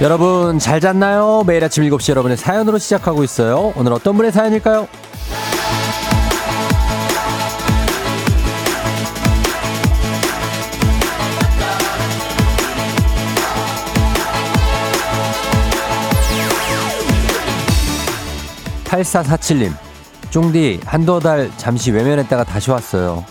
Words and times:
여러분 0.00 0.58
잘 0.58 0.80
잤나요? 0.80 1.44
매일 1.46 1.62
아침 1.62 1.84
7시 1.84 2.08
여러분의 2.10 2.38
사연으로 2.38 2.78
시작하고 2.78 3.22
있어요. 3.22 3.74
오늘 3.76 3.92
어떤 3.92 4.16
분의 4.16 4.32
사연일까요? 4.32 4.88
8447님, 18.84 19.72
쫑디 20.30 20.80
한두 20.86 21.20
달 21.20 21.50
잠시 21.58 21.92
외면했다가 21.92 22.44
다시 22.44 22.70
왔어요. 22.70 23.24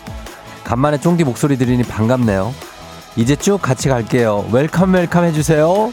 간만에 0.62 0.98
쫑디 0.98 1.24
목소리 1.24 1.58
들으니 1.58 1.82
반갑네요. 1.82 2.54
이제 3.16 3.34
쭉 3.34 3.60
같이 3.60 3.88
갈게요. 3.88 4.46
welcome 4.52 4.94
welcome 4.94 5.24
해주세요. 5.24 5.92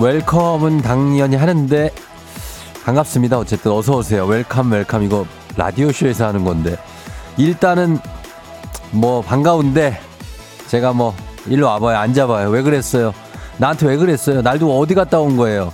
Welcome은 0.00 0.82
당연히 0.82 1.36
하는데 1.36 1.90
반갑습니다. 2.84 3.38
어쨌든 3.38 3.72
어서 3.72 3.96
오세요. 3.96 4.24
Welcome 4.26 4.72
welcome 4.72 5.02
이거 5.02 5.26
라디오 5.56 5.90
쇼에서 5.92 6.26
하는 6.28 6.44
건데 6.44 6.76
일단은 7.36 7.98
뭐 8.92 9.20
반가운데 9.22 10.00
제가 10.68 10.92
뭐 10.92 11.14
일로 11.46 11.66
와봐요. 11.66 11.98
앉아봐요. 11.98 12.48
왜 12.50 12.62
그랬어요? 12.62 13.12
나한테 13.58 13.86
왜 13.86 13.96
그랬어요? 13.96 14.40
날도 14.42 14.78
어디 14.78 14.94
갔다 14.94 15.18
온 15.18 15.36
거예요? 15.36 15.72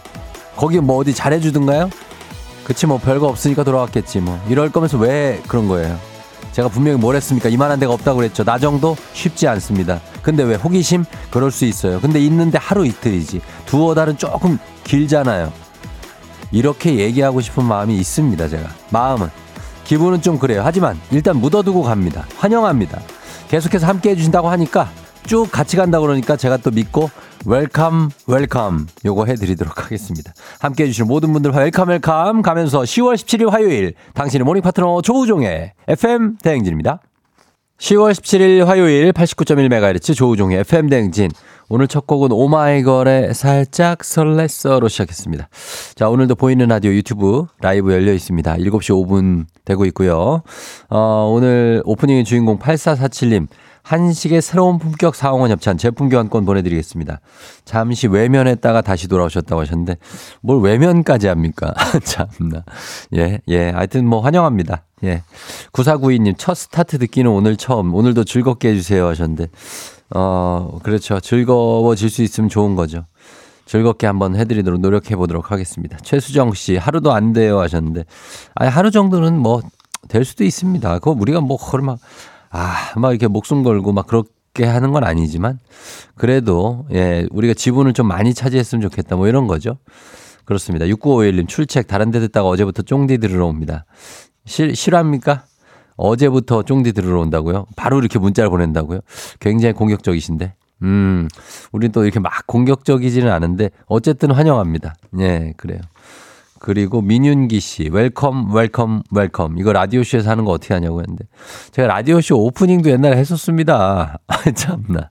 거기 0.56 0.81
뭐 0.81 0.97
어디 0.98 1.14
잘해주든가요? 1.14 1.91
그치 2.64 2.86
뭐 2.86 2.98
별거 2.98 3.28
없으니까 3.28 3.62
돌아왔겠지 3.62 4.20
뭐 4.20 4.41
이럴 4.48 4.70
거면서 4.72 4.97
왜 4.97 5.42
그런 5.47 5.69
거예요? 5.69 5.98
제가 6.55 6.69
분명히 6.69 6.97
뭘 6.97 7.16
했습니까? 7.16 7.48
이만한 7.48 7.80
데가 7.80 7.92
없다고 7.92 8.19
그랬죠. 8.19 8.44
나 8.44 8.60
정도 8.60 8.97
쉽지 9.12 9.48
않습니다. 9.48 10.00
근데 10.22 10.44
왜 10.44 10.55
호기심? 10.55 11.05
그럴 11.33 11.50
수 11.50 11.64
있어요. 11.64 12.00
근데 12.00 12.20
있는데 12.20 12.58
하루 12.58 12.86
이틀이지. 12.86 13.41
두어 13.66 13.92
달은 13.92 14.19
조금 14.19 14.58
길잖아요. 14.84 15.52
이렇게 16.52 16.94
얘기하고 16.94 17.41
싶은 17.41 17.64
마음이 17.64 17.98
있습니다. 17.98 18.48
제가 18.48 18.69
마음은 18.91 19.30
기분은 19.82 20.22
좀 20.22 20.38
그래요. 20.38 20.62
하지만 20.64 20.97
일단 21.10 21.38
묻어두고 21.38 21.82
갑니다. 21.82 22.25
환영합니다. 22.36 23.00
계속해서 23.48 23.88
함께 23.88 24.10
해주신다고 24.10 24.48
하니까 24.48 24.88
쭉 25.27 25.48
같이 25.50 25.77
간다 25.77 25.98
그러니까 25.98 26.36
제가 26.36 26.58
또 26.58 26.70
믿고 26.70 27.10
welcome 27.47 28.11
welcome 28.27 28.87
요거 29.05 29.27
해드리도록 29.27 29.84
하겠습니다. 29.84 30.33
함께 30.61 30.84
해 30.84 30.87
주신 30.89 31.06
모든 31.06 31.33
분들 31.33 31.50
welcome 31.53 31.89
welcome 31.89 32.42
가면서 32.42 32.81
10월 32.81 33.14
17일 33.14 33.50
화요일 33.50 33.95
당신의 34.14 34.45
모닝 34.45 34.62
파트너 34.62 35.03
조우종의 35.03 35.72
FM 35.89 36.39
대행진입니다. 36.42 37.00
10월 37.78 38.12
17일 38.12 38.65
화요일 38.65 39.12
89.1MHz 39.12 40.15
조우종의 40.15 40.61
FM 40.61 40.89
대행진 40.89 41.31
오늘 41.69 41.89
첫 41.89 42.06
곡은 42.06 42.31
오마이걸의 42.31 43.34
살짝 43.34 43.99
설렜어로 43.99 44.88
시작했습니다. 44.88 45.49
자, 45.94 46.09
오늘도 46.09 46.34
보이는 46.37 46.66
라디오 46.69 46.93
유튜브 46.93 47.47
라이브 47.61 47.93
열려 47.93 48.12
있습니다. 48.12 48.56
7시 48.56 48.91
5분 48.91 49.47
되고 49.65 49.84
있고요. 49.87 50.43
어, 50.88 51.31
오늘 51.32 51.82
오프닝의 51.84 52.25
주인공 52.25 52.59
8447님 52.59 53.49
한식의 53.84 54.41
새로운 54.41 54.78
품격 54.78 55.15
사홍원 55.15 55.50
협찬 55.50 55.77
제품 55.77 56.09
교환권 56.09 56.47
보내드리겠습니다. 56.47 57.21
잠시 57.67 58.06
외면했다가 58.09 58.81
다시 58.81 59.09
돌아오셨다고 59.09 59.61
하셨는데 59.61 59.99
뭘 60.41 60.62
외면까지 60.62 61.28
합니까? 61.28 61.75
참나. 62.03 62.65
예, 63.15 63.41
예. 63.49 63.71
하여튼 63.71 64.06
뭐 64.06 64.21
환영합니다. 64.21 64.84
예. 65.05 65.23
9492님 65.73 66.34
첫 66.39 66.55
스타트 66.55 66.99
듣기는 66.99 67.31
오늘 67.31 67.56
처음. 67.56 67.94
오늘도 67.94 68.25
즐겁게 68.25 68.71
해주세요 68.71 69.06
하셨는데 69.06 69.49
어, 70.15 70.78
그렇죠. 70.83 71.21
즐거워질 71.21 72.09
수 72.09 72.23
있으면 72.23 72.49
좋은 72.49 72.77
거죠. 72.77 73.05
즐겁게 73.67 74.06
한번 74.06 74.34
해드리도록 74.34 74.81
노력해 74.81 75.15
보도록 75.15 75.53
하겠습니다. 75.53 75.99
최수정 75.99 76.55
씨 76.55 76.77
하루도 76.77 77.12
안 77.12 77.34
돼요 77.34 77.61
하셨는데 77.61 78.05
아니 78.55 78.71
하루 78.71 78.91
정도는 78.91 79.39
뭐 79.39 79.61
될 80.09 80.25
수도 80.25 80.44
있습니다. 80.44 80.99
그거 80.99 81.17
우리가 81.19 81.41
뭐 81.41 81.56
그걸 81.56 81.83
막 81.83 81.99
아, 82.56 82.92
막 82.97 83.10
이렇게 83.10 83.26
목숨 83.26 83.65
걸고 83.65 83.92
막 83.92 84.06
그렇게 84.06 84.65
하는 84.65 84.92
건 84.92 85.03
아니지만 85.03 85.59
그래도 86.15 86.87
예, 86.92 87.26
우리가 87.32 87.53
지분을 87.53 87.94
좀 87.94 88.06
많이 88.06 88.32
차지했으면 88.32 88.81
좋겠다 88.81 89.16
뭐 89.16 89.26
이런 89.26 89.48
거죠. 89.48 89.78
그렇습니다. 90.44 90.87
6951님 90.87 91.48
출첵 91.48 91.88
다른 91.88 92.12
데 92.12 92.20
듣다가 92.20 92.48
어제부터 92.48 92.82
쫑디 92.82 93.19
들으러 93.19 93.47
옵니다. 93.47 93.87
실, 94.47 94.76
실합니까? 94.76 95.47
어제부터 95.97 96.62
쫑디 96.62 96.93
들으러 96.93 97.20
온다고요? 97.22 97.66
바로 97.75 97.98
이렇게 97.98 98.20
문자를 98.20 98.50
보낸다고요? 98.50 99.00
굉장히 99.41 99.75
공격적이신데. 99.75 100.54
음, 100.82 101.28
우린 101.72 101.91
또 101.91 102.04
이렇게 102.04 102.20
막 102.20 102.47
공격적이지는 102.47 103.32
않은데 103.32 103.70
어쨌든 103.87 104.31
환영합니다. 104.31 104.94
예, 105.19 105.54
그래요. 105.56 105.81
그리고 106.64 107.02
민윤기 107.02 107.60
씨, 107.60 107.91
welcome, 107.91 108.55
welcome, 108.55 109.03
welcome. 109.10 109.59
이거 109.58 109.75
라디오쇼에서 109.75 110.30
하는 110.30 110.47
거 110.47 110.52
어떻게 110.52 110.72
하냐고 110.72 111.00
했는데. 111.00 111.26
제가 111.72 111.88
라디오쇼 111.88 112.42
오프닝도 112.42 112.88
옛날에 112.88 113.19
했었습니다. 113.19 114.16
참나. 114.56 115.10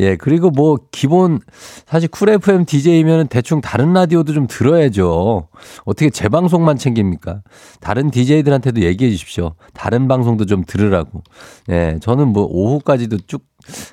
예, 0.00 0.16
그리고 0.16 0.48
뭐, 0.48 0.78
기본, 0.90 1.40
사실 1.84 2.08
쿨 2.08 2.30
FM 2.30 2.64
DJ면 2.64 3.28
대충 3.28 3.60
다른 3.60 3.92
라디오도 3.92 4.32
좀 4.32 4.46
들어야죠. 4.46 5.46
어떻게 5.84 6.08
제 6.08 6.30
방송만 6.30 6.78
챙깁니까? 6.78 7.42
다른 7.82 8.10
DJ들한테도 8.10 8.80
얘기해 8.80 9.10
주십시오. 9.10 9.56
다른 9.74 10.08
방송도 10.08 10.46
좀 10.46 10.64
들으라고. 10.66 11.22
예, 11.68 11.98
저는 12.00 12.28
뭐, 12.28 12.46
오후까지도 12.50 13.18
쭉 13.26 13.44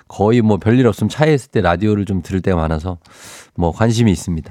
거의 0.08 0.42
뭐 0.42 0.56
별일 0.56 0.88
없으면 0.88 1.10
차에 1.10 1.34
있을 1.34 1.52
때 1.52 1.60
라디오를 1.60 2.06
좀 2.06 2.22
들을 2.22 2.40
때가 2.40 2.56
많아서 2.56 3.00
뭐 3.56 3.74
관심이 3.74 4.10
있습니다. 4.14 4.50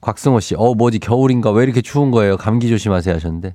곽승호 0.00 0.40
씨, 0.40 0.54
어, 0.56 0.74
뭐지, 0.74 0.98
겨울인가? 0.98 1.50
왜 1.50 1.64
이렇게 1.64 1.80
추운 1.80 2.10
거예요? 2.10 2.36
감기 2.36 2.68
조심하세요 2.68 3.14
하셨는데. 3.14 3.54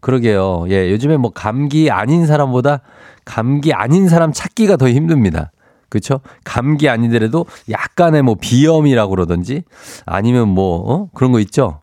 그러게요. 0.00 0.66
예, 0.68 0.90
요즘에 0.90 1.16
뭐 1.16 1.32
감기 1.32 1.90
아닌 1.90 2.26
사람보다 2.26 2.80
감기 3.24 3.72
아닌 3.72 4.08
사람 4.08 4.32
찾기가 4.32 4.76
더 4.76 4.88
힘듭니다. 4.88 5.52
그쵸? 5.88 6.20
감기 6.44 6.88
아니더라도 6.88 7.46
약간의 7.70 8.22
뭐 8.22 8.34
비염이라고 8.40 9.10
그러든지 9.10 9.62
아니면 10.04 10.48
뭐, 10.48 10.78
어? 10.92 11.08
그런 11.14 11.32
거 11.32 11.40
있죠? 11.40 11.80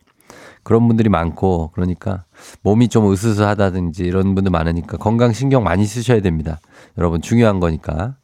그런 0.64 0.88
분들이 0.88 1.10
많고 1.10 1.72
그러니까 1.74 2.24
몸이 2.62 2.88
좀 2.88 3.12
으스스하다든지 3.12 4.04
이런 4.04 4.34
분들 4.34 4.50
많으니까 4.50 4.98
건강 4.98 5.34
신경 5.34 5.64
많이 5.64 5.86
쓰셔야 5.86 6.22
됩니다. 6.22 6.60
여러분 6.98 7.22
중요한 7.22 7.60
거니까. 7.60 8.16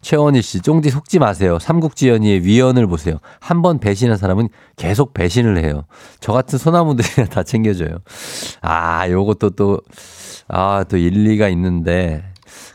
최원희 0.00 0.42
씨, 0.42 0.60
쫑디 0.60 0.90
속지 0.90 1.18
마세요. 1.18 1.58
삼국지연이의 1.60 2.44
위연을 2.44 2.86
보세요. 2.86 3.18
한 3.40 3.62
번 3.62 3.78
배신한 3.78 4.16
사람은 4.16 4.48
계속 4.76 5.14
배신을 5.14 5.62
해요. 5.64 5.84
저 6.20 6.32
같은 6.32 6.58
소나무들이나 6.58 7.28
다 7.28 7.42
챙겨줘요. 7.42 7.98
아, 8.60 9.08
요것도 9.08 9.50
또, 9.50 9.80
아, 10.48 10.84
또 10.88 10.96
일리가 10.96 11.48
있는데. 11.48 12.24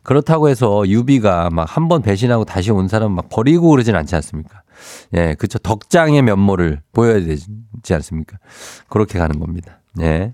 그렇다고 0.04 0.48
해서 0.50 0.88
유비가 0.88 1.50
막 1.52 1.68
한 1.70 1.88
번 1.90 2.02
배신하고 2.02 2.46
다시 2.46 2.72
온 2.72 2.88
사람 2.88 3.12
막 3.12 3.28
버리고 3.30 3.70
그러진 3.70 3.96
않지 3.96 4.16
않습니까? 4.16 4.62
예, 5.16 5.36
그쵸. 5.38 5.60
덕장의 5.60 6.22
면모를 6.22 6.82
보여야 6.94 7.16
되지 7.20 7.46
않습니까? 7.94 8.38
그렇게 8.90 9.20
가는 9.20 9.40
겁니다. 9.40 9.82
예. 10.00 10.34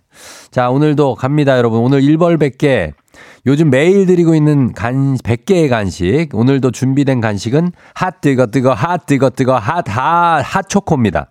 자, 0.52 0.70
오늘도 0.70 1.16
갑니다, 1.16 1.58
여러분. 1.58 1.80
오늘 1.80 2.02
1벌 2.02 2.38
100개. 2.38 2.94
요즘 3.46 3.70
매일 3.70 4.06
드리고 4.06 4.36
있는 4.36 4.72
간, 4.72 5.18
100개의 5.18 5.70
간식. 5.70 6.30
오늘도 6.32 6.72
준비된 6.72 7.20
간식은 7.20 7.74
핫 7.94 8.22
뜨거 8.22 8.48
뜨거 8.48 8.74
핫 8.74 9.06
뜨거 9.06 9.30
뜨거 9.30 9.58
핫, 9.58 9.84
핫, 9.90 10.42
핫 10.42 10.70
초코입니다. 10.70 11.28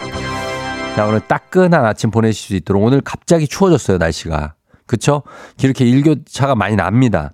자, 0.95 1.07
오늘 1.07 1.21
따끈한 1.21 1.87
아침 1.87 2.11
보내실 2.11 2.49
수 2.49 2.55
있도록 2.57 2.83
오늘 2.83 3.01
갑자기 3.01 3.49
추워졌어요, 3.49 3.97
날씨가. 3.97 4.55
그쵸? 4.85 5.23
이렇게 5.63 5.87
일교차가 5.87 6.55
많이 6.55 6.77
납니다. 6.77 7.33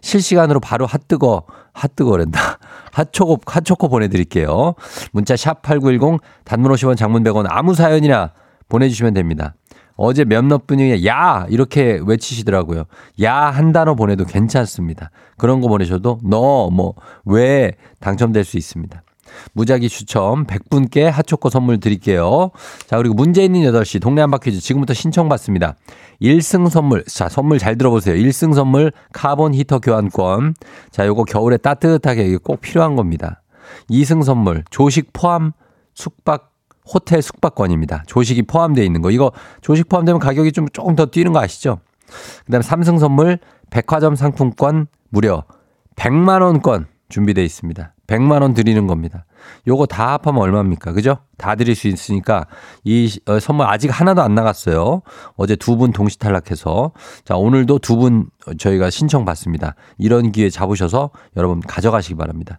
실시간으로 0.00 0.60
바로 0.60 0.86
핫뜨거, 0.86 1.44
핫뜨거랜다. 1.72 2.58
핫초코, 2.92 3.38
핫초코 3.44 3.88
보내드릴게요. 3.88 4.74
문자 5.10 5.34
샵 5.34 5.60
8910 5.62 6.20
단문 6.44 6.70
50원 6.72 6.96
장문 6.96 7.24
100원 7.24 7.46
아무 7.48 7.74
사연이나 7.74 8.32
보내주시면 8.68 9.12
됩니다. 9.12 9.56
어제 10.02 10.24
몇몇 10.24 10.66
분이 10.66 11.06
야! 11.06 11.44
이렇게 11.50 12.00
외치시더라고요. 12.02 12.84
야! 13.22 13.34
한 13.34 13.70
단어 13.70 13.94
보내도 13.94 14.24
괜찮습니다. 14.24 15.10
그런 15.36 15.60
거 15.60 15.68
보내셔도 15.68 16.18
너, 16.24 16.70
뭐, 16.70 16.94
왜 17.26 17.72
당첨될 18.00 18.44
수 18.44 18.56
있습니다. 18.56 19.02
무작위 19.52 19.90
추첨 19.90 20.46
100분께 20.46 21.02
핫초코 21.02 21.50
선물 21.50 21.80
드릴게요. 21.80 22.50
자, 22.86 22.96
그리고 22.96 23.14
문제 23.14 23.44
있는 23.44 23.60
8시 23.60 24.00
동네 24.00 24.22
한바퀴즈 24.22 24.60
지금부터 24.60 24.94
신청받습니다. 24.94 25.76
1등 26.22 26.70
선물. 26.70 27.04
자, 27.04 27.28
선물 27.28 27.58
잘 27.58 27.76
들어보세요. 27.76 28.16
1등 28.16 28.54
선물 28.54 28.92
카본 29.12 29.52
히터 29.52 29.80
교환권. 29.80 30.54
자, 30.90 31.06
요거 31.06 31.24
겨울에 31.24 31.58
따뜻하게 31.58 32.38
꼭 32.38 32.62
필요한 32.62 32.96
겁니다. 32.96 33.42
2등 33.90 34.22
선물 34.22 34.64
조식 34.70 35.12
포함 35.12 35.52
숙박 35.92 36.49
호텔 36.92 37.22
숙박권입니다. 37.22 38.04
조식이 38.06 38.42
포함되어 38.42 38.84
있는 38.84 39.02
거. 39.02 39.10
이거 39.10 39.32
조식 39.60 39.88
포함되면 39.88 40.20
가격이 40.20 40.52
좀 40.52 40.68
조금 40.68 40.96
더 40.96 41.06
뛰는 41.06 41.32
거 41.32 41.40
아시죠? 41.40 41.78
그 42.44 42.52
다음에 42.52 42.62
삼성 42.62 42.98
선물 42.98 43.38
백화점 43.70 44.16
상품권 44.16 44.88
무려 45.10 45.44
100만 45.96 46.42
원권 46.42 46.86
준비되어 47.08 47.44
있습니다. 47.44 47.94
100만 48.10 48.42
원 48.42 48.54
드리는 48.54 48.86
겁니다. 48.88 49.24
요거 49.68 49.86
다 49.86 50.12
합하면 50.12 50.42
얼마입니까? 50.42 50.92
그죠? 50.92 51.18
다 51.38 51.54
드릴 51.54 51.74
수 51.74 51.86
있으니까 51.88 52.46
이 52.84 53.18
어, 53.26 53.38
선물 53.38 53.66
아직 53.66 53.88
하나도 53.88 54.20
안 54.20 54.34
나갔어요. 54.34 55.02
어제 55.36 55.54
두 55.56 55.76
분 55.76 55.92
동시 55.92 56.18
탈락해서 56.18 56.92
자, 57.24 57.36
오늘도 57.36 57.78
두 57.78 57.96
분 57.96 58.26
저희가 58.58 58.90
신청 58.90 59.24
받습니다. 59.24 59.74
이런 59.96 60.32
기회 60.32 60.50
잡으셔서 60.50 61.10
여러분 61.36 61.60
가져가시기 61.60 62.16
바랍니다. 62.16 62.58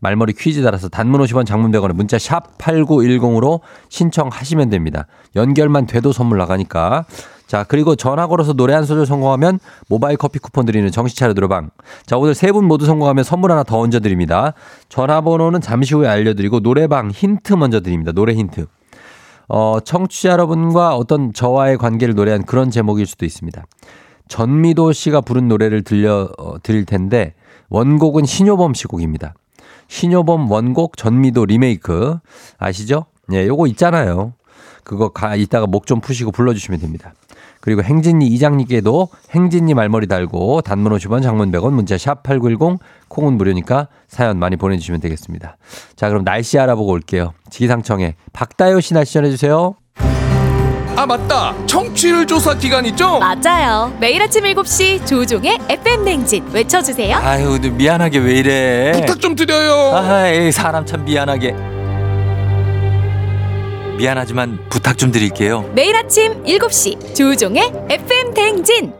말머리 0.00 0.34
퀴즈 0.34 0.62
달아서 0.62 0.88
단문 0.88 1.20
50원 1.22 1.46
장문 1.46 1.72
100원에 1.72 1.94
문자 1.94 2.18
샵 2.18 2.56
8910으로 2.58 3.60
신청하시면 3.88 4.70
됩니다. 4.70 5.06
연결만 5.34 5.86
돼도 5.86 6.12
선물 6.12 6.38
나가니까 6.38 7.06
자, 7.52 7.66
그리고 7.68 7.96
전화 7.96 8.28
걸어서 8.28 8.54
노래 8.54 8.72
한 8.72 8.86
소절 8.86 9.04
성공하면 9.04 9.60
모바일 9.86 10.16
커피 10.16 10.38
쿠폰 10.38 10.64
드리는 10.64 10.90
정신차려 10.90 11.34
들어방. 11.34 11.68
자, 12.06 12.16
오늘 12.16 12.34
세 12.34 12.50
분 12.50 12.64
모두 12.64 12.86
성공하면 12.86 13.24
선물 13.24 13.52
하나 13.52 13.62
더 13.62 13.78
얹어 13.78 14.00
드립니다. 14.00 14.54
전화번호는 14.88 15.60
잠시 15.60 15.94
후에 15.94 16.08
알려드리고 16.08 16.60
노래방 16.60 17.10
힌트 17.10 17.52
먼저 17.52 17.80
드립니다. 17.80 18.12
노래 18.12 18.32
힌트. 18.32 18.64
어, 19.48 19.80
청취자 19.84 20.30
여러분과 20.30 20.96
어떤 20.96 21.34
저와의 21.34 21.76
관계를 21.76 22.14
노래한 22.14 22.46
그런 22.46 22.70
제목일 22.70 23.04
수도 23.04 23.26
있습니다. 23.26 23.62
전미도 24.28 24.94
씨가 24.94 25.20
부른 25.20 25.48
노래를 25.48 25.82
들려 25.82 26.30
어, 26.38 26.54
드릴 26.62 26.86
텐데 26.86 27.34
원곡은 27.68 28.24
신효범 28.24 28.72
씨 28.72 28.86
곡입니다. 28.86 29.34
신효범 29.88 30.50
원곡 30.50 30.96
전미도 30.96 31.44
리메이크 31.44 32.16
아시죠? 32.56 33.04
예, 33.30 33.46
요거 33.46 33.66
있잖아요. 33.66 34.32
그거 34.84 35.10
가 35.10 35.36
이따가 35.36 35.66
목 35.66 35.86
좀 35.86 36.00
푸시고 36.00 36.32
불러주시면 36.32 36.80
됩니다. 36.80 37.12
그리고 37.62 37.82
행진이 37.82 38.26
이장님께도 38.26 39.08
행진이 39.30 39.72
말머리 39.72 40.08
달고 40.08 40.60
단문 40.62 40.92
50원 40.92 41.22
장문 41.22 41.50
100원 41.52 41.70
문자 41.70 41.96
샵 41.96 42.22
8910 42.24 42.80
콩은 43.08 43.38
무료니까 43.38 43.86
사연 44.08 44.38
많이 44.38 44.56
보내주시면 44.56 45.00
되겠습니다. 45.00 45.56
자 45.96 46.08
그럼 46.08 46.24
날씨 46.24 46.58
알아보고 46.58 46.90
올게요. 46.90 47.32
지기상청에 47.50 48.16
박다효 48.32 48.80
씨 48.80 48.92
날씨 48.94 49.14
전해주세요. 49.14 49.76
아 50.94 51.06
맞다 51.06 51.54
청취율 51.66 52.26
조사 52.26 52.54
기간 52.54 52.84
있죠? 52.86 53.18
맞아요. 53.20 53.96
매일 54.00 54.20
아침 54.20 54.42
7시 54.42 55.06
조우종의 55.06 55.58
FM 55.68 56.04
댕진 56.04 56.44
외쳐주세요. 56.52 57.16
아유 57.16 57.58
미안하게 57.60 58.18
왜 58.18 58.34
이래. 58.34 58.92
부탁 58.92 59.20
좀 59.20 59.34
드려요 59.36 59.96
아이 59.96 60.50
사람 60.50 60.84
참 60.84 61.04
미안하게. 61.04 61.71
미안하지만 64.02 64.58
부탁 64.68 64.98
좀 64.98 65.12
드릴게요. 65.12 65.70
매일 65.76 65.94
아침 65.94 66.42
7시 66.42 67.14
조우종의 67.14 67.72
FM 67.88 68.34
댕진. 68.34 68.92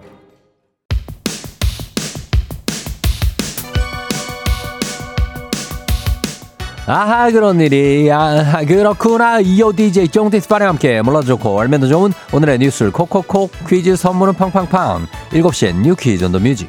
아하 6.87 7.31
그런 7.31 7.61
일이 7.61 8.11
아 8.11 8.65
그렇구나 8.67 9.39
이오 9.41 9.73
DJ 9.73 10.09
쫑디스파랑 10.09 10.69
함께 10.71 11.01
몰라도 11.01 11.27
좋고 11.27 11.61
더 11.81 11.87
좋은 11.87 12.13
오늘의 12.33 12.59
뉴스를 12.59 12.91
콕콕콕 12.91 13.53
퀴즈 13.69 13.95
선물은 13.95 14.35
팡팡팡 14.35 15.07
7시엔 15.31 15.77
뉴 15.83 15.95
퀴즈 15.95 16.25
on 16.25 16.33
the 16.33 16.39
music 16.41 16.69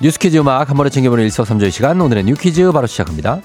뉴스 0.00 0.18
퀴즈 0.18 0.36
음악 0.38 0.68
한 0.68 0.76
번에 0.76 0.90
챙겨보는 0.90 1.24
일석삼조의 1.24 1.70
시간 1.72 2.00
오늘의 2.00 2.24
뉴 2.24 2.34
퀴즈 2.34 2.70
바로 2.72 2.86
시작합니다 2.86 3.40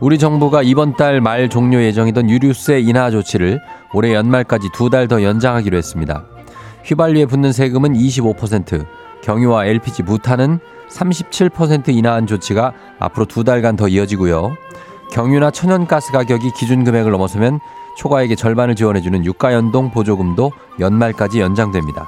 우리 0.00 0.18
정부가 0.18 0.62
이번 0.62 0.94
달 0.96 1.20
말 1.20 1.48
종료 1.48 1.82
예정이던 1.82 2.28
유류세 2.28 2.80
인하 2.80 3.10
조치를 3.10 3.60
올해 3.94 4.14
연말까지 4.14 4.68
두 4.72 4.90
달 4.90 5.08
더 5.08 5.22
연장하기로 5.22 5.76
했습니다. 5.76 6.24
휘발유에 6.84 7.26
붙는 7.26 7.52
세금은 7.52 7.94
25%, 7.94 8.84
경유와 9.22 9.66
LPG 9.66 10.02
부탄은 10.04 10.60
37% 10.90 11.88
인하한 11.88 12.26
조치가 12.26 12.72
앞으로 13.00 13.24
두 13.26 13.42
달간 13.42 13.76
더 13.76 13.88
이어지고요. 13.88 14.54
경유나 15.12 15.50
천연가스 15.50 16.12
가격이 16.12 16.52
기준 16.52 16.84
금액을 16.84 17.10
넘어서면 17.10 17.58
초과액의 17.96 18.36
절반을 18.36 18.74
지원해주는 18.76 19.24
유가연동 19.24 19.90
보조금도 19.90 20.52
연말까지 20.80 21.40
연장됩니다. 21.40 22.06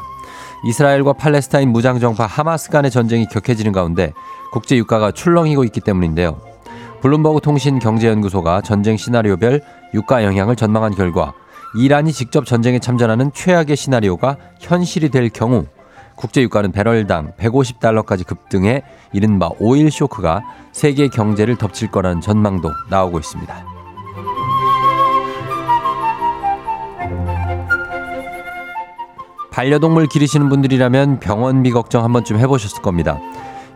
이스라엘과 0.64 1.14
팔레스타인 1.14 1.70
무장정파 1.70 2.26
하마스 2.26 2.70
간의 2.70 2.90
전쟁이 2.90 3.26
격해지는 3.26 3.72
가운데 3.72 4.12
국제 4.52 4.76
유가가 4.76 5.10
출렁이고 5.10 5.64
있기 5.64 5.80
때문인데요. 5.80 6.40
블룸버그 7.00 7.40
통신 7.40 7.78
경제연구소가 7.78 8.62
전쟁 8.62 8.96
시나리오별 8.96 9.62
유가 9.94 10.24
영향을 10.24 10.56
전망한 10.56 10.94
결과 10.94 11.32
이란이 11.76 12.12
직접 12.12 12.44
전쟁에 12.44 12.78
참전하는 12.78 13.30
최악의 13.32 13.76
시나리오가 13.76 14.36
현실이 14.58 15.10
될 15.10 15.28
경우 15.28 15.66
국제 16.16 16.42
유가는 16.42 16.72
배럴당 16.72 17.32
150달러까지 17.38 18.26
급등해 18.26 18.82
이른바 19.12 19.50
오일 19.60 19.90
쇼크가 19.90 20.42
세계 20.72 21.06
경제를 21.06 21.56
덮칠 21.56 21.92
거라는 21.92 22.20
전망도 22.20 22.72
나오고 22.90 23.20
있습니다. 23.20 23.77
반려동물 29.58 30.06
기르시는 30.06 30.48
분들이라면 30.50 31.18
병원비 31.18 31.72
걱정 31.72 32.04
한 32.04 32.12
번쯤 32.12 32.38
해보셨을 32.38 32.80
겁니다. 32.80 33.18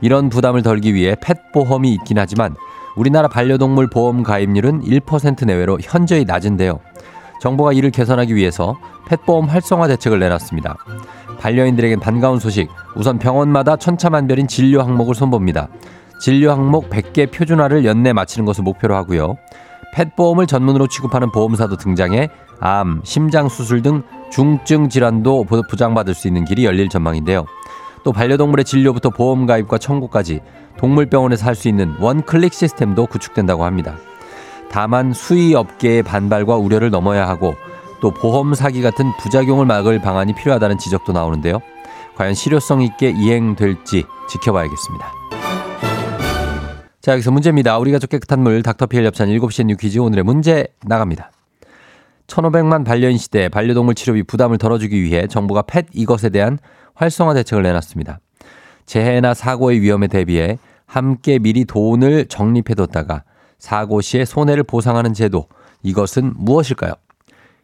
이런 0.00 0.28
부담을 0.28 0.62
덜기 0.62 0.94
위해 0.94 1.16
펫보험이 1.20 1.92
있긴 1.94 2.20
하지만 2.20 2.54
우리나라 2.94 3.26
반려동물 3.26 3.90
보험 3.90 4.22
가입률은 4.22 4.82
1% 4.82 5.44
내외로 5.44 5.78
현저히 5.82 6.24
낮은데요. 6.24 6.78
정부가 7.40 7.72
이를 7.72 7.90
개선하기 7.90 8.32
위해서 8.36 8.78
펫보험 9.08 9.46
활성화 9.46 9.88
대책을 9.88 10.20
내놨습니다. 10.20 10.76
반려인들에겐 11.40 11.98
반가운 11.98 12.38
소식, 12.38 12.68
우선 12.94 13.18
병원마다 13.18 13.74
천차만별인 13.74 14.46
진료 14.46 14.82
항목을 14.82 15.16
손봅니다. 15.16 15.66
진료 16.20 16.52
항목 16.52 16.90
100개 16.90 17.32
표준화를 17.32 17.84
연내 17.84 18.12
마치는 18.12 18.46
것을 18.46 18.62
목표로 18.62 18.94
하고요. 18.94 19.36
펫보험을 19.94 20.46
전문으로 20.46 20.86
취급하는 20.86 21.32
보험사도 21.32 21.76
등장해 21.76 22.28
암, 22.64 23.00
심장 23.02 23.48
수술 23.48 23.82
등 23.82 24.04
중증 24.30 24.88
질환도 24.88 25.44
보장받을 25.44 26.14
수 26.14 26.28
있는 26.28 26.44
길이 26.44 26.64
열릴 26.64 26.88
전망인데요. 26.88 27.44
또 28.04 28.12
반려동물의 28.12 28.64
진료부터 28.64 29.10
보험 29.10 29.46
가입과 29.46 29.78
청구까지 29.78 30.40
동물병원에서 30.78 31.44
할 31.44 31.56
수 31.56 31.68
있는 31.68 31.92
원클릭 31.98 32.54
시스템도 32.54 33.06
구축된다고 33.06 33.64
합니다. 33.64 33.96
다만 34.70 35.12
수의 35.12 35.54
업계의 35.54 36.04
반발과 36.04 36.56
우려를 36.56 36.90
넘어야 36.90 37.28
하고 37.28 37.56
또 38.00 38.12
보험 38.12 38.54
사기 38.54 38.80
같은 38.80 39.10
부작용을 39.18 39.66
막을 39.66 40.00
방안이 40.00 40.32
필요하다는 40.34 40.78
지적도 40.78 41.12
나오는데요. 41.12 41.60
과연 42.14 42.34
실효성 42.34 42.82
있게 42.82 43.10
이행될지 43.10 44.04
지켜봐야겠습니다. 44.28 45.12
자, 47.00 47.12
여기서 47.12 47.32
문제입니다. 47.32 47.76
우리 47.78 47.90
가족 47.90 48.08
깨끗한 48.10 48.40
물 48.40 48.62
닥터피엘 48.62 49.04
협찬 49.06 49.28
7시에 49.30 49.66
뉴 49.66 49.76
퀴즈 49.76 49.98
오늘의 49.98 50.22
문제 50.22 50.68
나갑니다. 50.86 51.31
1500만 52.26 52.84
반려인 52.84 53.18
시대 53.18 53.48
반려동물 53.48 53.94
치료비 53.94 54.24
부담을 54.24 54.58
덜어주기 54.58 55.02
위해 55.02 55.26
정부가 55.26 55.62
펫 55.62 55.86
이것에 55.92 56.30
대한 56.30 56.58
활성화 56.94 57.34
대책을 57.34 57.62
내놨습니다. 57.62 58.20
재해나 58.86 59.34
사고의 59.34 59.80
위험에 59.80 60.06
대비해 60.08 60.58
함께 60.86 61.38
미리 61.38 61.64
돈을 61.64 62.26
적립해뒀다가 62.26 63.24
사고 63.58 64.00
시에 64.00 64.24
손해를 64.24 64.64
보상하는 64.64 65.14
제도. 65.14 65.46
이것은 65.82 66.32
무엇일까요? 66.36 66.94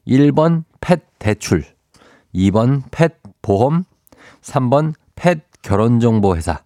1번 0.07 0.65
펫 0.81 1.03
대출, 1.19 1.65
2번 2.35 2.83
펫 2.91 3.15
보험, 3.43 3.85
3번 4.41 4.95
펫 5.15 5.41
결혼정보회사. 5.63 6.63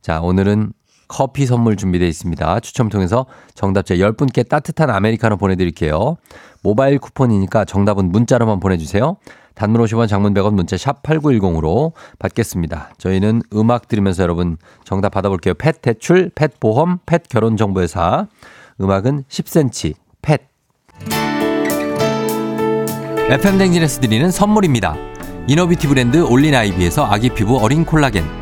자, 0.00 0.20
오늘은 0.20 0.72
커피 1.12 1.44
선물 1.44 1.76
준비되어 1.76 2.08
있습니다. 2.08 2.60
추첨 2.60 2.88
통해서 2.88 3.26
정답자 3.54 3.96
10분께 3.96 4.48
따뜻한 4.48 4.88
아메리카노 4.88 5.36
보내드릴게요. 5.36 6.16
모바일 6.62 6.98
쿠폰이니까 6.98 7.66
정답은 7.66 8.10
문자로만 8.10 8.60
보내주세요. 8.60 9.18
단문 9.54 9.82
50원 9.82 10.08
장문 10.08 10.32
100원 10.32 10.54
문자 10.54 10.78
샵 10.78 11.02
8910으로 11.02 11.92
받겠습니다. 12.18 12.92
저희는 12.96 13.42
음악 13.52 13.88
들으면서 13.88 14.22
여러분 14.22 14.56
정답 14.84 15.10
받아볼게요. 15.10 15.52
펫 15.52 15.82
대출, 15.82 16.30
펫 16.34 16.58
보험, 16.58 16.98
펫 17.04 17.28
결혼정보회사. 17.28 18.28
음악은 18.80 19.24
10cm, 19.28 19.92
펫. 20.22 20.40
FM 23.28 23.58
댕진에서 23.58 24.00
드리는 24.00 24.30
선물입니다. 24.30 24.96
이너비티 25.46 25.88
브랜드 25.88 26.22
올린 26.24 26.54
아이비에서 26.54 27.04
아기 27.04 27.28
피부 27.28 27.58
어린 27.58 27.84
콜라겐. 27.84 28.41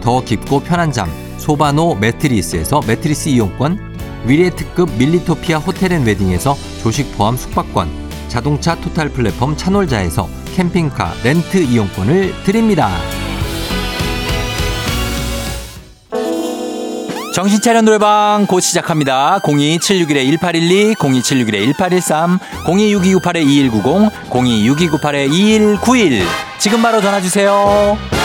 더 0.00 0.22
깊고 0.24 0.60
편한 0.60 0.92
잠 0.92 1.10
소바노 1.38 1.96
매트리스에서 1.96 2.82
매트리스 2.86 3.30
이용권, 3.30 3.78
위례 4.26 4.50
특급 4.50 4.90
밀리토피아 4.98 5.58
호텔 5.58 5.92
앤 5.92 6.04
웨딩에서 6.04 6.56
조식 6.82 7.16
포함 7.16 7.36
숙박권, 7.36 7.88
자동차 8.28 8.74
토탈 8.74 9.08
플랫폼 9.10 9.56
차놀자에서 9.56 10.28
캠핑카 10.54 11.14
렌트 11.22 11.58
이용권을 11.58 12.34
드립니다. 12.44 12.90
정신차려 17.38 17.82
노래방 17.82 18.46
곧 18.48 18.58
시작합니다. 18.58 19.38
02761-1812, 19.44 20.96
02761-1813, 20.96 22.40
026298-2190, 22.64 24.10
026298-2191. 24.28 26.24
지금 26.58 26.82
바로 26.82 27.00
전화주세요. 27.00 28.17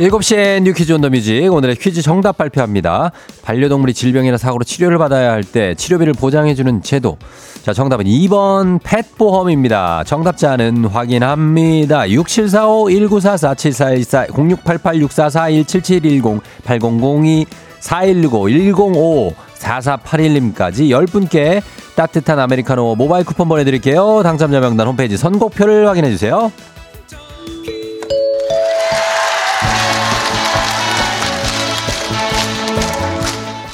7시에 0.00 0.62
You 0.62 0.72
Quiz 0.72 0.92
on 0.94 1.02
the 1.02 1.10
Music 1.10 1.52
오늘의 1.52 1.76
퀴즈 1.76 2.00
정답 2.00 2.38
발표합니다. 2.38 3.12
반려동물이 3.42 3.92
질병이나 3.92 4.38
사고로 4.38 4.64
치료를 4.64 4.96
받아야 4.96 5.30
할 5.30 5.44
때 5.44 5.74
치료비를 5.74 6.14
보장해주는 6.14 6.82
제도. 6.82 7.18
자 7.62 7.74
정답은 7.74 8.06
2번 8.06 8.80
펫보험입니다. 8.82 10.04
정답자는 10.06 10.86
확인합니다. 10.86 12.04
6745-1944-7414 12.04 14.28
0688-6441-7710 14.30 16.40
8002 16.64 17.44
4165 17.80 18.48
105 18.48 19.34
4481님까지 19.58 20.88
10분께 20.88 21.60
따뜻한 21.94 22.38
아메리카노 22.38 22.94
모바일 22.96 23.26
쿠폰 23.26 23.50
보내드릴게요. 23.50 24.22
당첨자 24.22 24.60
명단 24.60 24.86
홈페이지 24.86 25.18
선곡표를 25.18 25.86
확인해주세요. 25.88 26.50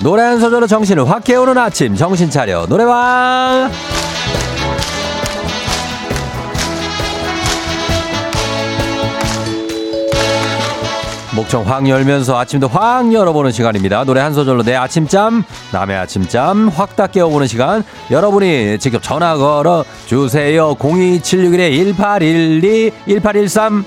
노래 0.06 0.22
한 0.22 0.38
소절로 0.38 0.68
정신을 0.68 1.10
확 1.10 1.24
깨우는 1.24 1.58
아침 1.58 1.96
정신 1.96 2.30
차려 2.30 2.66
노래방 2.66 3.68
목청 11.34 11.68
확 11.68 11.88
열면서 11.88 12.38
아침도 12.38 12.68
확 12.68 13.12
열어보는 13.12 13.50
시간입니다. 13.50 14.04
노래 14.04 14.20
한 14.20 14.32
소절로 14.32 14.62
내 14.62 14.76
아침잠, 14.76 15.42
남의 15.72 15.96
아침잠 15.96 16.68
확 16.68 16.94
다 16.94 17.08
깨워보는 17.08 17.48
시간. 17.48 17.82
여러분이 18.12 18.78
직접 18.78 19.02
전화 19.02 19.36
걸어 19.36 19.84
주세요. 20.06 20.76
02761-1812, 20.76 22.92
1813, 23.08 23.84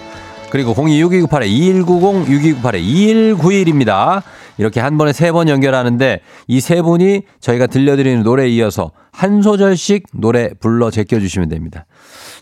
그리고 0.49 0.75
026298-2190, 0.75 2.59
6298-2191입니다. 2.61 4.21
이렇게 4.59 4.79
한 4.81 4.97
번에 4.97 5.13
세 5.13 5.31
번 5.31 5.47
연결하는데 5.49 6.19
이 6.47 6.59
세 6.59 6.81
분이 6.81 7.21
저희가 7.39 7.67
들려드리는 7.67 8.23
노래에 8.23 8.49
이어서 8.49 8.91
한 9.11 9.41
소절씩 9.41 10.07
노래 10.13 10.51
불러 10.59 10.91
제껴주시면 10.91 11.49
됩니다. 11.49 11.85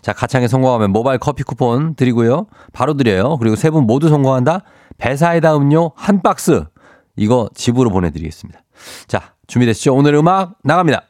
자, 0.02 0.12
가창에 0.12 0.48
성공하면 0.48 0.90
모바일 0.92 1.18
커피 1.18 1.42
쿠폰 1.44 1.94
드리고요. 1.94 2.46
바로 2.72 2.94
드려요. 2.94 3.36
그리고 3.38 3.56
세 3.56 3.70
분 3.70 3.84
모두 3.84 4.08
성공한다? 4.08 4.62
배사이다 4.98 5.56
음료 5.56 5.92
한 5.96 6.20
박스. 6.22 6.64
이거 7.16 7.48
집으로 7.54 7.90
보내드리겠습니다. 7.90 8.60
자, 9.06 9.34
준비됐죠? 9.46 9.94
오늘 9.94 10.14
음악 10.14 10.56
나갑니다. 10.64 11.02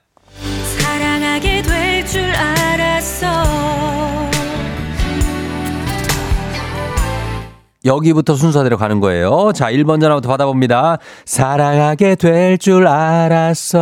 여기부터 7.84 8.34
순서대로 8.34 8.76
가는 8.76 8.98
거예요. 9.00 9.52
자, 9.54 9.70
1번 9.70 10.00
전화부터 10.00 10.28
받아봅니다. 10.28 10.98
사랑하게 11.24 12.16
될 12.16 12.58
줄 12.58 12.86
알았어. 12.88 13.76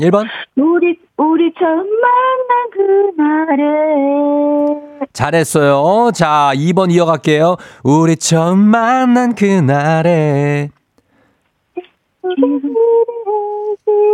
1번. 0.00 0.26
우리 0.56 0.98
우리 1.16 1.52
처음 1.58 1.86
만난 2.00 2.70
그날에 3.16 3.62
잘했어요. 5.12 6.10
자, 6.12 6.52
2번 6.54 6.90
이어갈게요. 6.92 7.56
우리 7.82 8.16
처음 8.16 8.58
만난 8.58 9.34
그날에. 9.34 10.70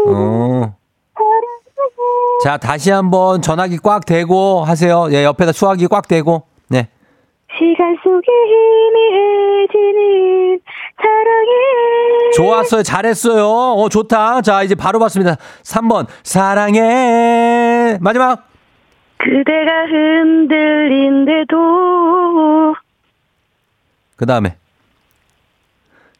어. 0.08 0.74
자, 2.42 2.56
다시 2.56 2.90
한번 2.90 3.42
전화기 3.42 3.78
꽉 3.82 4.04
대고 4.06 4.64
하세요. 4.64 5.08
예, 5.12 5.24
옆에다 5.24 5.52
수화기 5.52 5.86
꽉 5.88 6.08
대고. 6.08 6.42
네. 6.68 6.88
시간 7.58 7.96
속에 8.02 8.30
희미해지는 9.72 10.60
사랑의 10.96 12.32
좋았어요. 12.36 12.82
잘했어요. 12.82 13.46
어, 13.46 13.88
좋다. 13.88 14.40
자, 14.42 14.62
이제 14.62 14.74
바로 14.74 14.98
봤습니다. 14.98 15.36
3번. 15.62 16.06
사랑해. 16.22 17.98
마지막. 18.00 18.48
그대가 19.18 19.86
흔들린데도 19.86 21.56
그 24.16 24.26
다음에. 24.26 24.56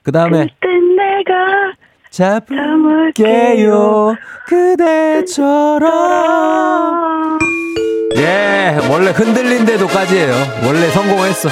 그 0.03 0.13
다음에. 0.13 0.47
그때 0.61 0.69
내가 0.97 1.73
잡을게요. 2.11 4.14
그대처럼. 4.47 5.90
예, 8.17 8.76
원래 8.90 9.11
흔들린데도까지예요. 9.11 10.35
원래 10.67 10.88
성공했어. 10.90 11.49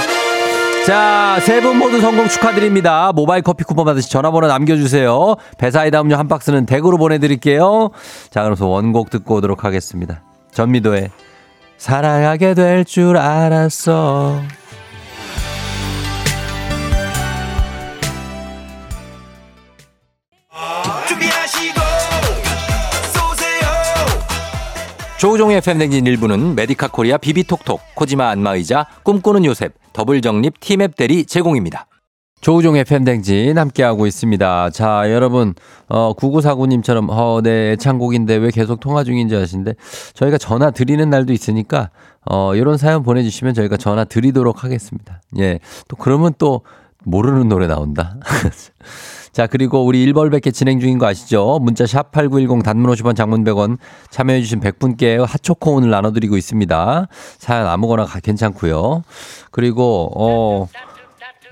자, 0.86 1.38
세 1.42 1.60
분 1.60 1.78
모두 1.78 2.00
성공 2.00 2.28
축하드립니다. 2.28 3.12
모바일 3.14 3.42
커피 3.42 3.62
쿠폰 3.64 3.84
받으시 3.84 4.10
전화번호 4.10 4.48
남겨주세요. 4.48 5.36
배사이다 5.58 6.00
음료 6.00 6.16
한 6.16 6.28
박스는 6.28 6.66
댁으로 6.66 6.96
보내드릴게요. 6.96 7.90
자, 8.30 8.42
그래서 8.42 8.66
원곡 8.66 9.10
듣고 9.10 9.36
오도록 9.36 9.64
하겠습니다. 9.64 10.22
전미도의 10.52 11.10
사랑하게 11.76 12.54
될 12.54 12.84
줄 12.84 13.16
알았어. 13.18 14.40
조우종의 25.18 25.56
FM대행진 25.56 26.06
1부는 26.06 26.54
메디카 26.54 26.88
코리아 26.88 27.16
비비톡톡, 27.18 27.80
코지마 27.96 28.28
안마의자, 28.30 28.86
꿈꾸는 29.02 29.44
요셉, 29.46 29.74
더블정립 29.92 30.60
티맵 30.60 30.94
대리 30.94 31.24
제공입니다. 31.24 31.88
조우종의 32.40 32.84
FM대행진 32.84 33.58
함께하고 33.58 34.06
있습니다. 34.06 34.70
자, 34.70 35.10
여러분, 35.10 35.54
어, 35.88 36.14
9949님처럼, 36.14 37.08
어, 37.10 37.40
네, 37.42 37.72
애창곡인데 37.72 38.36
왜 38.36 38.52
계속 38.52 38.78
통화 38.78 39.02
중인지 39.02 39.34
아시는데, 39.34 39.74
저희가 40.14 40.38
전화 40.38 40.70
드리는 40.70 41.10
날도 41.10 41.32
있으니까, 41.32 41.90
어, 42.24 42.54
이런 42.54 42.76
사연 42.76 43.02
보내주시면 43.02 43.54
저희가 43.54 43.76
전화 43.76 44.04
드리도록 44.04 44.62
하겠습니다. 44.62 45.20
예. 45.38 45.58
또 45.88 45.96
그러면 45.96 46.32
또 46.38 46.62
모르는 47.02 47.48
노래 47.48 47.66
나온다. 47.66 48.18
자, 49.38 49.46
그리고 49.46 49.86
우리 49.86 50.02
일벌백개 50.02 50.50
진행 50.50 50.80
중인 50.80 50.98
거 50.98 51.06
아시죠? 51.06 51.60
문자 51.62 51.86
샵 51.86 52.10
8910 52.10 52.64
단문 52.64 52.92
50원 52.92 53.14
장문 53.14 53.44
100원 53.44 53.78
참여해주신 54.10 54.58
100분께 54.58 55.24
핫초코 55.24 55.74
오늘 55.76 55.90
나눠드리고 55.90 56.36
있습니다. 56.36 57.06
사연 57.38 57.68
아무거나 57.68 58.04
가- 58.04 58.18
괜찮고요. 58.18 59.04
그리고, 59.52 60.10
어, 60.16 60.66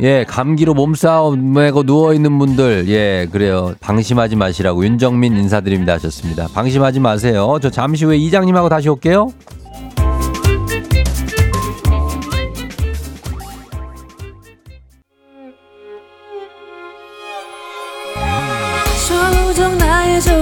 예, 0.00 0.24
감기로 0.26 0.74
몸싸움 0.74 1.52
메고 1.52 1.84
누워있는 1.84 2.36
분들, 2.40 2.88
예, 2.88 3.28
그래요. 3.30 3.74
방심하지 3.78 4.34
마시라고 4.34 4.84
윤정민 4.84 5.36
인사드립니다 5.36 5.92
하셨습니다. 5.92 6.48
방심하지 6.52 6.98
마세요. 6.98 7.56
저 7.62 7.70
잠시 7.70 8.04
후에 8.04 8.16
이장님하고 8.16 8.68
다시 8.68 8.88
올게요. 8.88 9.28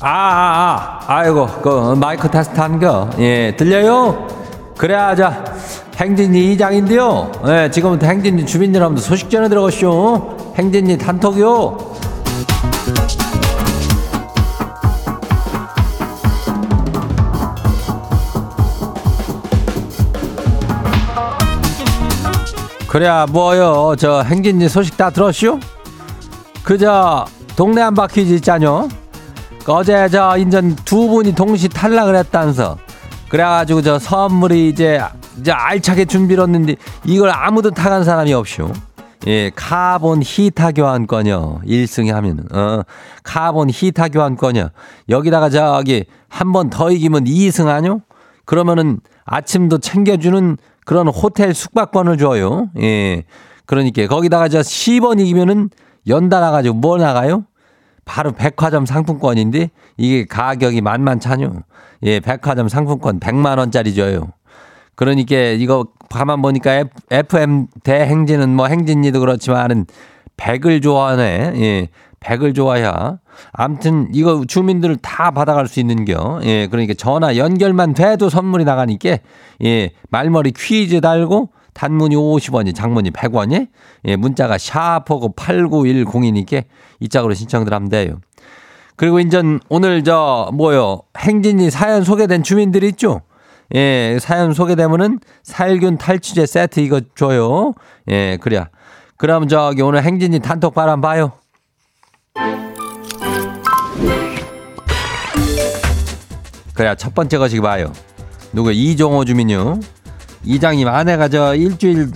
아, 0.00 0.08
아, 0.08 1.00
아, 1.08 1.16
아이고, 1.16 1.46
그, 1.60 1.94
마이크 1.96 2.30
테스트 2.30 2.60
한 2.60 2.78
거. 2.78 3.10
예, 3.18 3.56
들려요? 3.56 4.28
그래, 4.76 4.94
자, 5.16 5.44
행진이 5.96 6.52
이장인데요. 6.52 7.32
예, 7.48 7.68
지금부터 7.70 8.06
행진이 8.06 8.46
주민 8.46 8.72
여러분들 8.72 9.02
소식 9.02 9.28
전해 9.28 9.48
들어가시오. 9.48 10.36
행진이 10.56 10.98
단톡이요. 10.98 11.88
그래야 22.86 23.26
뭐요 23.26 23.94
저 23.98 24.22
행진이 24.22 24.66
소식 24.68 24.96
다 24.96 25.10
들었슈? 25.10 25.60
그저 26.62 27.26
동네 27.54 27.82
한 27.82 27.92
바퀴즈 27.94 28.32
있잖요 28.34 28.88
어제 29.68 30.08
저 30.08 30.36
인전 30.38 30.76
두 30.84 31.08
분이 31.08 31.34
동시 31.34 31.68
탈락을 31.68 32.16
했다면서 32.16 32.78
그래가지고 33.28 33.82
저 33.82 33.98
선물이 33.98 34.68
이제 34.70 35.00
이제 35.38 35.52
알차게 35.52 36.06
준비를 36.06 36.44
했는데 36.44 36.76
이걸 37.04 37.30
아무도 37.30 37.70
타간 37.70 38.02
사람이 38.04 38.32
없슈 38.32 38.72
예 39.26 39.50
카본 39.54 40.22
히타 40.24 40.72
교환권이요 40.72 41.60
1승이 41.66 42.12
하면은 42.12 42.44
어 42.54 42.82
카본 43.24 43.68
히타 43.70 44.08
교환권이요 44.08 44.70
여기다가 45.08 45.50
저기 45.50 46.04
한 46.28 46.52
번 46.52 46.70
더 46.70 46.90
이기면 46.90 47.24
2승 47.24 47.66
하뇨 47.66 48.00
그러면은 48.46 49.00
아침도 49.26 49.78
챙겨주는 49.78 50.56
그런 50.86 51.08
호텔 51.08 51.52
숙박권을 51.52 52.16
줘요. 52.16 52.70
예. 52.80 53.24
그러니까 53.66 54.06
거기다가 54.06 54.48
저 54.48 54.60
10원 54.60 55.20
이기면은 55.20 55.68
연달아 56.06 56.50
가지고 56.50 56.76
뭐 56.76 56.96
나가요? 56.96 57.44
바로 58.08 58.32
백화점 58.32 58.86
상품권인데 58.86 59.70
이게 59.98 60.24
가격이 60.24 60.80
만만찮요. 60.80 61.62
예, 62.04 62.20
백화점 62.20 62.66
상품권 62.68 63.20
100만 63.20 63.58
원짜리 63.58 63.94
줘요. 63.94 64.28
그러니까 64.94 65.36
이거 65.36 65.86
가만 66.08 66.40
보니까 66.40 66.84
FM 67.10 67.66
대행진은 67.84 68.48
뭐 68.48 68.66
행진이도 68.66 69.20
그렇지만은 69.20 69.84
100을 70.38 70.82
좋아하네. 70.82 71.52
예. 71.56 71.88
100을 72.20 72.54
좋아야. 72.54 73.18
암튼 73.52 74.08
이거 74.12 74.42
주민들 74.48 74.96
다 74.96 75.30
받아갈 75.30 75.68
수 75.68 75.78
있는겨. 75.78 76.40
예. 76.44 76.66
그러니까 76.66 76.94
전화 76.94 77.36
연결만 77.36 77.92
돼도 77.92 78.30
선물이 78.30 78.64
나가니까 78.64 79.18
예. 79.64 79.90
말머리 80.08 80.52
퀴즈 80.56 81.02
달고 81.02 81.50
단문이 81.78 82.16
50원이 82.16 82.74
장문이 82.74 83.12
100원이 83.12 83.68
예. 84.06 84.16
문자가 84.16 84.58
샤프고 84.58 85.34
8910이니까 85.36 86.64
이 86.98 87.08
짝으로 87.08 87.34
신청들 87.34 87.72
하면 87.72 87.88
돼요. 87.88 88.18
그리고 88.96 89.20
인전 89.20 89.60
오늘 89.68 90.02
저 90.02 90.50
뭐요 90.54 91.02
행진이 91.16 91.70
사연 91.70 92.02
소개된 92.02 92.42
주민들 92.42 92.82
있죠? 92.82 93.20
예, 93.76 94.18
사연 94.20 94.54
소개되면은 94.54 95.20
살균 95.44 95.98
탈취제 95.98 96.46
세트 96.46 96.80
이거 96.80 97.00
줘요. 97.14 97.74
예, 98.10 98.38
그래야. 98.40 98.70
그럼 99.16 99.46
저기 99.46 99.82
오늘 99.82 100.02
행진이 100.02 100.40
단톡 100.40 100.74
바람 100.74 101.00
봐요. 101.00 101.30
그래야 106.74 106.96
첫 106.96 107.14
번째 107.14 107.38
것이 107.38 107.60
봐요. 107.60 107.92
누구 108.52 108.72
이종호 108.72 109.24
주민요. 109.24 109.78
이장님 110.48 110.88
아내가 110.88 111.28
저 111.28 111.54
일주일 111.54 112.10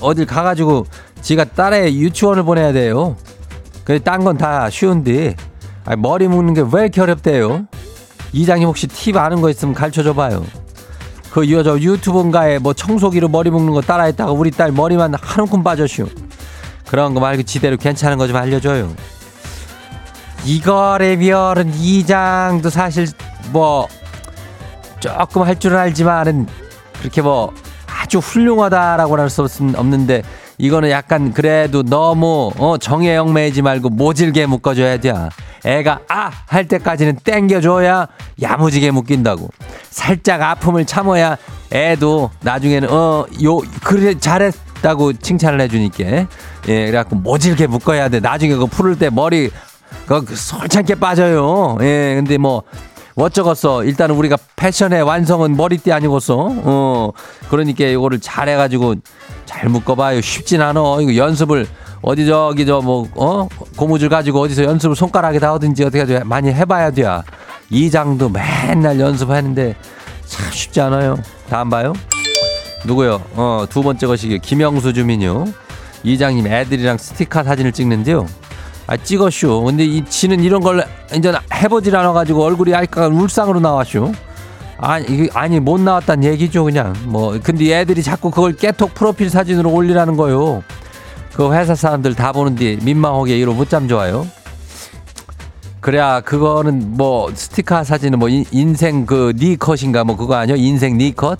어딜 0.00 0.24
가가지고 0.24 0.86
지가 1.20 1.44
딸애 1.44 1.92
유치원을 1.92 2.42
보내야 2.42 2.72
돼요. 2.72 3.14
그래 3.84 3.98
딴건 3.98 4.38
다 4.38 4.70
쉬운데 4.70 5.36
아니, 5.84 6.00
머리 6.00 6.26
묶는 6.26 6.54
게 6.54 6.62
왜 6.62 6.82
이렇게 6.84 7.02
어렵대요? 7.02 7.66
이장님 8.32 8.66
혹시 8.68 8.86
팁 8.86 9.16
아는 9.18 9.42
거 9.42 9.50
있으면 9.50 9.74
가르쳐 9.74 10.02
줘봐요. 10.02 10.44
그 11.30 11.50
여자 11.52 11.76
유튜브인가에 11.76 12.58
뭐 12.58 12.72
청소기로 12.72 13.28
머리 13.28 13.50
묶는 13.50 13.74
거 13.74 13.82
따라했다가 13.82 14.32
우리 14.32 14.50
딸 14.50 14.72
머리만 14.72 15.12
한 15.20 15.40
움큼 15.44 15.62
빠졌슈. 15.62 16.08
그런 16.86 17.12
거 17.12 17.20
말고 17.20 17.42
지대로 17.42 17.76
괜찮은 17.76 18.16
거 18.16 18.26
좀 18.26 18.36
알려줘요. 18.36 18.94
이거래면은 20.46 21.74
이장도 21.74 22.70
사실 22.70 23.08
뭐 23.52 23.88
조금 25.00 25.42
할 25.42 25.58
줄은 25.58 25.76
알지만은 25.76 26.46
그렇게 27.00 27.20
뭐 27.20 27.52
아주 28.04 28.18
훌륭하다라고 28.18 29.16
할 29.18 29.30
수 29.30 29.42
없는데 29.42 30.22
이거는 30.58 30.90
약간 30.90 31.32
그래도 31.32 31.82
너무 31.82 32.52
어 32.58 32.76
정혜영 32.76 33.32
매지 33.32 33.62
말고 33.62 33.88
모질게 33.88 34.44
묶어줘야 34.46 34.98
돼. 34.98 35.12
애가 35.64 36.00
아 36.08 36.30
할 36.46 36.68
때까지는 36.68 37.16
땡겨줘야 37.24 38.06
야무지게 38.42 38.90
묶인다고. 38.90 39.48
살짝 39.90 40.42
아픔을 40.42 40.84
참아야 40.84 41.36
애도 41.72 42.30
나중에는 42.42 42.88
어 42.90 43.26
요 43.42 43.58
그래 43.82 44.14
잘했다고 44.18 45.14
칭찬을 45.14 45.60
해주니까 45.62 46.04
예 46.04 46.26
그래갖고 46.86 47.16
모질게 47.16 47.66
묶어야 47.66 48.10
돼. 48.10 48.20
나중에 48.20 48.52
그거 48.52 48.66
풀을 48.66 48.98
때 48.98 49.08
머리 49.10 49.50
그 50.06 50.24
솔찬게 50.28 50.96
빠져요. 50.96 51.78
예 51.80 52.14
근데 52.16 52.36
뭐 52.36 52.62
어쩌겠어. 53.16 53.84
일단은 53.84 54.16
우리가 54.16 54.36
패션의 54.56 55.02
완성은 55.02 55.56
머리띠 55.56 55.92
아니고서. 55.92 56.48
어. 56.50 57.10
그러니까 57.48 57.84
이거를 57.84 58.20
잘 58.20 58.48
해가지고 58.48 58.96
잘 59.46 59.68
묶어봐요. 59.68 60.20
쉽진 60.20 60.60
않아. 60.62 60.80
이거 61.00 61.14
연습을 61.16 61.66
어디 62.02 62.26
저기 62.26 62.66
저 62.66 62.80
뭐, 62.80 63.08
어? 63.14 63.48
고무줄 63.76 64.08
가지고 64.08 64.40
어디서 64.40 64.64
연습을 64.64 64.96
손가락에 64.96 65.38
다 65.38 65.52
하든지 65.54 65.84
어떻게 65.84 66.04
해야 66.04 66.24
많이 66.24 66.52
해봐야 66.52 66.90
돼. 66.90 67.04
이장도 67.70 68.28
맨날 68.28 69.00
연습하는데 69.00 69.74
참 70.26 70.50
쉽지 70.50 70.80
않아요. 70.82 71.16
다음 71.48 71.70
봐요. 71.70 71.92
누구요? 72.84 73.22
어, 73.34 73.64
두 73.70 73.82
번째 73.82 74.06
것이 74.06 74.38
김영수 74.42 74.92
주민요. 74.92 75.46
이장님 76.02 76.46
애들이랑 76.46 76.98
스티커 76.98 77.42
사진을 77.42 77.72
찍는데요. 77.72 78.26
아, 78.86 78.96
찍었쇼. 78.96 79.62
근데 79.64 79.84
이 79.84 80.04
지는 80.04 80.40
이런 80.40 80.60
걸 80.62 80.84
이제 81.14 81.32
해보질 81.52 81.96
않아가지고 81.96 82.44
얼굴이 82.44 82.72
약간 82.72 83.12
울상으로 83.12 83.60
나왔쇼. 83.60 84.12
아니, 84.78 85.06
이게 85.08 85.28
아니 85.32 85.60
못 85.60 85.80
나왔단 85.80 86.22
얘기죠, 86.24 86.64
그냥. 86.64 86.94
뭐 87.04 87.38
근데 87.42 87.72
애들이 87.80 88.02
자꾸 88.02 88.30
그걸 88.30 88.52
깨톡 88.54 88.92
프로필 88.94 89.30
사진으로 89.30 89.70
올리라는 89.70 90.16
거요. 90.16 90.62
그 91.32 91.52
회사 91.54 91.74
사람들 91.74 92.14
다 92.14 92.32
보는데 92.32 92.76
민망하게 92.76 93.38
이로 93.38 93.54
못잠 93.54 93.88
좋아요. 93.88 94.26
그래야 95.80 96.20
그거는 96.20 96.96
뭐 96.96 97.30
스티커 97.34 97.84
사진은 97.84 98.18
뭐 98.18 98.28
인- 98.28 98.44
인생 98.50 99.04
그 99.06 99.32
니컷인가 99.36 100.04
뭐 100.04 100.16
그거 100.16 100.34
아니요? 100.34 100.56
인생 100.56 100.96
니컷? 100.96 101.38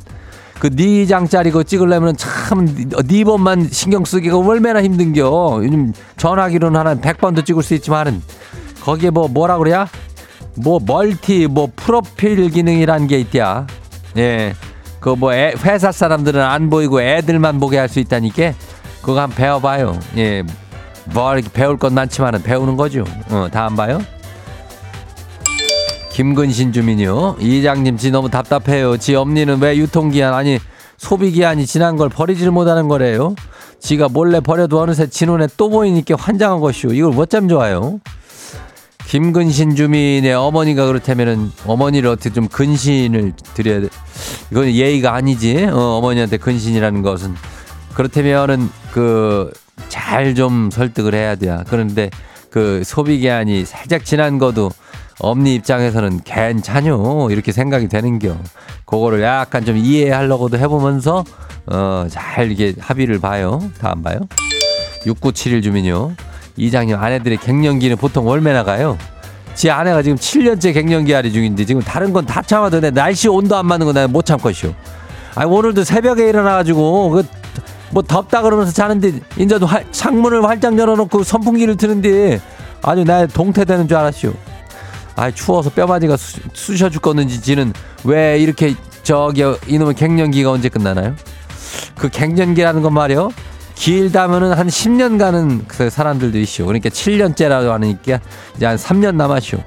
그 0.64 0.70
네 0.70 1.04
장짜리 1.04 1.50
그거 1.50 1.62
찍으려면 1.62 2.16
참네 2.16 3.24
번만 3.24 3.68
신경 3.70 4.02
쓰기가 4.06 4.38
얼마나 4.38 4.82
힘든겨. 4.82 5.60
요즘 5.62 5.92
전화기로는 6.16 6.80
하나 6.80 6.94
100번도 6.94 7.44
찍을 7.44 7.62
수 7.62 7.74
있지만은 7.74 8.22
거기에 8.80 9.10
뭐 9.10 9.28
뭐라 9.28 9.58
그래야? 9.58 9.86
뭐 10.54 10.80
멀티 10.82 11.48
뭐 11.48 11.70
프로필 11.76 12.48
기능이란 12.48 13.08
게 13.08 13.18
있대야. 13.20 13.66
예. 14.16 14.54
그 15.00 15.14
뭐 15.14 15.32
회사 15.32 15.92
사람들은 15.92 16.40
안 16.40 16.70
보이고 16.70 17.02
애들만 17.02 17.60
보게 17.60 17.76
할 17.76 17.90
수 17.90 18.00
있다니까. 18.00 18.54
그거 19.02 19.20
한번 19.20 19.36
배워봐요. 19.36 19.98
예. 20.16 20.42
뭐 21.12 21.34
배울 21.52 21.76
건 21.76 21.92
많지만은 21.92 22.42
배우는 22.42 22.78
거죠. 22.78 23.04
어, 23.28 23.48
다 23.52 23.66
안 23.66 23.76
봐요? 23.76 24.00
김근신 26.14 26.72
주민요. 26.72 27.34
이장님, 27.40 27.96
지 27.96 28.12
너무 28.12 28.30
답답해요. 28.30 28.96
지 28.98 29.16
엄니는 29.16 29.60
왜 29.60 29.76
유통기한, 29.76 30.32
아니, 30.32 30.60
소비기한이 30.96 31.66
지난 31.66 31.96
걸 31.96 32.08
버리지를 32.08 32.52
못하는 32.52 32.86
거래요. 32.86 33.34
지가 33.80 34.08
몰래 34.08 34.38
버려도 34.38 34.80
어느새 34.80 35.08
지 35.08 35.26
눈에 35.26 35.48
또 35.56 35.68
보이니까 35.70 36.14
환장한 36.16 36.60
것이오. 36.60 36.92
이걸 36.92 37.10
뭐참 37.12 37.48
좋아요? 37.48 37.98
김근신 39.08 39.74
주민의 39.74 40.32
어머니가 40.34 40.86
그렇다면은 40.86 41.50
어머니를 41.66 42.08
어떻게 42.10 42.32
좀 42.32 42.46
근신을 42.46 43.32
드려야 43.54 43.80
돼. 43.80 43.88
이건 44.52 44.68
예의가 44.70 45.14
아니지. 45.14 45.64
어, 45.64 45.76
어머니한테 45.98 46.36
근신이라는 46.36 47.02
것은. 47.02 47.34
그렇다면은 47.94 48.70
그 48.92 49.50
잘 49.88 50.34
좀 50.34 50.70
설득을 50.70 51.12
해야 51.14 51.34
돼. 51.34 51.56
그런데 51.68 52.10
그 52.50 52.82
소비 52.84 53.18
기한이 53.18 53.64
살짝 53.64 54.04
지난 54.04 54.38
거도 54.38 54.70
엄니 55.20 55.54
입장에서는 55.54 56.20
괜찮요 56.24 57.30
이렇게 57.30 57.52
생각이 57.52 57.88
되는겨. 57.88 58.36
그거를 58.84 59.22
약간 59.22 59.64
좀 59.64 59.76
이해하려고도 59.76 60.58
해보면서 60.58 61.24
어 61.66 62.06
잘 62.10 62.50
이게 62.52 62.74
합의를 62.78 63.18
봐요. 63.20 63.62
다 63.80 63.90
안 63.92 64.02
봐요? 64.02 64.18
6971 65.06 65.62
주민요. 65.62 66.12
이장님 66.56 66.96
아내들의 66.96 67.38
갱년기는 67.38 67.96
보통 67.96 68.28
얼마나 68.28 68.64
가요? 68.64 68.96
지 69.54 69.70
아내가 69.70 70.02
지금 70.02 70.16
7년째 70.18 70.74
갱년기 70.74 71.12
할이 71.12 71.32
중인데 71.32 71.64
지금 71.64 71.80
다른 71.80 72.12
건 72.12 72.26
다 72.26 72.42
참아도 72.42 72.80
내 72.80 72.90
날씨 72.90 73.28
온도 73.28 73.56
안 73.56 73.66
맞는 73.66 73.86
거 73.86 73.92
내가 73.92 74.08
못 74.08 74.24
참겠쇼. 74.26 74.72
아 75.36 75.44
오늘도 75.46 75.84
새벽에 75.84 76.28
일어나가지고 76.28 77.10
그 77.10 77.22
뭐 77.90 78.02
덥다 78.02 78.42
그러면서 78.42 78.72
자는데 78.72 79.20
인제 79.36 79.56
창문을 79.92 80.42
활짝 80.44 80.76
열어놓고 80.76 81.22
선풍기를 81.22 81.76
트는데 81.76 82.40
아주 82.82 83.04
나 83.04 83.24
동태되는 83.24 83.86
줄 83.86 83.96
알았쇼. 83.96 84.32
아 85.16 85.30
추워서 85.30 85.70
뼈마디가 85.70 86.16
쑤, 86.16 86.40
쑤셔 86.52 86.90
죽겠는지 86.90 87.40
지는 87.40 87.72
왜 88.04 88.38
이렇게 88.38 88.74
저기 89.02 89.42
이놈의 89.66 89.94
갱년기가 89.94 90.50
언제 90.50 90.68
끝나나요? 90.68 91.14
그 91.96 92.08
갱년기라는 92.08 92.82
건 92.82 92.92
말이요. 92.94 93.30
길다면은 93.74 94.52
한 94.52 94.68
10년 94.68 95.18
가는 95.18 95.64
그 95.66 95.90
사람들도 95.90 96.38
있쇼. 96.38 96.66
그러니까 96.66 96.88
7년째라고 96.88 97.70
하니까 97.70 98.20
이제 98.56 98.66
한 98.66 98.76
3년 98.76 99.16
남았쇼. 99.16 99.58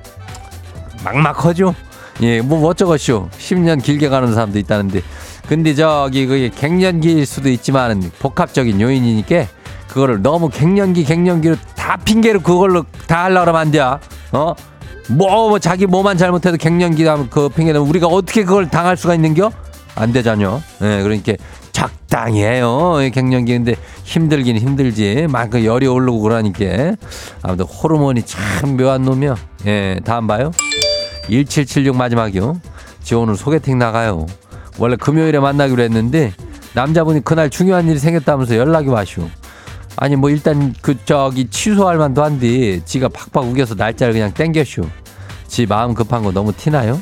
막막하죠? 1.03 1.75
예, 2.21 2.41
뭐 2.41 2.67
어쩌겠쇼. 2.67 3.29
10년 3.37 3.83
길게 3.83 4.09
가는 4.09 4.33
사람도 4.33 4.57
있다는데. 4.59 5.01
근데 5.47 5.75
저기 5.75 6.25
그게 6.25 6.49
갱년기일 6.49 7.25
수도 7.25 7.49
있지만 7.49 8.11
복합적인 8.19 8.81
요인이니까 8.81 9.45
그거를 9.87 10.21
너무 10.21 10.49
갱년기 10.49 11.05
갱년기로 11.05 11.55
다 11.75 11.97
핑계로 11.97 12.41
그걸로 12.41 12.85
다 13.07 13.25
하려고 13.25 13.45
그러면 13.45 13.61
안 13.61 13.71
돼. 13.71 13.79
어? 13.79 14.55
뭐, 15.09 15.49
뭐 15.49 15.59
자기 15.59 15.85
뭐만 15.85 16.17
잘못해도 16.17 16.57
갱년기 16.57 17.05
하면 17.05 17.29
그 17.29 17.49
핑계는 17.49 17.81
우리가 17.81 18.07
어떻게 18.07 18.43
그걸 18.43 18.69
당할 18.69 18.97
수가 18.97 19.15
있는겨? 19.15 19.51
안 19.95 20.11
되잖요. 20.11 20.61
예, 20.81 21.01
그러니까 21.01 21.33
적당히 21.71 22.43
해요. 22.43 22.97
갱년기 23.13 23.51
근데 23.53 23.75
힘들긴 24.03 24.57
힘들지. 24.57 25.27
막 25.29 25.49
그 25.49 25.65
열이 25.65 25.87
오르고 25.87 26.19
그러니까. 26.21 26.95
아무튼 27.41 27.65
호르몬이 27.65 28.23
참 28.23 28.77
묘한 28.77 29.03
놈이야. 29.03 29.35
예, 29.65 29.99
다음 30.03 30.27
봐요. 30.27 30.51
1776 31.29 31.95
마지막이요. 31.95 32.59
지 33.03 33.15
오늘 33.15 33.35
소개팅 33.35 33.79
나가요. 33.79 34.25
원래 34.77 34.95
금요일에 34.95 35.39
만나기로 35.39 35.81
했는데 35.81 36.33
남자분이 36.73 37.23
그날 37.23 37.49
중요한 37.49 37.87
일이 37.87 37.97
생겼다면서 37.97 38.55
연락이 38.55 38.89
와쇼. 38.89 39.29
아니 39.97 40.15
뭐 40.15 40.29
일단 40.29 40.73
그 40.81 40.95
저기 41.05 41.49
취소할 41.49 41.97
만도 41.97 42.23
한데 42.23 42.83
지가 42.85 43.09
팍팍 43.09 43.43
우겨서 43.49 43.75
날짜를 43.75 44.13
그냥 44.13 44.31
땡겨쇼. 44.33 44.83
지 45.47 45.65
마음 45.65 45.93
급한 45.93 46.23
거 46.23 46.31
너무 46.31 46.53
티나요? 46.53 46.99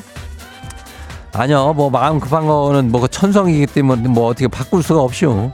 아니요 1.32 1.74
뭐 1.74 1.90
마음 1.90 2.20
급한 2.20 2.46
거는 2.46 2.90
뭐 2.90 3.06
천성이기 3.06 3.66
때문에 3.66 4.08
뭐 4.08 4.26
어떻게 4.28 4.48
바꿀 4.48 4.82
수가 4.82 5.02
없쇼. 5.02 5.52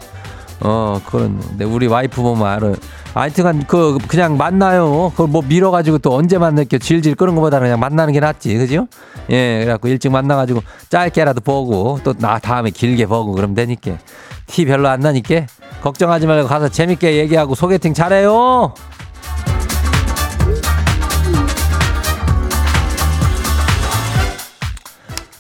어 0.64 1.00
그런 1.06 1.42
내 1.56 1.64
우리 1.64 1.88
와이프 1.88 2.22
보면 2.22 2.46
알아요. 2.46 2.74
하여튼간 3.14 3.66
그 3.66 3.98
그냥 4.06 4.36
만나요. 4.36 5.10
그걸 5.10 5.26
뭐 5.26 5.42
밀어가지고 5.42 5.98
또 5.98 6.14
언제 6.14 6.38
만날게 6.38 6.78
질질 6.78 7.16
끄는 7.16 7.34
것보다는 7.34 7.66
그냥 7.66 7.80
만나는 7.80 8.12
게 8.14 8.20
낫지, 8.20 8.56
그죠? 8.56 8.86
예, 9.30 9.58
그래갖고 9.60 9.88
일찍 9.88 10.10
만나가지고 10.12 10.62
짧게라도 10.88 11.40
보고 11.40 11.98
또 12.04 12.14
나 12.18 12.38
다음에 12.38 12.70
길게 12.70 13.06
보고 13.06 13.32
그러면 13.32 13.54
되니까 13.56 13.98
티 14.46 14.64
별로 14.64 14.88
안 14.88 15.00
나니까 15.00 15.46
걱정하지 15.82 16.26
말고 16.26 16.48
가서 16.48 16.68
재밌게 16.68 17.16
얘기하고 17.16 17.54
소개팅 17.54 17.92
잘해요. 17.92 18.72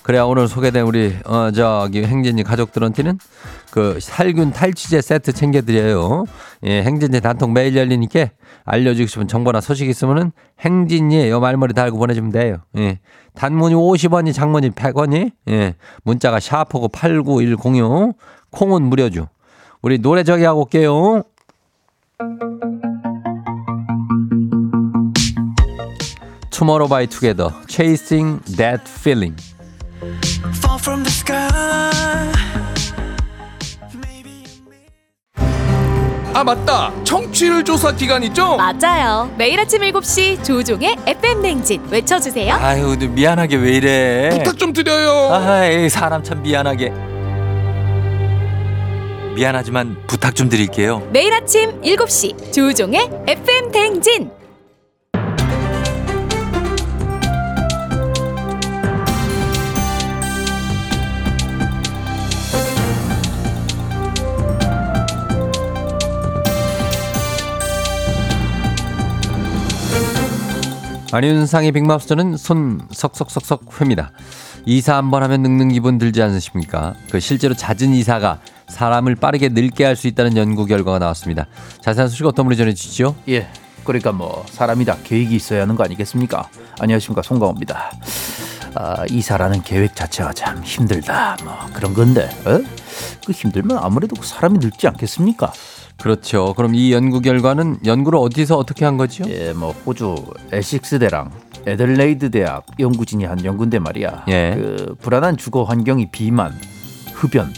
그래야 0.02 0.24
오늘 0.24 0.48
소개된 0.48 0.84
우리 0.84 1.14
어 1.24 1.52
저기 1.52 2.02
행진이 2.02 2.42
가족들한테는 2.42 3.20
그 3.70 3.98
살균 4.00 4.50
탈취제 4.52 5.00
세트 5.00 5.32
챙겨드려요. 5.32 6.24
예, 6.64 6.82
행진이 6.82 7.20
단통 7.20 7.52
매일 7.52 7.76
열리니까 7.76 8.30
알려주고 8.64 9.06
싶은 9.06 9.28
정보나 9.28 9.60
소식 9.60 9.88
있으면은 9.88 10.32
행진이 10.58 11.30
요 11.30 11.38
말머리 11.38 11.72
달고 11.72 11.98
보내주면 11.98 12.32
돼요. 12.32 12.58
예, 12.78 12.98
단문이 13.34 13.76
50원이 13.76 14.34
장문이 14.34 14.70
100원이 14.70 15.30
예, 15.50 15.76
문자가 16.02 16.40
샤프고 16.40 16.88
8910 16.88 18.16
콩은 18.50 18.82
무료죠. 18.82 19.28
우리 19.82 19.98
노래 19.98 20.22
저기 20.22 20.44
하고 20.44 20.60
올게요. 20.60 21.24
투모로우 26.50 26.88
바이 26.88 27.06
투게더 27.08 27.52
Chasing 27.68 28.40
That 28.56 28.84
Feeling. 29.00 29.36
아 36.34 36.44
맞다 36.44 36.92
청취율 37.04 37.64
조사 37.64 37.92
기간 37.92 38.22
있죠? 38.24 38.56
맞아요. 38.56 39.30
매일 39.36 39.58
아침 39.60 39.82
7시 39.82 40.42
조종의 40.44 40.96
FM 41.06 41.42
냉진 41.42 41.84
외쳐주세요. 41.90 42.54
아유, 42.54 42.96
미안하게 42.96 43.56
왜 43.56 43.72
이래? 43.72 44.30
부탁 44.30 44.56
좀 44.58 44.72
드려요 44.72 45.32
아이, 45.34 45.88
사람 45.90 46.22
참 46.22 46.40
미안하게. 46.42 47.11
미안하지만 49.34 49.96
부탁 50.06 50.34
좀 50.34 50.48
드릴게요. 50.48 51.06
매일 51.12 51.32
아침 51.32 51.80
7시 51.80 52.52
조종의 52.52 53.08
FM 53.26 53.70
냉진. 53.70 54.30
안윤상의 71.14 71.72
빅마우스는 71.72 72.38
손 72.38 72.80
석석석석 72.90 73.80
회입니다. 73.80 74.12
이사 74.64 74.96
한번 74.96 75.22
하면 75.24 75.42
늙는 75.42 75.68
기분 75.68 75.98
들지 75.98 76.22
않으십니까? 76.22 76.94
그 77.10 77.20
실제로 77.20 77.52
잦은 77.52 77.92
이사가 77.92 78.38
사람을 78.72 79.16
빠르게 79.16 79.50
늙게 79.50 79.84
할 79.84 79.92
수 79.96 80.06
있다는 80.08 80.36
연구 80.36 80.64
결과가 80.66 80.98
나왔습니다. 80.98 81.46
자세한 81.82 82.08
소식 82.08 82.26
어떤 82.26 82.46
분이 82.46 82.56
전해주시죠? 82.56 83.14
예. 83.28 83.46
그러니까 83.84 84.10
뭐 84.12 84.44
사람이 84.48 84.84
다 84.84 84.96
계획이 85.04 85.34
있어야 85.36 85.62
하는 85.62 85.76
거 85.76 85.84
아니겠습니까? 85.84 86.48
안녕하십니까 86.80 87.22
송강호입니다. 87.22 87.90
아, 88.74 89.04
이사라는 89.10 89.62
계획 89.62 89.94
자체가 89.94 90.32
참 90.32 90.62
힘들다. 90.64 91.36
뭐 91.44 91.54
그런 91.74 91.92
건데, 91.92 92.30
어? 92.46 92.60
그 93.26 93.32
힘들면 93.32 93.76
아무래도 93.78 94.16
그 94.16 94.26
사람이 94.26 94.58
늙지 94.60 94.86
않겠습니까? 94.88 95.52
그렇죠. 96.00 96.54
그럼 96.54 96.74
이 96.74 96.92
연구 96.92 97.20
결과는 97.20 97.80
연구를 97.84 98.18
어디서 98.18 98.56
어떻게 98.56 98.84
한 98.86 98.96
거죠? 98.96 99.24
예, 99.28 99.52
뭐 99.52 99.72
호주 99.84 100.24
에식스 100.52 100.98
대랑 101.00 101.30
에들레이드 101.66 102.30
대학 102.30 102.64
연구진이 102.80 103.24
한 103.24 103.44
연구인데 103.44 103.78
말이야. 103.78 104.24
예. 104.28 104.54
그 104.56 104.96
불안한 105.02 105.36
주거 105.36 105.64
환경이 105.64 106.10
비만, 106.10 106.58
흡연, 107.12 107.52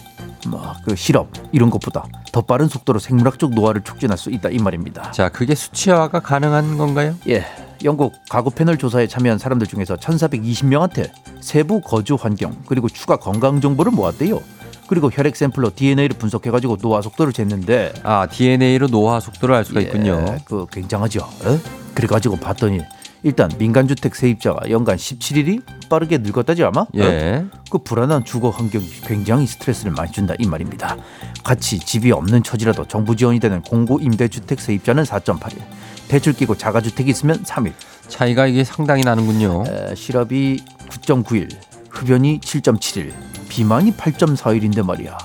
뭐그 0.49 0.97
실업 0.97 1.29
이런 1.53 1.71
것보다 1.71 2.05
더 2.33 2.41
빠른 2.41 2.69
속도로 2.69 2.99
생물학적 2.99 3.55
노화를 3.55 3.83
촉진할 3.83 4.19
수 4.19 4.31
있다 4.31 4.51
이 4.51 4.59
말입니다. 4.59 5.11
자, 5.13 5.29
그게 5.29 5.55
수치화가 5.55 6.21
가능한 6.21 6.79
건가요? 6.79 7.15
예, 7.29 7.45
영국 7.85 8.15
가구 8.29 8.51
패널 8.51 8.79
조사에 8.79 9.07
참여한 9.07 9.39
사람들 9.39 9.67
중에서 9.67 9.97
1,420명한테 9.97 11.11
세부 11.41 11.81
거주 11.81 12.15
환경 12.15 12.57
그리고 12.67 12.89
추가 12.89 13.17
건강 13.17 13.61
정보를 13.61 13.93
모았대요. 13.93 14.41
그리고 14.87 15.11
혈액 15.11 15.35
샘플로 15.37 15.71
DNA를 15.75 16.17
분석해 16.19 16.51
가지고 16.51 16.77
노화 16.77 17.01
속도를 17.01 17.33
쟀는데 17.33 17.93
아 18.03 18.27
DNA로 18.27 18.89
노화 18.89 19.19
속도를 19.21 19.55
알 19.55 19.65
수가 19.65 19.81
예, 19.81 19.85
있군요. 19.85 20.37
그 20.45 20.67
굉장하죠. 20.71 21.21
어? 21.21 21.61
그래 21.95 22.07
가지고 22.07 22.37
봤더니 22.37 22.81
일단 23.25 23.51
민간주택 23.59 24.15
세입자가 24.15 24.71
연간 24.71 24.97
17일이 24.97 25.63
빠르게 25.89 26.19
늙었다지 26.19 26.63
아마? 26.63 26.83
어? 26.83 26.89
예. 26.97 27.47
그 27.71 27.79
불안한 27.79 28.25
주거 28.27 28.51
환경이 28.51 28.87
굉장히 29.03 29.47
스트레스를 29.47 29.93
많이 29.93 30.13
준다 30.13 30.35
이 30.39 30.47
말입니다. 30.47 30.99
같이 31.43 31.79
집이 31.79 32.13
없는 32.13 32.43
처지라도 32.43 32.87
정부 32.87 33.17
지원이 33.17 33.41
되는 33.41 33.63
공고 33.63 33.99
임대주택 33.99 34.61
세입자는 34.61 35.05
4.8일, 35.05 35.59
대출 36.07 36.35
끼고 36.35 36.57
자가주택이 36.57 37.11
있으면 37.11 37.43
3일, 37.43 37.73
차이가 38.09 38.47
이게 38.47 38.63
상당히 38.63 39.03
나는군요. 39.05 39.65
에, 39.67 39.95
실업이 39.95 40.63
9.9일, 40.91 41.51
흡연이 41.89 42.41
7.7일, 42.41 43.15
비만이 43.49 43.93
8.4일인데 43.93 44.85
말이야. 44.85 45.17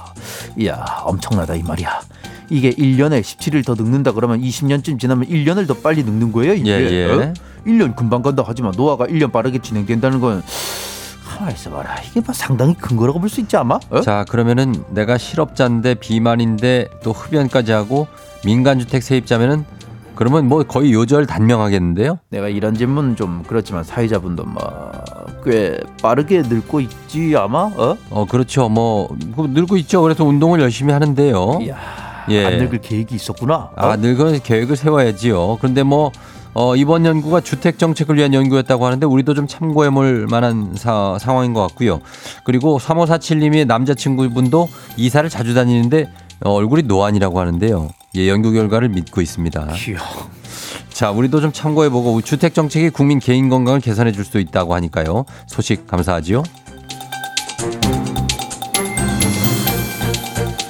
이야 0.58 0.86
엄청나다 1.04 1.56
이 1.56 1.64
말이야. 1.64 2.02
이게 2.50 2.72
1년에 2.72 3.22
17일 3.22 3.66
더 3.66 3.76
늙는다 3.76 4.12
그러면 4.14 4.42
20년쯤 4.42 5.00
지나면 5.00 5.28
1년을 5.28 5.68
더 5.68 5.74
빨리 5.76 6.04
늙는 6.04 6.32
거예요 6.32 6.54
이게. 6.54 6.72
예, 6.72 6.92
예. 6.92 7.06
어? 7.12 7.34
1년 7.68 7.96
금방 7.96 8.22
간다 8.22 8.44
하지만 8.46 8.74
노화가 8.76 9.06
1년 9.08 9.32
빠르게 9.32 9.60
진행된다는 9.60 10.20
건 10.20 10.42
가만 11.28 11.54
있어봐라 11.54 11.96
이게 12.02 12.22
뭐 12.22 12.34
상당히 12.34 12.74
큰 12.74 12.98
거라고 12.98 13.20
볼 13.20 13.30
수 13.30 13.40
있지 13.42 13.56
아마? 13.58 13.80
어? 13.90 14.02
자 14.02 14.26
그러면은 14.30 14.74
내가 14.90 15.18
실업자인데 15.18 15.96
비만인데 15.96 16.88
또 17.04 17.12
흡연까지 17.12 17.72
하고 17.72 18.08
민간주택 18.46 19.04
세입자면은 19.04 19.66
그러면 20.16 20.48
뭐 20.50 20.64
거의 20.64 20.92
요절 20.92 21.28
단명하겠는데요? 21.28 22.20
내가 22.30 22.50
이런 22.50 22.74
질문은 22.74 23.16
좀 23.16 23.44
그렇지만 23.48 23.84
사회자분도 23.86 24.44
뭐꽤 24.44 25.80
빠르게 26.02 26.42
늙고 26.42 26.82
있지 26.82 27.36
아마? 27.38 27.60
어? 27.60 27.96
어 28.10 28.26
그렇죠. 28.26 28.68
뭐 28.68 29.08
그거 29.32 29.48
늙고 29.48 29.78
있죠. 29.78 30.02
그래서 30.02 30.26
운동을 30.26 30.60
열심히 30.60 30.92
하는데요. 30.92 31.60
이야 31.62 31.78
예. 32.30 32.46
안 32.46 32.58
늙을 32.58 32.82
계획이 32.82 33.16
있었구나. 33.16 33.72
아 33.76 33.88
어? 33.90 33.96
늙은 33.96 34.42
계획을 34.44 34.76
세워야지요. 34.76 35.58
그런데 35.60 35.84
뭐 35.84 36.12
어, 36.54 36.76
이번 36.76 37.06
연구가 37.06 37.42
주택 37.42 37.78
정책을 37.78 38.18
위한 38.18 38.34
연구였다고 38.34 38.86
하는데 38.86 39.06
우리도 39.06 39.34
좀 39.34 39.48
참고해 39.48 39.92
볼 39.92 40.28
만한 40.28 40.74
사, 40.76 41.18
상황인 41.20 41.54
것 41.54 41.62
같고요. 41.62 42.00
그리고 42.44 42.80
3547님의 42.80 43.68
남자친구분도 43.68 44.68
이사를 44.98 45.30
자주 45.30 45.54
다니는데 45.54 46.12
어, 46.44 46.52
얼굴이 46.54 46.84
노안이라고 46.84 47.40
하는데요. 47.40 47.90
예, 48.16 48.28
연구 48.28 48.52
결과를 48.52 48.90
믿고 48.90 49.22
있습니다. 49.22 49.62
이야. 49.90 50.00
자, 50.90 51.12
우리도 51.12 51.40
좀 51.40 51.52
참고해 51.54 51.90
보고 51.90 52.20
주택 52.22 52.54
정책이 52.54 52.90
국민 52.90 53.20
개인 53.20 53.50
건강을 53.50 53.80
개선해 53.80 54.12
줄수 54.12 54.40
있다고 54.40 54.74
하니까요. 54.74 55.26
소식 55.48 55.88
감사하지요. 55.88 56.44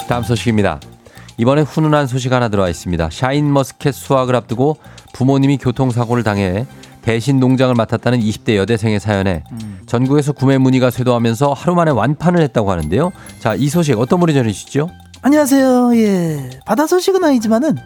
다음 0.07 0.23
소식입니다. 0.23 0.79
이번에 1.39 1.61
훈훈한 1.61 2.05
소식 2.07 2.33
하나 2.33 2.49
들어와 2.49 2.67
있습니다. 2.67 3.09
샤인머스켓 3.09 3.93
수확을 3.95 4.35
앞두고 4.35 4.75
부모님이 5.13 5.57
교통사고를 5.57 6.21
당해 6.21 6.65
대신 7.01 7.39
농장을 7.39 7.73
맡았다는 7.75 8.19
20대 8.19 8.57
여대생의 8.57 8.99
사연에 8.99 9.45
전국에서 9.85 10.33
구매 10.33 10.57
문의가 10.57 10.91
쇄도하면서 10.91 11.53
하루 11.53 11.75
만에 11.75 11.91
완판을 11.91 12.41
했다고 12.41 12.69
하는데요. 12.69 13.13
자, 13.39 13.55
이 13.55 13.69
소식 13.69 13.97
어떤 13.97 14.19
분이 14.19 14.33
전해주시죠? 14.33 14.89
안녕하세요. 15.21 15.95
예. 15.95 16.49
바다 16.65 16.85
소식은 16.85 17.23
아니지만은 17.23 17.77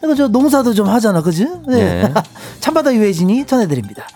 내가 0.00 0.14
저 0.14 0.28
농사도 0.28 0.72
좀 0.72 0.88
하잖아, 0.88 1.20
그지? 1.20 1.46
예. 1.68 1.74
네. 1.74 2.14
참바다 2.60 2.94
유해진이 2.94 3.44
전해드립니다. 3.44 4.06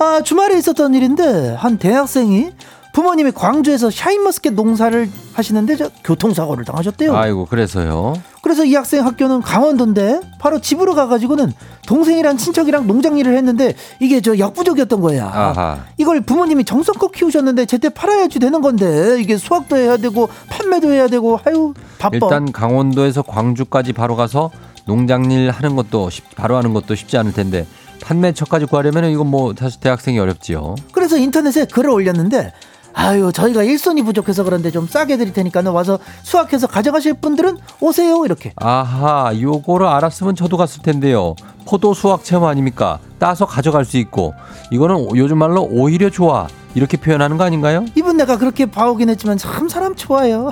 아 0.00 0.20
주말에 0.20 0.58
있었던 0.58 0.94
일인데 0.94 1.54
한 1.56 1.78
대학생이 1.78 2.50
부모님이 2.96 3.30
광주에서 3.32 3.90
샤인머스켓 3.90 4.54
농사를 4.54 5.10
하시는데 5.34 5.76
저 5.76 5.90
교통사고를 6.02 6.64
당하셨대요. 6.64 7.14
아이고, 7.14 7.44
그래서요. 7.44 8.14
그래서 8.40 8.64
이 8.64 8.74
학생 8.74 9.04
학교는 9.04 9.42
강원도인데 9.42 10.20
바로 10.38 10.62
집으로 10.62 10.94
가가지고는 10.94 11.52
동생이랑 11.86 12.38
친척이랑 12.38 12.86
농장 12.86 13.18
일을 13.18 13.36
했는데 13.36 13.74
이게 14.00 14.22
저 14.22 14.38
역부족이었던 14.38 15.02
거야. 15.02 15.26
아하. 15.26 15.80
이걸 15.98 16.22
부모님이 16.22 16.64
정성껏 16.64 17.12
키우셨는데 17.12 17.66
제때 17.66 17.90
팔아야지 17.90 18.38
되는 18.38 18.62
건데 18.62 19.20
이게 19.20 19.36
수확도 19.36 19.76
해야 19.76 19.98
되고 19.98 20.30
판매도 20.48 20.90
해야 20.90 21.06
되고 21.06 21.38
아유 21.44 21.74
바빠. 21.98 22.14
일단 22.16 22.50
강원도에서 22.50 23.20
광주까지 23.20 23.92
바로 23.92 24.16
가서 24.16 24.50
농장일 24.86 25.50
하는 25.50 25.76
것도 25.76 26.08
쉽- 26.08 26.34
바로 26.34 26.56
하는 26.56 26.72
것도 26.72 26.94
쉽지 26.94 27.18
않을 27.18 27.34
텐데 27.34 27.66
판매처까지 28.00 28.64
구하려면 28.64 29.10
이건 29.10 29.26
뭐 29.26 29.52
사실 29.58 29.80
대학생이 29.80 30.18
어렵지요. 30.18 30.76
그래서 30.92 31.18
인터넷에 31.18 31.66
글을 31.66 31.90
올렸는데 31.90 32.52
아유 32.98 33.30
저희가 33.30 33.62
일손이 33.62 34.02
부족해서 34.02 34.42
그런데 34.42 34.70
좀 34.70 34.88
싸게 34.88 35.18
드릴 35.18 35.34
테니까는 35.34 35.70
와서 35.70 35.98
수확해서 36.22 36.66
가져가실 36.66 37.14
분들은 37.20 37.58
오세요 37.80 38.24
이렇게. 38.24 38.54
아하, 38.56 39.32
요거를 39.38 39.86
알았으면 39.86 40.34
저도 40.34 40.56
갔을 40.56 40.82
텐데요. 40.82 41.36
포도 41.66 41.92
수확 41.92 42.24
체험 42.24 42.44
아닙니까? 42.44 42.98
따서 43.18 43.44
가져갈 43.44 43.84
수 43.84 43.98
있고 43.98 44.32
이거는 44.70 45.14
요즘 45.14 45.36
말로 45.36 45.62
오히려 45.70 46.08
좋아 46.08 46.48
이렇게 46.74 46.96
표현하는 46.96 47.36
거 47.36 47.44
아닌가요? 47.44 47.84
이분 47.94 48.16
내가 48.16 48.38
그렇게 48.38 48.64
봐오긴 48.64 49.10
했지만 49.10 49.36
참 49.36 49.68
사람 49.68 49.94
좋아요. 49.94 50.50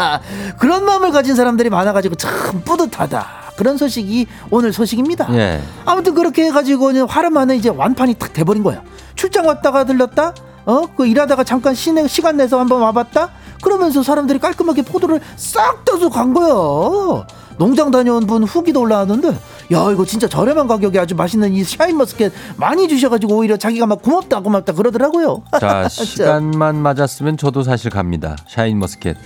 그런 0.58 0.86
마음을 0.86 1.12
가진 1.12 1.34
사람들이 1.34 1.68
많아가지고 1.68 2.14
참 2.14 2.62
뿌듯하다. 2.64 3.26
그런 3.58 3.76
소식이 3.76 4.26
오늘 4.50 4.72
소식입니다. 4.72 5.28
예. 5.34 5.60
아무튼 5.84 6.14
그렇게 6.14 6.46
해가지고 6.46 7.06
하루 7.06 7.28
만에 7.30 7.56
이제 7.56 7.68
완판이 7.68 8.14
탁 8.14 8.32
돼버린 8.32 8.62
거야. 8.62 8.82
출장 9.16 9.46
왔다가 9.46 9.84
들렀다. 9.84 10.34
어? 10.66 10.82
그 10.96 11.06
일하다가 11.06 11.44
잠깐 11.44 11.74
시내, 11.74 12.06
시간 12.08 12.36
내서 12.36 12.58
한번 12.58 12.80
와봤다. 12.82 13.30
그러면서 13.62 14.02
사람들이 14.02 14.38
깔끔하게 14.38 14.82
포도를 14.82 15.20
싹 15.36 15.84
떠서 15.84 16.08
간 16.10 16.34
거야. 16.34 17.26
농장 17.56 17.90
다녀온 17.90 18.26
분 18.26 18.42
후기도 18.42 18.80
올라왔는데, 18.80 19.28
야 19.28 19.90
이거 19.92 20.04
진짜 20.04 20.26
저렴한 20.28 20.66
가격에 20.66 20.98
아주 20.98 21.14
맛있는 21.14 21.52
이 21.52 21.62
샤인머스켓 21.62 22.32
많이 22.56 22.88
주셔가지고 22.88 23.36
오히려 23.36 23.56
자기가 23.56 23.86
막 23.86 24.02
고맙다 24.02 24.40
고맙다 24.40 24.72
그러더라고요. 24.72 25.42
자, 25.60 25.86
시간만 25.88 26.76
맞았으면 26.76 27.36
저도 27.36 27.62
사실 27.62 27.90
갑니다. 27.90 28.36
샤인머스켓. 28.48 29.16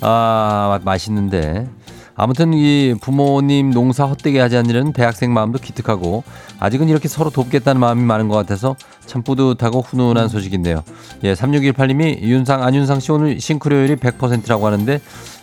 아, 0.00 0.78
마- 0.84 0.92
맛있는데. 0.92 1.68
아무튼 2.22 2.54
이 2.54 2.94
부모님 3.00 3.72
농사 3.72 4.04
헛되게 4.04 4.38
하지 4.38 4.56
않으려는 4.56 4.92
대학생 4.92 5.32
마음도 5.34 5.58
기특하고 5.58 6.22
아직은 6.60 6.88
이렇게 6.88 7.08
서로 7.08 7.30
돕겠다는 7.30 7.80
마음이 7.80 8.02
많은 8.04 8.28
것 8.28 8.36
같아서 8.36 8.76
참 9.06 9.22
뿌듯하고 9.22 9.80
훈훈한 9.80 10.28
소식인데요. 10.28 10.84
예, 11.24 11.34
3618님이 11.34 12.20
윤상, 12.22 12.62
안윤상 12.62 13.00
씨 13.00 13.10
오늘 13.10 13.40
싱크로율이 13.40 13.96
100%라고 13.96 14.66
하는데 14.66 15.00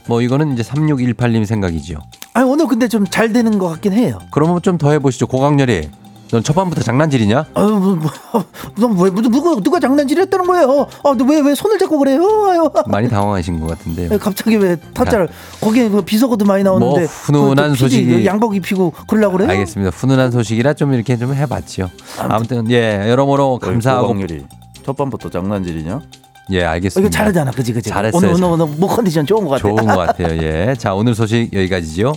뭐 0.08 0.22
이거는 0.22 0.54
이제 0.54 0.64
3618님 0.64 1.44
생각이지요. 1.46 1.98
아니 2.34 2.50
오늘 2.50 2.66
근데 2.68 2.88
좀 2.88 3.04
잘 3.10 3.34
되는 3.34 3.58
것 3.60 3.68
같긴 3.68 3.92
해요. 3.92 4.18
그러면 4.32 4.62
좀 4.62 4.78
더 4.78 4.92
해보시죠. 4.92 5.28
고강렬이. 5.28 5.90
넌 6.32 6.44
첫밤부터 6.44 6.82
장난질이냐? 6.84 7.46
아유, 7.56 7.68
뭐, 7.68 7.96
뭐, 7.96 8.12
너 8.78 8.88
왜, 9.04 9.10
누가, 9.10 9.56
누가 9.62 9.80
장난질 9.80 10.20
했다는 10.22 10.46
거예요? 10.46 10.88
아, 11.04 11.16
왜, 11.28 11.40
왜 11.40 11.56
손을 11.56 11.80
잡고 11.80 11.98
그래요? 11.98 12.22
아유. 12.50 12.70
많이 12.86 13.10
당황하신 13.10 13.60
것 13.60 13.68
같은데요. 13.68 14.14
에, 14.14 14.18
갑자기 14.18 14.56
왜 14.58 14.76
타짜를 14.94 15.28
거기에 15.60 15.90
그 15.90 16.04
비서고도 16.04 16.46
많이 16.46 16.64
나오는데 16.64 17.00
뭐 17.00 17.08
훈훈한 17.08 17.72
그것도 17.74 17.88
PD 17.90 18.06
소식이- 18.06 18.26
양복 18.26 18.56
입히고 18.56 18.94
그러려고 19.08 19.38
그래요? 19.38 19.50
알겠습니다. 19.50 19.90
훈훈한 19.96 20.30
소식이라 20.32 20.74
좀 20.74 20.94
이렇게 20.94 21.18
좀 21.18 21.34
해봤지요. 21.34 21.90
아무튼 22.20 22.70
예 22.70 23.10
여러모로 23.10 23.58
감사하고 23.58 24.16
첫 24.86 24.96
밤부터 24.96 25.30
장난질이냐? 25.32 26.00
예 26.52 26.64
어, 26.64 26.70
알겠습니다. 26.70 27.08
이거 27.08 27.10
잘하잖아, 27.16 27.52
그지 27.52 27.74
그지. 27.74 27.90
잘했어요. 27.90 28.18
오늘 28.32 28.44
오늘 28.44 28.64
오늘 28.64 28.76
목 28.78 28.88
컨디션 28.90 29.26
좋은 29.26 29.44
것 29.46 29.50
같아. 29.52 29.62
좋은 29.62 29.76
것 29.76 29.96
같아요. 30.06 30.38
예. 30.44 30.76
자 30.78 30.94
오늘 30.94 31.16
소식 31.16 31.52
여기까지죠. 31.54 32.14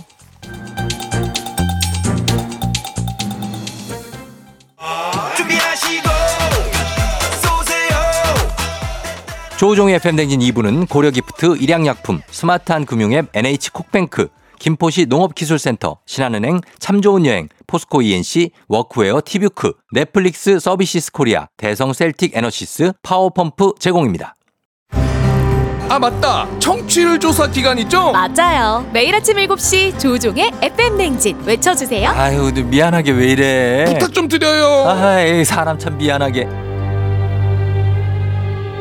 조우종의 9.63 9.95
FM대행진 9.95 10.41
2부는 10.41 10.89
고려기프트, 10.89 11.55
일양약품, 11.55 12.19
스마트한 12.29 12.85
금융앱 12.85 13.29
NH콕뱅크, 13.31 14.27
김포시 14.59 15.05
농업기술센터, 15.05 15.99
신한은행, 16.05 16.59
참 16.79 17.01
좋은 17.01 17.25
여행, 17.25 17.47
포스코 17.65 18.01
E&C, 18.01 18.51
워크웨어 18.67 19.21
티뷰크, 19.23 19.71
넷플릭스 19.93 20.59
서비스 20.59 21.13
코리아, 21.13 21.47
대성 21.55 21.93
셀틱 21.93 22.35
에너시스, 22.35 22.91
파워펌프 23.03 23.75
제공입니다. 23.79 24.35
아 25.87 25.97
맞다 25.97 26.45
청취율 26.59 27.17
조사 27.21 27.47
기간 27.47 27.77
있죠? 27.79 28.11
맞아요. 28.11 28.85
매일 28.91 29.15
아침 29.15 29.37
7시 29.37 29.97
조우종의 29.97 30.51
FM 30.61 30.97
대행진 30.97 31.41
외쳐주세요. 31.45 32.09
아유, 32.09 32.51
미안하게 32.53 33.11
왜 33.11 33.27
이래? 33.27 33.85
부탁 33.85 34.11
좀 34.11 34.27
드려요 34.27 34.89
아이, 34.89 35.45
사람 35.45 35.79
참 35.79 35.97
미안하게. 35.97 36.62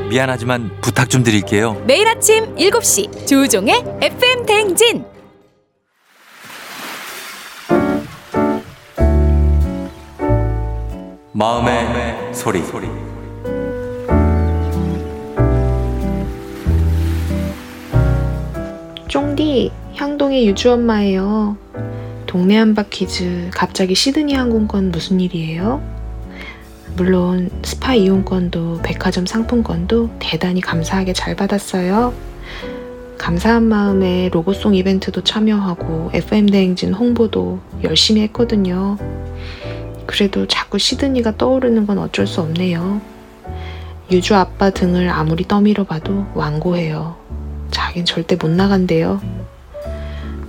미안하지만 0.09 0.71
부탁 0.81 1.09
좀 1.09 1.23
드릴게요. 1.23 1.83
매일 1.87 2.07
아침 2.09 2.55
7시 2.57 3.27
조종의 3.27 3.85
FM 4.01 4.47
냉진. 4.47 5.05
마음의 11.33 12.35
소리. 12.35 12.63
쫑디, 19.09 19.71
향동의 19.97 20.47
유주 20.47 20.73
엄마예요. 20.73 21.57
동네 22.27 22.57
한바 22.57 22.85
퀴즈, 22.91 23.51
갑자기 23.53 23.95
시드니 23.95 24.35
항공권 24.35 24.91
무슨 24.91 25.21
일이에요? 25.21 25.83
물론 26.97 27.51
스파 27.63 27.95
이용권도 27.95 28.81
백화점 28.83 29.25
상품권도 29.27 30.11
대단히 30.19 30.61
감사하게 30.61 31.13
잘 31.15 31.35
받았어요. 31.35 32.13
감사한 33.19 33.63
마음에 33.63 34.29
로고송 34.31 34.75
이벤트도 34.75 35.23
참여하고 35.23 36.11
FM 36.13 36.47
대행진 36.47 36.93
홍보도 36.93 37.61
열심히 37.83 38.21
했거든요. 38.23 38.99
그래도 40.07 40.47
자꾸 40.47 40.79
시드니가 40.79 41.37
떠오르는 41.37 41.87
건 41.87 41.99
어쩔 41.99 42.27
수 42.27 42.41
없네요. 42.41 43.01
유주 44.11 44.35
아빠 44.35 44.71
등을 44.71 45.09
아무리 45.09 45.47
떠밀어 45.47 45.85
봐도 45.85 46.27
완고해요. 46.35 47.17
자긴 47.71 48.05
절대 48.05 48.37
못 48.37 48.51
나간대요. 48.51 49.23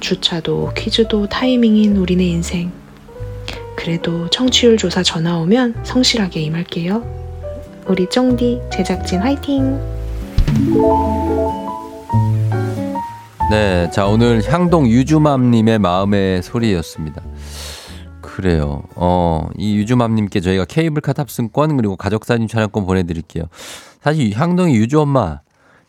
주차도 0.02 0.72
퀴즈도 0.76 1.28
타이밍인 1.30 1.96
우리네 1.96 2.26
인생. 2.26 2.83
그래도 3.76 4.30
청취율 4.30 4.78
조사 4.78 5.04
전화 5.04 5.38
오면 5.38 5.84
성실하게 5.84 6.42
임할게요. 6.42 7.04
우리 7.88 8.08
쫑디 8.10 8.62
제작진 8.72 9.20
화이팅! 9.22 9.80
네, 13.52 13.90
자 13.92 14.06
오늘 14.08 14.42
향동 14.52 14.88
유주맘님의 14.88 15.80
마음의 15.80 16.44
소리였습니다. 16.44 17.22
그래요. 18.22 18.84
어, 18.96 19.50
이 19.58 19.76
유주맘님께 19.76 20.40
저희가 20.40 20.66
케이블카 20.66 21.14
탑승권 21.14 21.78
그리고 21.78 21.96
가족사진 21.96 22.48
촬영권 22.48 22.86
보내드릴게요. 22.86 23.46
사실 24.02 24.32
향동의 24.34 24.76
유주 24.76 25.02
엄마 25.02 25.42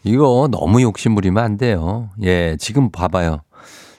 이거 0.03 0.49
너무 0.51 0.83
욕심부리면 0.83 1.43
안 1.43 1.57
돼요. 1.57 2.11
예, 2.23 2.57
지금 2.59 2.91
봐봐요. 2.91 3.41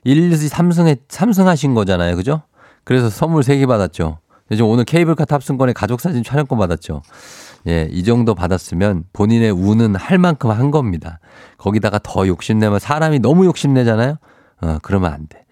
1, 0.04 0.32
2, 0.32 0.36
3승에, 0.36 1.00
3승 1.08 1.46
하신 1.46 1.74
거잖아요. 1.74 2.16
그죠? 2.16 2.44
그래서 2.86 3.10
선물 3.10 3.44
3개 3.44 3.68
받았죠. 3.68 4.20
이제 4.52 4.62
오늘 4.62 4.86
케이블카 4.86 5.26
탑승권에 5.26 5.74
가족사진 5.74 6.24
촬영권 6.24 6.58
받았죠. 6.58 7.02
예, 7.68 7.88
이 7.92 8.04
정도 8.04 8.36
받았으면 8.36 9.06
본인의 9.12 9.52
운은 9.52 9.96
할 9.96 10.20
만큼 10.20 10.52
한 10.52 10.70
겁니다. 10.70 11.20
거기다가 11.58 12.00
더 12.02 12.28
욕심내면 12.28 12.80
사람이 12.80 13.20
너무 13.20 13.46
욕심내잖아요? 13.46 14.18
어, 14.62 14.78
그러면 14.84 15.12
안 15.12 15.28
돼. 15.28 15.45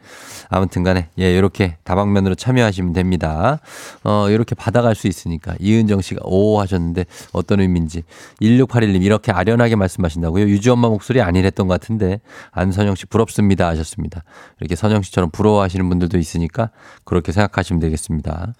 아무튼 0.49 0.83
간에, 0.83 1.09
예, 1.19 1.35
이렇게 1.35 1.77
다방면으로 1.83 2.35
참여하시면 2.35 2.93
됩니다. 2.93 3.59
어, 4.03 4.29
이렇게 4.29 4.55
받아갈 4.55 4.95
수 4.95 5.07
있으니까. 5.07 5.55
이은정 5.59 6.01
씨가 6.01 6.21
오 6.23 6.59
하셨는데 6.59 7.05
어떤 7.31 7.59
의미인지. 7.59 8.03
1681님 8.41 9.03
이렇게 9.03 9.31
아련하게 9.31 9.75
말씀하신다고요? 9.75 10.45
유주 10.45 10.71
엄마 10.71 10.89
목소리 10.89 11.21
아니랬던 11.21 11.67
것 11.67 11.79
같은데. 11.79 12.19
안선영 12.51 12.95
씨 12.95 13.05
부럽습니다 13.05 13.67
하셨습니다. 13.67 14.23
이렇게 14.59 14.75
선영 14.75 15.01
씨처럼 15.01 15.29
부러워하시는 15.31 15.87
분들도 15.87 16.17
있으니까 16.17 16.69
그렇게 17.03 17.31
생각하시면 17.31 17.79
되겠습니다. 17.79 18.53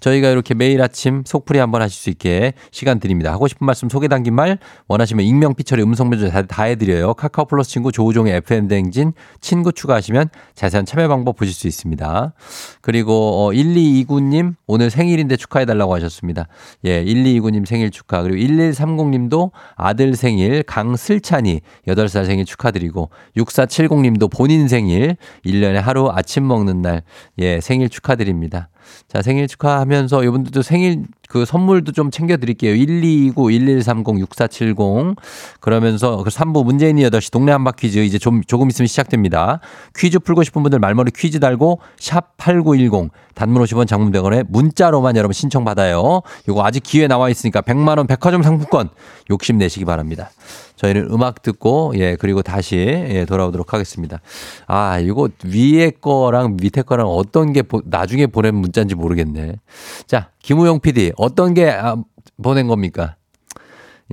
저희가 0.00 0.28
이렇게 0.28 0.54
매일 0.54 0.82
아침 0.82 1.22
속풀이 1.24 1.58
한번 1.58 1.82
하실 1.82 2.00
수 2.00 2.10
있게 2.10 2.54
시간 2.70 3.00
드립니다. 3.00 3.32
하고 3.32 3.48
싶은 3.48 3.64
말씀 3.64 3.88
소개 3.88 4.08
담긴 4.08 4.34
말 4.34 4.58
원하시면 4.88 5.24
익명 5.24 5.54
피처리 5.54 5.82
음성 5.82 6.10
변조 6.10 6.30
다, 6.30 6.42
다 6.42 6.64
해드려요. 6.64 7.14
카카오 7.14 7.46
플러스 7.46 7.70
친구 7.70 7.92
조우종의 7.92 8.34
FM 8.36 8.68
대행진 8.68 9.12
친구 9.40 9.72
추가하시면 9.72 10.30
자세한 10.54 10.86
참여 10.90 11.06
방법 11.06 11.36
보실 11.36 11.54
수 11.54 11.68
있습니다. 11.68 12.32
그리고 12.80 13.12
어, 13.46 13.50
1229님 13.52 14.56
오늘 14.66 14.90
생일인데 14.90 15.36
축하해 15.36 15.64
달라고 15.64 15.94
하셨습니다. 15.94 16.48
예, 16.84 17.04
1229님 17.04 17.64
생일 17.64 17.92
축하. 17.92 18.22
그리고 18.22 18.38
1130님도 18.38 19.52
아들 19.76 20.16
생일 20.16 20.64
강슬찬이 20.64 21.60
8살 21.86 22.26
생일 22.26 22.44
축하드리고 22.44 23.10
6470님도 23.36 24.36
본인 24.36 24.66
생일 24.66 25.16
1년에 25.46 25.74
하루 25.74 26.10
아침 26.10 26.48
먹는 26.48 26.82
날 26.82 27.02
예, 27.38 27.60
생일 27.60 27.88
축하드립니다. 27.88 28.68
자, 29.06 29.22
생일 29.22 29.46
축하하면서 29.46 30.24
이분들도 30.24 30.62
생일 30.62 31.04
그 31.30 31.44
선물도 31.44 31.92
좀 31.92 32.10
챙겨드릴게요. 32.10 32.74
1229, 32.74 33.52
1130, 33.52 34.18
6470. 34.18 35.14
그러면서 35.60 36.24
그 36.24 36.28
3부 36.28 36.64
문재인이 36.64 37.04
8시 37.04 37.30
동네 37.30 37.52
한바 37.52 37.70
퀴즈 37.78 38.00
이제 38.00 38.18
좀 38.18 38.42
조금 38.42 38.68
있으면 38.68 38.88
시작됩니다. 38.88 39.60
퀴즈 39.96 40.18
풀고 40.18 40.42
싶은 40.42 40.64
분들 40.64 40.80
말머리 40.80 41.12
퀴즈 41.12 41.38
달고 41.38 41.78
샵 42.00 42.36
8910 42.36 43.12
단문 43.34 43.62
50원 43.62 43.86
장문 43.86 44.10
100원에 44.10 44.44
문자로만 44.48 45.16
여러분 45.16 45.32
신청받아요. 45.32 46.22
이거 46.48 46.64
아직 46.64 46.82
기회 46.82 47.06
나와 47.06 47.30
있으니까 47.30 47.60
100만원 47.60 48.08
백화점 48.08 48.42
상품권 48.42 48.88
욕심내시기 49.30 49.84
바랍니다. 49.84 50.30
저희는 50.76 51.12
음악 51.12 51.42
듣고 51.42 51.92
예 51.96 52.16
그리고 52.16 52.42
다시 52.42 52.76
예 52.76 53.24
돌아오도록 53.24 53.72
하겠습니다. 53.72 54.20
아 54.66 54.98
이거 54.98 55.28
위에 55.44 55.90
거랑 55.90 56.56
밑에 56.60 56.82
거랑 56.82 57.06
어떤 57.06 57.52
게 57.52 57.62
보, 57.62 57.82
나중에 57.84 58.26
보낸 58.26 58.56
문자인지 58.56 58.94
모르겠네. 58.94 59.56
자 60.06 60.30
김우영 60.42 60.80
PD 60.80 61.12
어떤 61.16 61.54
게 61.54 61.70
아, 61.70 61.96
보낸 62.42 62.66
겁니까? 62.66 63.16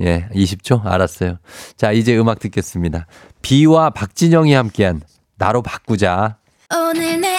예 0.00 0.28
20초 0.32 0.86
알았어요. 0.86 1.38
자 1.76 1.92
이제 1.92 2.16
음악 2.16 2.38
듣겠습니다. 2.38 3.06
비와 3.42 3.90
박진영이 3.90 4.52
함께한 4.52 5.02
나로 5.36 5.62
바꾸자. 5.62 6.38
오늘 6.72 7.20
내 7.20 7.38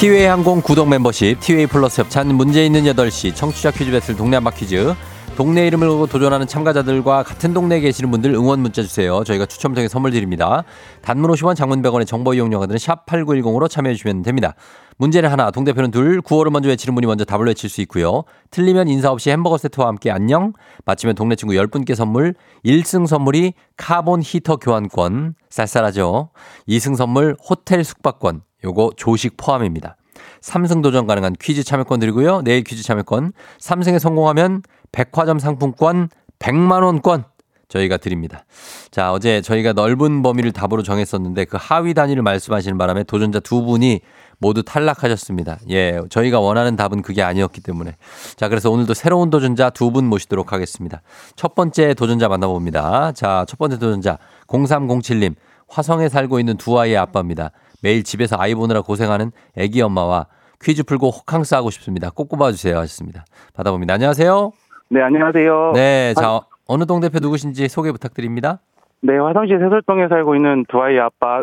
티웨이 0.00 0.24
항공 0.24 0.62
구독 0.62 0.88
멤버십, 0.88 1.38
티웨이 1.40 1.66
플러스 1.66 2.00
협찬 2.00 2.34
문제 2.34 2.64
있는 2.64 2.84
8시 2.84 3.36
청취자 3.36 3.70
퀴즈 3.70 3.90
배틀 3.90 4.16
동네 4.16 4.36
한 4.38 4.52
바퀴즈. 4.52 4.94
동네 5.36 5.66
이름을 5.66 5.88
걸고 5.90 6.06
도전하는 6.06 6.46
참가자들과 6.46 7.22
같은 7.22 7.52
동네에 7.52 7.80
계시는 7.80 8.10
분들 8.10 8.32
응원 8.32 8.60
문자 8.60 8.80
주세요. 8.80 9.22
저희가 9.24 9.44
추첨 9.44 9.74
통해 9.74 9.88
선물 9.88 10.12
드립니다. 10.12 10.64
단문 11.02 11.30
50원 11.30 11.54
장문 11.54 11.82
100원의 11.82 12.06
정보 12.06 12.32
이용료가 12.32 12.66
드는 12.66 12.78
샵 12.78 13.04
8910으로 13.04 13.68
참여해 13.68 13.94
주시면 13.94 14.22
됩니다. 14.22 14.54
문제는 14.96 15.30
하나, 15.30 15.50
동대표는 15.50 15.90
둘, 15.90 16.22
구호를 16.22 16.50
먼저 16.50 16.70
외치는 16.70 16.94
분이 16.94 17.06
먼저 17.06 17.26
답을 17.26 17.46
외칠 17.46 17.68
수 17.68 17.82
있고요. 17.82 18.24
틀리면 18.50 18.88
인사 18.88 19.10
없이 19.10 19.28
햄버거 19.28 19.58
세트와 19.58 19.86
함께 19.86 20.10
안녕. 20.10 20.54
맞히면 20.86 21.14
동네 21.14 21.36
친구 21.36 21.52
10분께 21.52 21.94
선물, 21.94 22.34
1승 22.64 23.06
선물이 23.06 23.52
카본 23.76 24.22
히터 24.24 24.56
교환권, 24.56 25.34
쌀쌀하죠. 25.50 26.30
2승 26.66 26.96
선물 26.96 27.36
호텔 27.46 27.84
숙박권, 27.84 28.40
요거 28.64 28.92
조식 28.96 29.36
포함입니다. 29.36 29.96
3승 30.40 30.82
도전 30.82 31.06
가능한 31.06 31.34
퀴즈 31.40 31.64
참여권 31.64 32.00
드리고요. 32.00 32.42
내일 32.42 32.64
퀴즈 32.64 32.82
참여권. 32.82 33.32
3승에 33.58 33.98
성공하면 33.98 34.62
백화점 34.92 35.38
상품권 35.38 36.08
100만원권 36.38 37.24
저희가 37.68 37.98
드립니다. 37.98 38.44
자, 38.90 39.12
어제 39.12 39.40
저희가 39.42 39.72
넓은 39.74 40.22
범위를 40.22 40.50
답으로 40.52 40.82
정했었는데 40.82 41.44
그 41.44 41.56
하위 41.60 41.94
단위를 41.94 42.22
말씀하시는 42.22 42.76
바람에 42.78 43.04
도전자 43.04 43.38
두 43.38 43.62
분이 43.62 44.00
모두 44.38 44.62
탈락하셨습니다. 44.64 45.58
예, 45.68 46.00
저희가 46.08 46.40
원하는 46.40 46.74
답은 46.74 47.02
그게 47.02 47.22
아니었기 47.22 47.60
때문에. 47.60 47.94
자, 48.36 48.48
그래서 48.48 48.70
오늘도 48.70 48.94
새로운 48.94 49.30
도전자 49.30 49.70
두 49.70 49.90
분 49.92 50.06
모시도록 50.06 50.52
하겠습니다. 50.52 51.02
첫 51.36 51.54
번째 51.54 51.94
도전자 51.94 52.26
만나봅니다. 52.28 53.12
자, 53.12 53.44
첫 53.46 53.58
번째 53.58 53.78
도전자 53.78 54.18
0307님. 54.48 55.34
화성에 55.68 56.08
살고 56.08 56.40
있는 56.40 56.56
두 56.56 56.80
아이의 56.80 56.96
아빠입니다. 56.96 57.52
매일 57.82 58.02
집에서 58.02 58.36
아이 58.38 58.54
보느라 58.54 58.82
고생하는 58.82 59.32
애기 59.56 59.80
엄마와 59.82 60.26
퀴즈 60.62 60.82
풀고 60.84 61.08
호캉스 61.10 61.54
하고 61.54 61.70
싶습니다. 61.70 62.10
꼭 62.10 62.28
꼽아주세요 62.28 62.76
하셨습니다. 62.78 63.24
받아봅니다. 63.54 63.94
안녕하세요. 63.94 64.52
네, 64.90 65.00
안녕하세요. 65.02 65.72
네, 65.74 66.14
자, 66.14 66.40
어느 66.66 66.84
동 66.84 67.00
대표 67.00 67.18
누구신지 67.20 67.68
소개 67.68 67.90
부탁드립니다. 67.92 68.60
네, 69.00 69.16
화성시 69.16 69.52
세설동에 69.58 70.08
살고 70.08 70.34
있는 70.36 70.64
두 70.68 70.80
아이 70.82 70.98
아빠 70.98 71.40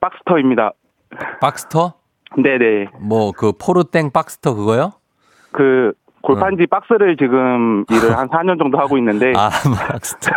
박스터입니다. 0.00 0.72
박스터? 1.40 1.94
네네. 2.36 2.86
뭐 3.00 3.32
그 3.32 3.52
포르땡 3.52 4.12
박스터 4.12 4.54
그거요? 4.54 4.92
그 5.50 5.92
골판지 6.22 6.66
박스를 6.66 7.16
지금 7.16 7.84
일을 7.90 8.16
한 8.16 8.28
4년 8.28 8.58
정도 8.58 8.78
하고 8.78 8.98
있는데 8.98 9.32
아, 9.36 9.48
박스터. 9.88 10.30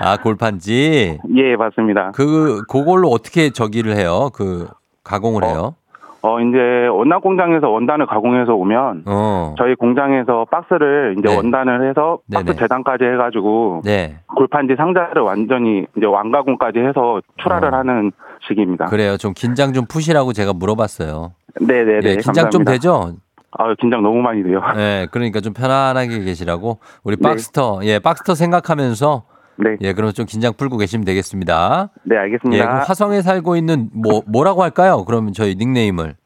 아, 0.00 0.16
골판지. 0.18 1.18
예, 1.36 1.56
맞습니다. 1.56 2.12
그 2.14 2.62
그걸로 2.68 3.08
어떻게 3.08 3.50
저기를 3.50 3.96
해요? 3.96 4.30
그 4.34 4.68
가공을 5.04 5.44
해요? 5.44 5.74
어, 6.22 6.40
이제 6.40 6.58
원단 6.88 7.20
공장에서 7.20 7.68
원단을 7.70 8.06
가공해서 8.06 8.54
오면 8.54 9.04
어. 9.06 9.54
저희 9.58 9.76
공장에서 9.76 10.44
박스를 10.50 11.14
이제 11.18 11.28
네. 11.28 11.36
원단을 11.36 11.88
해서 11.88 12.18
박스 12.32 12.46
네네. 12.46 12.58
재단까지 12.58 13.04
해가지고 13.04 13.82
네. 13.84 14.16
골판지 14.36 14.74
상자를 14.76 15.22
완전히 15.22 15.86
이제 15.96 16.04
완가공까지 16.06 16.80
해서 16.80 17.20
출하를 17.36 17.72
어. 17.72 17.78
하는 17.78 18.10
시기입니다. 18.48 18.86
그래요. 18.86 19.16
좀 19.16 19.34
긴장 19.36 19.72
좀 19.72 19.84
푸시라고 19.86 20.32
제가 20.32 20.52
물어봤어요. 20.52 21.32
네네네. 21.60 22.00
예, 22.02 22.16
긴장 22.16 22.50
좀 22.50 22.64
감사합니다. 22.64 22.72
되죠? 22.72 23.12
아, 23.58 23.74
긴장 23.80 24.02
너무 24.02 24.20
많이 24.20 24.42
돼요. 24.42 24.60
네, 24.76 25.06
그러니까 25.10 25.40
좀 25.40 25.52
편안하게 25.52 26.20
계시라고 26.20 26.78
우리 27.04 27.16
네. 27.16 27.22
박스터, 27.22 27.80
예, 27.84 27.98
박스터 27.98 28.34
생각하면서 28.34 29.24
네. 29.58 29.76
예, 29.80 29.92
그럼 29.92 30.12
좀 30.12 30.26
긴장 30.26 30.52
풀고 30.54 30.76
계시면 30.76 31.04
되겠습니다. 31.04 31.90
네, 32.04 32.16
예, 32.16 32.20
알겠습니다. 32.20 32.66
그럼 32.66 32.80
화성에 32.86 33.22
살고 33.22 33.56
있는 33.56 33.88
뭐 33.92 34.22
뭐라고 34.26 34.62
할까요? 34.62 35.04
그러면 35.06 35.32
저희 35.32 35.54
닉네임을 35.54 36.16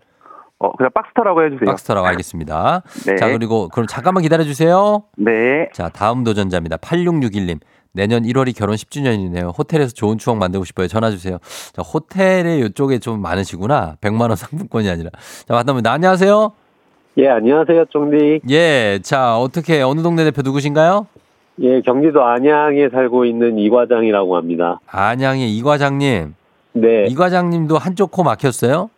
어, 0.58 0.72
그냥 0.76 0.90
박스터라고 0.92 1.44
해주세요. 1.44 1.66
박스터라고 1.66 2.06
알겠습니다. 2.08 2.82
네. 3.06 3.16
자, 3.16 3.28
그리고 3.30 3.68
그럼 3.68 3.86
잠깐만 3.86 4.22
기다려 4.22 4.44
주세요. 4.44 5.04
네. 5.16 5.68
자, 5.72 5.88
다음 5.88 6.22
도전자입니다. 6.24 6.76
8661님. 6.76 7.60
내년 7.92 8.22
1월이 8.22 8.56
결혼 8.56 8.76
10주년이네요. 8.76 9.56
호텔에서 9.58 9.92
좋은 9.92 10.18
추억 10.18 10.36
만들고 10.36 10.64
싶어요. 10.64 10.86
전화 10.86 11.10
주세요. 11.10 11.38
자, 11.72 11.82
호텔에 11.82 12.58
이쪽에 12.58 12.98
좀 12.98 13.20
많으시구나. 13.20 13.96
100만 14.00 14.20
원 14.20 14.36
상품권이 14.36 14.88
아니라. 14.88 15.10
자, 15.46 15.54
만나면 15.54 15.84
안녕하세요. 15.86 16.52
예, 17.20 17.28
안녕하세요, 17.28 17.84
쫑디. 17.90 18.40
예. 18.50 18.98
자, 19.02 19.36
어떻게 19.38 19.82
어느 19.82 20.00
동네 20.00 20.24
대표 20.24 20.40
누구신가요? 20.40 21.06
예, 21.60 21.82
경기도 21.82 22.24
안양에 22.24 22.88
살고 22.88 23.26
있는 23.26 23.58
이 23.58 23.68
과장이라고 23.68 24.36
합니다. 24.36 24.80
안양의 24.86 25.54
이 25.54 25.62
과장님. 25.62 26.34
네. 26.72 27.04
이 27.08 27.14
과장님도 27.14 27.76
한쪽 27.76 28.10
코 28.10 28.22
막혔어요? 28.22 28.88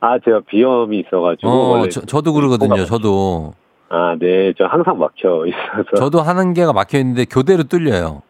아, 0.00 0.18
제가 0.24 0.40
비염이 0.48 1.00
있어가지고. 1.00 1.48
어, 1.50 1.88
저, 1.90 2.00
저도 2.06 2.32
그러거든요. 2.32 2.86
저도. 2.86 3.52
아, 3.90 4.16
네. 4.18 4.54
저 4.56 4.64
항상 4.64 4.98
막혀 4.98 5.44
있어서. 5.46 5.96
저도 5.96 6.22
하는 6.22 6.54
개가 6.54 6.72
막혀 6.72 6.96
있는데 7.00 7.26
교대로 7.26 7.64
뚫려요. 7.64 8.22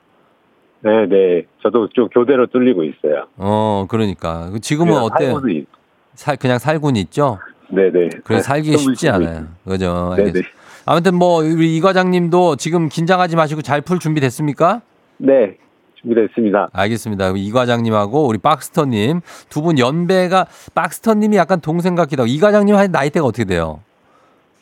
네, 0.81 1.07
네. 1.07 1.43
저도 1.63 1.89
좀 1.91 2.09
교대로 2.09 2.47
뚫리고 2.49 2.83
있어요. 2.83 3.27
어, 3.37 3.87
그러니까. 3.89 4.51
지금은 4.61 4.97
어때요? 4.97 5.33
살고는 5.35 5.55
있- 5.55 5.67
살, 6.15 6.37
그냥 6.37 6.59
살고는 6.59 7.01
있죠? 7.03 7.39
네네. 7.71 8.09
그래 8.25 8.41
살기 8.41 8.77
쉽지 8.77 9.09
않아요. 9.11 9.47
그죠? 9.65 10.15
네네. 10.17 10.29
알겠습니다. 10.29 10.49
아무튼 10.87 11.15
뭐 11.15 11.43
우리 11.43 11.77
이 11.77 11.81
과장님도 11.81 12.57
지금 12.57 12.89
긴장하지 12.89 13.37
마시고 13.37 13.63
잘 13.63 13.81
풀 13.83 13.99
준비 13.99 14.21
됐습니까? 14.21 14.81
네. 15.19 15.57
준비됐습니다. 16.01 16.71
알겠습니다. 16.73 17.33
이 17.37 17.51
과장님하고 17.53 18.27
우리 18.27 18.39
박스터님 18.39 19.21
두 19.51 19.61
분 19.63 19.79
연배가 19.79 20.47
박스터님이 20.75 21.37
약간 21.37 21.61
동생 21.61 21.95
같기도 21.95 22.23
하고 22.23 22.31
이 22.31 22.39
과장님 22.39 22.75
한 22.75 22.91
나이대가 22.91 23.27
어떻게 23.27 23.45
돼요? 23.45 23.81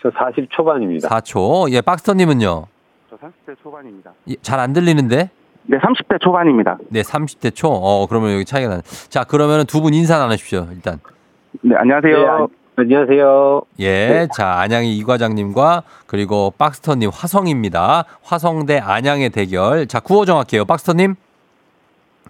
저 0.03 0.11
40 0.17 0.49
초반입니다. 0.51 1.09
4초. 1.09 1.71
예, 1.73 1.81
박스터님은요? 1.81 2.67
저 3.11 3.17
30대 3.17 3.57
초반입니다. 3.63 4.13
잘안 4.43 4.73
들리는데? 4.73 5.31
네, 5.71 5.79
30대 5.79 6.21
초반입니다. 6.21 6.79
네, 6.89 7.03
30대 7.03 7.55
초. 7.55 7.69
어, 7.69 8.07
그러면 8.09 8.33
여기 8.35 8.45
차이가 8.45 8.69
나네. 8.71 8.83
자, 9.09 9.23
그러면 9.25 9.65
두 9.67 9.81
분 9.81 9.95
인사 9.95 10.19
나누십시오. 10.19 10.67
일단. 10.73 10.99
네, 11.63 11.75
안녕하세요. 11.77 12.17
네, 12.19 12.27
안- 12.27 12.49
안녕하세요. 12.89 13.63
예, 13.81 14.29
자, 14.33 14.61
안양의 14.61 14.97
이 14.97 15.03
과장님과 15.03 15.83
그리고 16.07 16.53
박스터님 16.59 17.11
화성입니다. 17.13 18.05
화성 18.23 18.67
대 18.67 18.79
안양의 18.79 19.31
대결. 19.31 19.89
자, 19.89 19.99
구호 19.99 20.25
정할게요. 20.25 20.65
박스터님. 20.65 21.17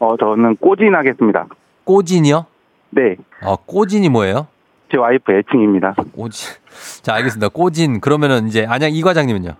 어, 0.01 0.17
저는 0.17 0.57
꼬진 0.57 0.95
하겠습니다. 0.95 1.45
꼬진이요? 1.85 2.47
네. 2.91 3.17
어, 3.45 3.57
꼬진이 3.57 4.09
뭐예요? 4.09 4.47
제 4.91 4.97
와이프 4.97 5.31
애칭입니다. 5.31 5.95
꼬진. 6.15 6.49
자, 7.05 7.15
알겠습니다. 7.17 7.51
꼬진. 7.51 8.01
그러면은 8.01 8.47
이제 8.47 8.65
안양 8.67 8.93
이 8.95 9.03
과장님은요? 9.03 9.51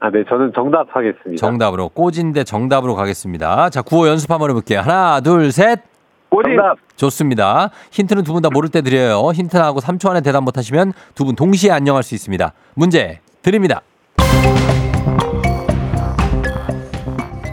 아, 0.00 0.10
네. 0.10 0.24
저는 0.28 0.50
정답 0.52 0.88
하겠습니다. 0.96 1.36
정답으로. 1.36 1.88
꼬진 1.90 2.32
대 2.32 2.42
정답으로 2.42 2.96
가겠습니다. 2.96 3.70
자, 3.70 3.82
구호 3.82 4.08
연습 4.08 4.32
한번 4.32 4.50
해볼게요. 4.50 4.80
하나, 4.80 5.20
둘, 5.20 5.52
셋. 5.52 5.91
정답. 6.32 6.76
좋습니다. 6.96 7.70
힌트는 7.90 8.22
두 8.24 8.32
분 8.32 8.42
다 8.42 8.48
모를 8.50 8.68
때 8.70 8.80
드려요. 8.82 9.30
힌트 9.32 9.56
나하고 9.56 9.80
3초 9.80 10.08
안에 10.10 10.20
대답 10.22 10.42
못하시면 10.44 10.92
두 11.14 11.24
분 11.24 11.36
동시에 11.36 11.70
안녕할 11.70 12.02
수 12.02 12.14
있습니다. 12.14 12.52
문제 12.74 13.20
드립니다. 13.42 13.82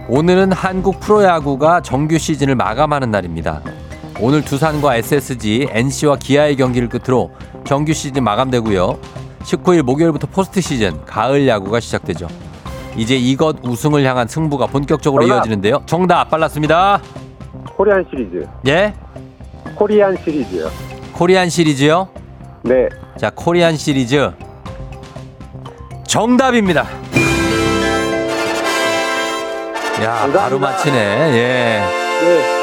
오늘은 0.07 0.51
한국 0.53 0.99
프로야구가 0.99 1.81
정규 1.81 2.17
시즌을 2.17 2.55
마감하는 2.55 3.11
날입니다. 3.11 3.61
오늘 4.19 4.43
두산과 4.43 4.95
SSG, 4.95 5.67
NC와 5.71 6.15
기아의 6.17 6.55
경기를 6.55 6.89
끝으로 6.89 7.31
정규 7.63 7.93
시즌 7.93 8.23
마감되고요. 8.23 8.97
19일 9.43 9.83
목요일부터 9.83 10.27
포스트 10.27 10.61
시즌 10.61 11.05
가을 11.05 11.47
야구가 11.47 11.79
시작되죠. 11.79 12.27
이제 12.97 13.15
이것 13.15 13.57
우승을 13.63 14.03
향한 14.03 14.27
승부가 14.27 14.65
본격적으로 14.65 15.23
정답. 15.23 15.35
이어지는데요. 15.37 15.83
정답 15.85 16.29
빨랐습니다. 16.29 16.99
코리안 17.79 18.05
시리즈. 18.09 18.45
예? 18.67 18.93
코리안 19.73 20.17
시리즈요. 20.17 20.69
코리안 21.13 21.47
시리즈요? 21.49 22.09
네. 22.61 22.89
자, 23.17 23.31
코리안 23.33 23.77
시리즈. 23.77 24.31
정답입니다. 26.05 26.81
야, 30.03 30.29
바로 30.33 30.59
맞히네. 30.59 30.97
예. 30.97 31.81
네. 32.21 32.58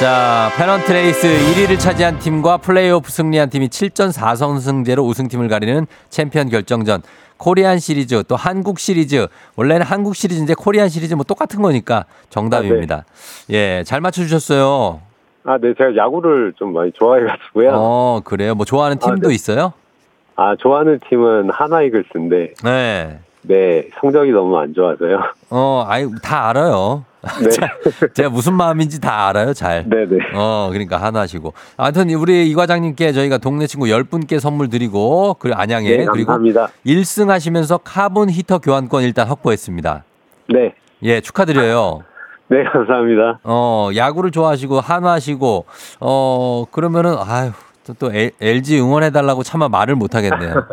자, 0.00 0.48
페넌트 0.56 0.92
레이스 0.92 1.26
1위를 1.26 1.76
차지한 1.76 2.20
팀과 2.20 2.58
플레이오프 2.58 3.10
승리한 3.10 3.50
팀이 3.50 3.68
7전 3.68 4.12
4선승제로 4.16 5.04
우승팀을 5.04 5.48
가리는 5.48 5.86
챔피언 6.08 6.48
결정전. 6.48 7.02
코리안 7.36 7.78
시리즈 7.80 8.22
또 8.28 8.36
한국 8.36 8.78
시리즈 8.78 9.26
원래는 9.56 9.84
한국 9.84 10.14
시리즈인데 10.14 10.54
코리안 10.54 10.88
시리즈 10.88 11.14
뭐 11.14 11.24
똑같은 11.24 11.62
거니까 11.62 12.04
정답입니다. 12.30 13.04
예, 13.50 13.82
잘 13.84 14.00
맞춰 14.00 14.22
주셨어요. 14.22 15.00
아, 15.44 15.58
네. 15.58 15.74
제가 15.76 15.96
야구를 15.96 16.52
좀 16.56 16.72
많이 16.72 16.92
좋아해 16.92 17.24
가지고요. 17.24 17.70
어, 17.74 18.20
그래요. 18.24 18.54
뭐 18.54 18.64
좋아하는 18.64 18.98
아, 19.02 19.06
팀도 19.06 19.28
네. 19.28 19.34
있어요? 19.34 19.72
아, 20.36 20.54
좋아하는 20.56 21.00
팀은 21.08 21.50
한화 21.50 21.82
이글스인데, 21.82 22.54
네. 22.62 23.18
네. 23.42 23.88
성적이 24.00 24.30
너무 24.30 24.56
안 24.58 24.72
좋아서요. 24.74 25.20
어, 25.50 25.84
아이, 25.88 26.06
다 26.22 26.48
알아요. 26.50 27.04
네. 27.22 28.08
제가 28.14 28.30
무슨 28.30 28.54
마음인지 28.54 29.00
다 29.00 29.28
알아요, 29.28 29.52
잘. 29.52 29.88
네네. 29.88 30.18
어, 30.34 30.68
그러니까 30.70 30.98
한화 30.98 31.20
하시고. 31.20 31.52
아무튼 31.76 32.10
우리 32.10 32.48
이 32.48 32.54
과장님께 32.54 33.12
저희가 33.12 33.38
동네 33.38 33.66
친구 33.66 33.86
10분께 33.86 34.38
선물 34.38 34.68
드리고, 34.68 35.34
그 35.38 35.50
안양에. 35.52 35.88
네, 35.88 35.96
그리고 36.06 36.32
감사합니다. 36.32 36.68
1승 36.86 37.28
하시면서 37.28 37.78
카본 37.78 38.30
히터 38.30 38.58
교환권 38.58 39.02
일단 39.02 39.26
확보했습니다. 39.26 40.04
네. 40.52 40.74
예, 41.02 41.20
축하드려요. 41.20 42.00
네, 42.48 42.64
감사합니다. 42.64 43.40
어, 43.44 43.90
야구를 43.94 44.30
좋아하시고, 44.30 44.80
한화하시고, 44.80 45.64
어, 46.00 46.64
그러면은, 46.70 47.16
아유, 47.18 47.50
또, 47.86 47.94
또 47.94 48.12
L, 48.12 48.30
LG 48.40 48.80
응원해달라고 48.80 49.42
차마 49.42 49.68
말을 49.68 49.96
못하겠네요. 49.96 50.66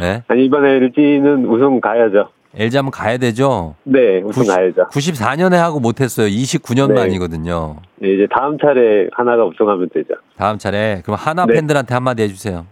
네. 0.00 0.22
아니, 0.28 0.46
이번에 0.46 0.70
LG는 0.76 1.46
우승 1.46 1.80
가야죠. 1.80 2.30
LG 2.54 2.76
한번 2.76 2.90
가야 2.90 3.16
되죠? 3.16 3.74
네, 3.84 4.20
우승 4.22 4.44
가야죠. 4.46 4.88
94년에 4.90 5.54
하고 5.54 5.80
못했어요. 5.80 6.26
29년 6.28 6.88
네. 6.88 6.94
만이거든요. 6.94 7.76
네, 7.96 8.14
이제 8.14 8.26
다음 8.30 8.58
차례 8.58 9.08
하나가 9.12 9.44
우승하면 9.44 9.88
되죠. 9.92 10.14
다음 10.36 10.58
차례. 10.58 11.00
그럼 11.02 11.16
하나 11.18 11.46
네. 11.46 11.54
팬들한테 11.54 11.94
한마디 11.94 12.22
해주세요. 12.24 12.66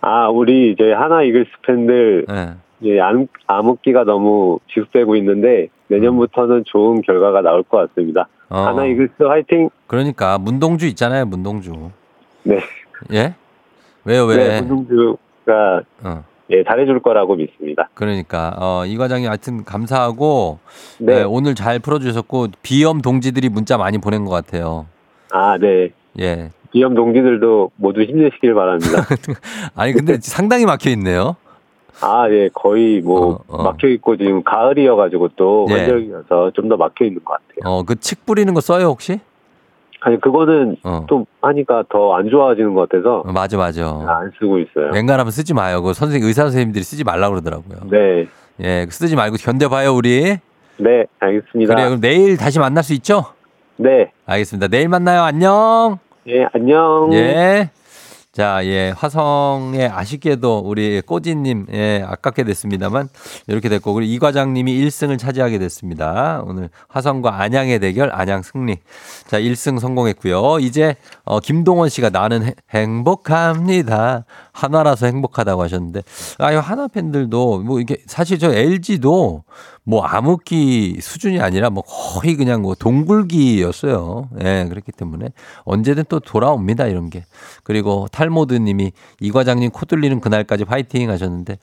아, 0.00 0.28
우리 0.28 0.72
이제 0.72 0.92
하나 0.92 1.22
이글스 1.22 1.50
팬들, 1.66 2.26
네. 2.28 2.50
이제 2.80 3.00
암, 3.00 3.26
암흑기가 3.46 4.04
너무 4.04 4.60
지속되고 4.72 5.16
있는데, 5.16 5.68
내년부터는 5.88 6.64
좋은 6.66 7.02
결과가 7.02 7.42
나올 7.42 7.62
것 7.64 7.88
같습니다. 7.88 8.28
어. 8.48 8.60
하나 8.60 8.86
이글스 8.86 9.22
화이팅! 9.22 9.68
그러니까 9.86 10.38
문동주 10.38 10.86
있잖아요. 10.88 11.26
문동주. 11.26 11.90
네. 12.44 12.60
예? 13.12 13.34
왜요? 14.04 14.24
왜? 14.26 14.36
네, 14.36 14.60
문동주가 14.62 15.82
어. 16.04 16.24
예, 16.50 16.62
잘해줄 16.64 17.00
거라고 17.00 17.34
믿습니다. 17.36 17.88
그러니까 17.94 18.54
어, 18.58 18.84
이 18.86 18.96
과장님 18.96 19.28
하여튼 19.28 19.64
감사하고 19.64 20.58
네. 20.98 21.16
네, 21.16 21.22
오늘 21.24 21.54
잘 21.54 21.78
풀어주셨고 21.80 22.48
비염 22.62 23.00
동지들이 23.02 23.48
문자 23.48 23.76
많이 23.76 23.98
보낸 23.98 24.24
것 24.24 24.30
같아요. 24.30 24.86
아, 25.32 25.58
네. 25.58 25.90
예. 26.20 26.50
비염 26.72 26.94
동기들도 26.94 27.70
모두 27.76 28.02
힘내시길 28.02 28.54
바랍니다. 28.54 29.06
아니 29.74 29.92
근데 29.92 30.18
상당히 30.20 30.66
막혀 30.66 30.90
있네요. 30.90 31.36
아, 32.00 32.28
예, 32.30 32.50
거의 32.52 33.00
뭐 33.00 33.40
막혀 33.48 33.88
있고 33.88 34.16
지금 34.16 34.42
가을이어가지고 34.44 35.30
또 35.36 35.66
예. 35.70 35.74
환절기여서 35.74 36.50
좀 36.54 36.68
더 36.68 36.76
막혀 36.76 37.06
있는 37.06 37.24
것 37.24 37.32
같아요. 37.32 37.72
어, 37.72 37.82
그 37.82 37.94
칡 37.96 38.24
뿌리는 38.26 38.52
거 38.52 38.60
써요, 38.60 38.86
혹시? 38.88 39.18
아니 40.06 40.20
그거는 40.20 40.76
어. 40.84 41.04
좀 41.08 41.24
하니까 41.42 41.82
더 41.88 42.14
안 42.16 42.30
좋아지는 42.30 42.74
것 42.74 42.88
같아서 42.88 43.24
어, 43.26 43.32
맞아, 43.32 43.56
맞아. 43.56 43.84
안 44.06 44.30
쓰고 44.38 44.58
있어요. 44.60 44.90
웬간하면 44.92 45.32
쓰지 45.32 45.52
마요. 45.52 45.82
그 45.82 45.92
선생님, 45.92 46.26
의사 46.28 46.42
선생님들이 46.42 46.84
쓰지 46.84 47.02
말라 47.02 47.28
고 47.28 47.34
그러더라고요. 47.34 47.90
네, 47.90 48.26
예, 48.60 48.86
쓰지 48.88 49.16
말고 49.16 49.36
견뎌봐요, 49.36 49.92
우리. 49.94 50.38
네, 50.78 51.04
알겠습니다. 51.18 51.74
그래요. 51.74 51.88
그럼 51.88 52.00
내일 52.00 52.36
다시 52.36 52.58
만날 52.60 52.84
수 52.84 52.94
있죠? 52.94 53.24
네, 53.76 54.12
알겠습니다. 54.26 54.68
내일 54.68 54.88
만나요. 54.88 55.22
안녕. 55.22 55.98
예, 56.28 56.46
안녕. 56.52 57.10
예. 57.12 57.70
자, 58.36 58.60
예, 58.66 58.90
화성에 58.94 59.86
아쉽게도 59.86 60.58
우리 60.58 61.00
꼬지님, 61.00 61.68
예, 61.72 62.04
아깝게 62.06 62.44
됐습니다만, 62.44 63.08
이렇게 63.46 63.70
됐고, 63.70 63.94
그리고 63.94 64.12
이 64.12 64.18
과장님이 64.18 64.74
1승을 64.74 65.18
차지하게 65.18 65.58
됐습니다. 65.58 66.42
오늘 66.44 66.68
화성과 66.88 67.40
안양의 67.40 67.78
대결, 67.78 68.10
안양 68.12 68.42
승리. 68.42 68.76
자, 69.26 69.40
1승 69.40 69.78
성공했고요. 69.80 70.58
이제, 70.58 70.96
어, 71.24 71.40
김동원 71.40 71.88
씨가 71.88 72.10
나는 72.10 72.44
해- 72.44 72.54
행복합니다. 72.74 74.26
하나라서 74.52 75.06
행복하다고 75.06 75.62
하셨는데, 75.62 76.02
아, 76.36 76.52
이 76.52 76.56
하나 76.56 76.88
팬들도, 76.88 77.60
뭐, 77.60 77.80
이게, 77.80 77.96
사실 78.06 78.38
저 78.38 78.52
LG도 78.52 79.44
뭐 79.88 80.02
암흑기 80.04 80.98
수준이 81.00 81.40
아니라 81.40 81.70
뭐 81.70 81.84
거의 81.84 82.34
그냥 82.34 82.62
뭐 82.62 82.74
동굴기였어요. 82.74 84.28
예, 84.42 84.66
그렇기 84.68 84.90
때문에 84.90 85.28
언제든 85.64 86.04
또 86.08 86.18
돌아옵니다, 86.18 86.86
이런 86.86 87.08
게. 87.08 87.24
그리고 87.62 88.08
탈모드 88.10 88.54
님이 88.54 88.90
이 89.20 89.30
과장님 89.30 89.70
코 89.70 89.86
뚫리는 89.86 90.20
그날까지 90.20 90.64
화이팅 90.64 91.08
하셨는데, 91.08 91.58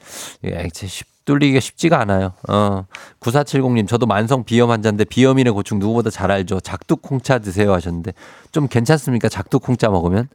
예, 0.46 0.70
제 0.72 0.88
쉽, 0.88 1.06
뚫리기가 1.26 1.60
쉽지가 1.60 2.00
않아요. 2.00 2.32
어. 2.48 2.86
9470님, 3.20 3.90
저도 3.90 4.06
만성 4.06 4.46
비염 4.46 4.72
환자인데 4.72 5.04
비염인의 5.04 5.52
고충 5.52 5.80
누구보다 5.80 6.10
잘 6.10 6.32
알죠. 6.32 6.62
작두콩차 6.62 7.40
드세요 7.40 7.74
하셨는데, 7.74 8.14
좀 8.54 8.70
괜찮습니까? 8.70 9.28
작두콩차 9.28 9.90
먹으면? 9.90 10.30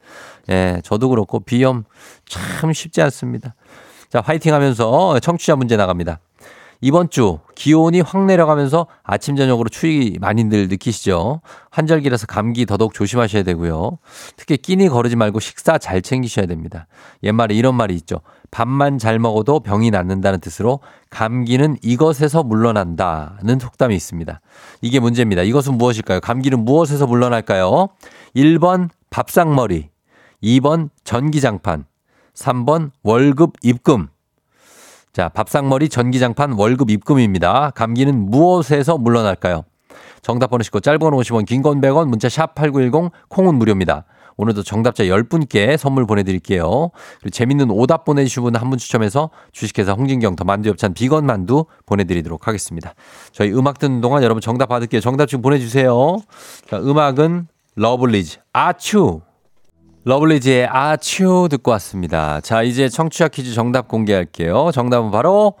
예, 0.49 0.79
저도 0.83 1.09
그렇고 1.09 1.39
비염 1.39 1.85
참 2.27 2.71
쉽지 2.71 3.01
않습니다. 3.01 3.55
자, 4.09 4.21
화이팅 4.23 4.53
하면서 4.53 5.19
청취자 5.19 5.55
문제 5.55 5.75
나갑니다. 5.75 6.19
이번 6.81 7.09
주 7.09 7.39
기온이 7.55 7.99
확 7.99 8.25
내려가면서 8.25 8.87
아침 9.03 9.35
저녁으로 9.35 9.67
추위 9.69 10.17
많이들 10.19 10.69
느끼시죠? 10.69 11.41
환절기라서 11.71 12.25
감기 12.27 12.65
더더욱 12.65 12.93
조심하셔야 12.93 13.43
되고요. 13.43 13.97
특히 14.37 14.55
끼니 14.55 14.87
거르지 14.87 15.17
말고 15.17 15.39
식사 15.41 15.77
잘 15.77 16.01
챙기셔야 16.01 16.45
됩니다. 16.45 16.87
옛말에 17.23 17.53
이런 17.53 17.75
말이 17.75 17.95
있죠. 17.95 18.21
밥만 18.51 18.97
잘 18.97 19.19
먹어도 19.19 19.59
병이 19.59 19.91
낫는다는 19.91 20.39
뜻으로 20.39 20.79
감기는 21.09 21.77
이것에서 21.81 22.43
물러난다는 22.43 23.59
속담이 23.59 23.95
있습니다. 23.95 24.39
이게 24.81 24.99
문제입니다. 24.99 25.41
이것은 25.43 25.77
무엇일까요? 25.77 26.21
감기는 26.21 26.63
무엇에서 26.63 27.07
물러날까요? 27.07 27.89
1번 28.35 28.89
밥상머리, 29.09 29.89
2번 30.41 30.89
전기장판, 31.03 31.85
3번 32.33 32.91
월급 33.03 33.53
입금. 33.63 34.07
자, 35.19 35.27
밥상머리, 35.27 35.89
전기장판, 35.89 36.53
월급 36.53 36.89
입금입니다. 36.89 37.71
감기는 37.75 38.27
무엇에서 38.31 38.97
물러날까요? 38.97 39.65
정답 40.21 40.49
보내시고 40.49 40.79
짧은 40.79 40.99
건 40.99 41.11
50원, 41.11 41.45
긴 41.45 41.61
건 41.61 41.81
100원, 41.81 42.07
문자 42.07 42.29
샵 42.29 42.55
8910, 42.55 43.11
콩은 43.27 43.55
무료입니다. 43.55 44.05
오늘도 44.37 44.63
정답자 44.63 45.03
10분께 45.03 45.75
선물 45.75 46.05
보내드릴게요. 46.05 46.91
그리고 47.19 47.29
재밌는 47.31 47.69
오답 47.69 48.05
보내주신 48.05 48.43
분 48.43 48.55
한 48.55 48.69
분 48.69 48.79
추첨해서 48.79 49.29
주식회사 49.51 49.91
홍진경 49.91 50.37
더 50.37 50.45
만두 50.45 50.63
협찬 50.63 50.93
비건 50.93 51.25
만두 51.25 51.65
보내드리도록 51.85 52.47
하겠습니다. 52.47 52.93
저희 53.33 53.51
음악 53.51 53.77
듣는 53.77 53.99
동안 53.99 54.23
여러분 54.23 54.39
정답 54.39 54.67
받을게요. 54.67 55.01
정답 55.01 55.25
지금 55.25 55.41
보내주세요. 55.41 56.15
자, 56.69 56.77
음악은 56.77 57.49
러블리즈, 57.75 58.39
아츄. 58.53 59.19
러블리즈의 60.05 60.67
아츄 60.67 61.47
듣고 61.49 61.71
왔습니다. 61.71 62.39
자, 62.41 62.63
이제 62.63 62.89
청취자 62.89 63.27
퀴즈 63.27 63.53
정답 63.53 63.87
공개할게요. 63.87 64.71
정답은 64.73 65.11
바로 65.11 65.55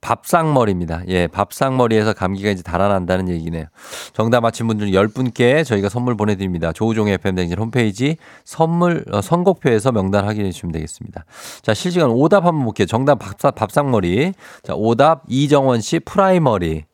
밥상머리입니다. 0.00 1.02
예, 1.08 1.26
밥상머리에서 1.26 2.12
감기가 2.12 2.50
이제 2.50 2.62
달아난다는 2.62 3.28
얘기네요. 3.28 3.64
정답 4.12 4.42
맞힌 4.42 4.68
분들 4.68 4.92
10분께 4.92 5.64
저희가 5.64 5.88
선물 5.88 6.16
보내드립니다. 6.16 6.72
조우종의 6.72 7.14
FM댕진 7.14 7.58
홈페이지 7.58 8.16
선물, 8.44 9.04
어, 9.10 9.20
선곡표에서 9.20 9.90
명단 9.90 10.24
확인해 10.24 10.52
주시면 10.52 10.72
되겠습니다. 10.72 11.24
자, 11.62 11.74
실시간 11.74 12.10
오답 12.10 12.44
한번 12.44 12.64
볼게요. 12.64 12.86
정답 12.86 13.18
밥사, 13.18 13.50
밥상머리. 13.50 14.32
자, 14.62 14.74
오답 14.76 15.24
이정원 15.28 15.80
씨 15.80 15.98
프라이머리. 15.98 16.84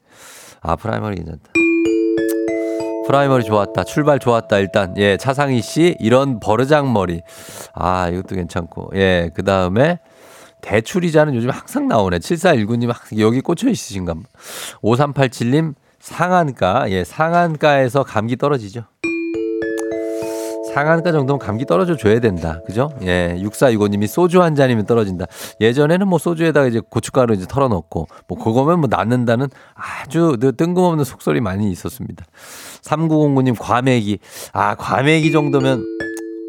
아, 0.63 0.77
프라이머리 0.77 1.17
괜찮다. 1.17 1.62
프라이머리 3.13 3.45
좋았다. 3.45 3.85
출발 3.85 4.19
좋았다. 4.19 4.59
일단 4.59 4.95
예 4.97 5.19
차상희 5.19 5.61
씨 5.61 5.95
이런 6.01 6.41
버르장머리 6.41 7.21
아 7.75 8.09
이것도 8.09 8.37
괜찮고 8.37 8.93
예그 8.95 9.45
다음에 9.45 9.99
대출이자는 10.63 11.35
요즘 11.35 11.51
항상 11.51 11.89
나오네. 11.89 12.21
7419님 12.21 12.87
항상 12.87 13.19
여기 13.19 13.43
꽂혀 13.43 13.69
있으신가? 13.69 14.15
5387님 14.83 15.75
상한가 16.01 16.91
예 16.91 17.05
상한가에서 17.05 18.03
감기 18.03 18.37
떨어지죠. 18.37 18.85
상한가 20.73 21.13
정도면 21.13 21.39
감기 21.39 21.67
떨어져 21.67 21.97
줘야 21.97 22.19
된다. 22.19 22.61
그죠? 22.67 22.91
예. 23.03 23.37
6465님이 23.41 24.07
소주 24.07 24.43
한 24.43 24.55
잔이면 24.55 24.87
떨어진다. 24.87 25.27
예전에는 25.61 26.09
뭐 26.09 26.19
소주에다가 26.19 26.67
이제 26.67 26.81
고춧가루 26.81 27.35
이제 27.35 27.47
털어 27.47 27.69
넣고 27.69 28.07
뭐 28.27 28.39
그거면 28.39 28.81
뭐 28.81 28.89
낫는다는 28.91 29.49
아주 29.75 30.37
뜬금없는 30.57 31.05
속설이 31.05 31.41
많이 31.41 31.71
있었습니다. 31.71 32.25
3909님 32.83 33.57
과메기. 33.59 34.19
아, 34.53 34.75
과메기 34.75 35.31
정도면 35.31 35.85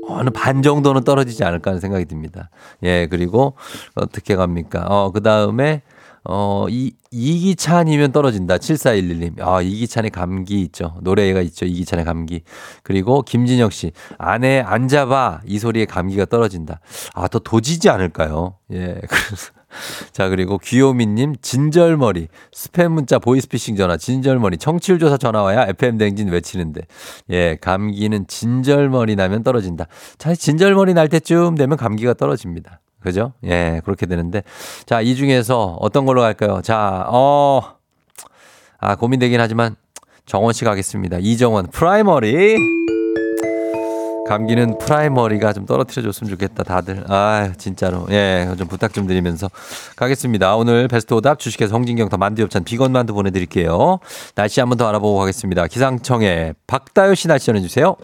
어느 0.08 0.30
반 0.30 0.62
정도는 0.62 1.04
떨어지지 1.04 1.44
않을까 1.44 1.72
하는 1.72 1.82
생각이 1.82 2.06
듭니다. 2.06 2.50
예, 2.84 3.08
그리고 3.08 3.56
어떻게 3.96 4.36
갑니까? 4.36 4.86
어, 4.88 5.12
그 5.12 5.22
다음에 5.22 5.82
어, 6.26 6.68
이, 6.70 6.94
이기찬이면 7.12 8.12
떨어진다. 8.12 8.58
7411님. 8.58 9.42
아, 9.42 9.62
이기찬의 9.62 10.12
감기 10.12 10.62
있죠. 10.62 10.96
노래가 11.02 11.42
있죠. 11.42 11.66
이기찬의 11.66 12.06
감기. 12.06 12.44
그리고 12.82 13.22
김진혁 13.22 13.74
씨. 13.74 13.92
아내 14.18 14.60
앉아봐. 14.60 15.42
이 15.46 15.60
소리에 15.60 15.86
감기가 15.86 16.26
떨어진다. 16.26 16.80
아, 17.14 17.28
더 17.28 17.40
도지지 17.40 17.90
않을까요? 17.90 18.56
예. 18.72 19.02
자, 20.12 20.30
그리고 20.30 20.58
귀요미님, 20.60 21.36
진절머리. 21.42 22.28
스팸 22.56 22.90
문자 22.90 23.20
보이스피싱 23.20 23.76
전화, 23.76 23.98
진절머리. 23.98 24.58
청취율조사 24.58 25.18
전화 25.18 25.42
와야 25.42 25.66
FM댕진 25.68 26.30
외치는데. 26.30 26.82
예, 27.32 27.58
감기는 27.60 28.28
진절머리 28.28 29.16
나면 29.16 29.44
떨어진다. 29.44 29.88
자, 30.18 30.36
진절머리 30.36 30.94
날 30.94 31.10
때쯤 31.10 31.56
되면 31.56 31.76
감기가 31.78 32.14
떨어집니다. 32.14 32.80
그죠? 33.04 33.34
예, 33.43 33.82
그렇게 33.84 34.06
되는데. 34.06 34.43
자, 34.86 35.01
이 35.01 35.16
중에서 35.16 35.78
어떤 35.80 36.06
걸로 36.06 36.22
갈까요? 36.22 36.62
자, 36.64 37.06
어, 37.10 37.62
아, 38.80 38.95
고민되긴 38.95 39.39
하지만 39.39 39.76
정원 40.26 40.54
씨 40.54 40.66
가겠습니다. 40.66 41.18
이정원, 41.20 41.68
프라이머리. 41.68 42.58
감기는 44.26 44.78
프라이머리가 44.78 45.51
좀 45.51 45.66
떨어뜨려 45.66 46.01
줬으면 46.04 46.32
좋겠다, 46.32 46.64
다들. 46.64 47.04
아, 47.10 47.51
진짜로. 47.58 48.08
예, 48.10 48.49
좀 48.58 48.68
부탁 48.70 48.93
좀 48.93 49.06
드리면서 49.06 49.49
가겠습니다. 49.97 50.56
오늘 50.56 50.88
베스트 50.88 51.14
오답 51.14 51.39
주식회사 51.39 51.76
홍진경 51.76 52.08
더 52.08 52.16
만두엽찬 52.16 52.64
비건 52.64 52.93
만두 52.93 53.14
보내드릴게요. 53.14 53.99
날씨 54.36 54.62
한번 54.62 54.78
더 54.78 54.88
알아보고 54.88 55.20
가겠습니다. 55.20 55.68
기상청에 55.68 56.54
박다효 56.68 57.16
씨 57.16 57.28
날씨 57.28 57.47
전해주세요. 57.47 57.97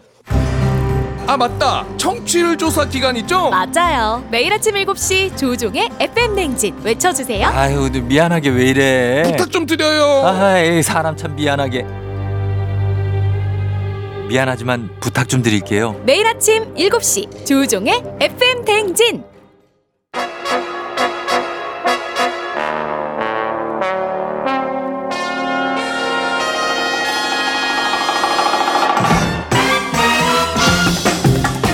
아 1.30 1.36
맞다 1.36 1.86
청취율 1.96 2.58
조사 2.58 2.84
기간 2.84 3.16
있죠? 3.18 3.50
맞아요. 3.50 4.24
매일 4.32 4.52
아침 4.52 4.74
7시 4.74 5.36
조종의 5.36 5.88
FM 6.00 6.34
냉진 6.34 6.80
외쳐주세요. 6.82 7.46
아유, 7.46 7.88
미안하게 7.88 8.48
왜 8.48 8.64
이래. 8.64 9.22
부탁 9.22 9.48
좀 9.52 9.64
드려요 9.64 10.26
아이, 10.26 10.82
사람 10.82 11.16
참 11.16 11.36
미안하게. 11.36 11.86
미안하지만 14.26 14.90
부탁 14.98 15.28
좀 15.28 15.40
드릴게요. 15.40 16.00
매일 16.04 16.26
아침 16.26 16.74
7시 16.74 17.46
조종의 17.46 18.02
FM 18.18 18.64
냉진. 18.64 19.29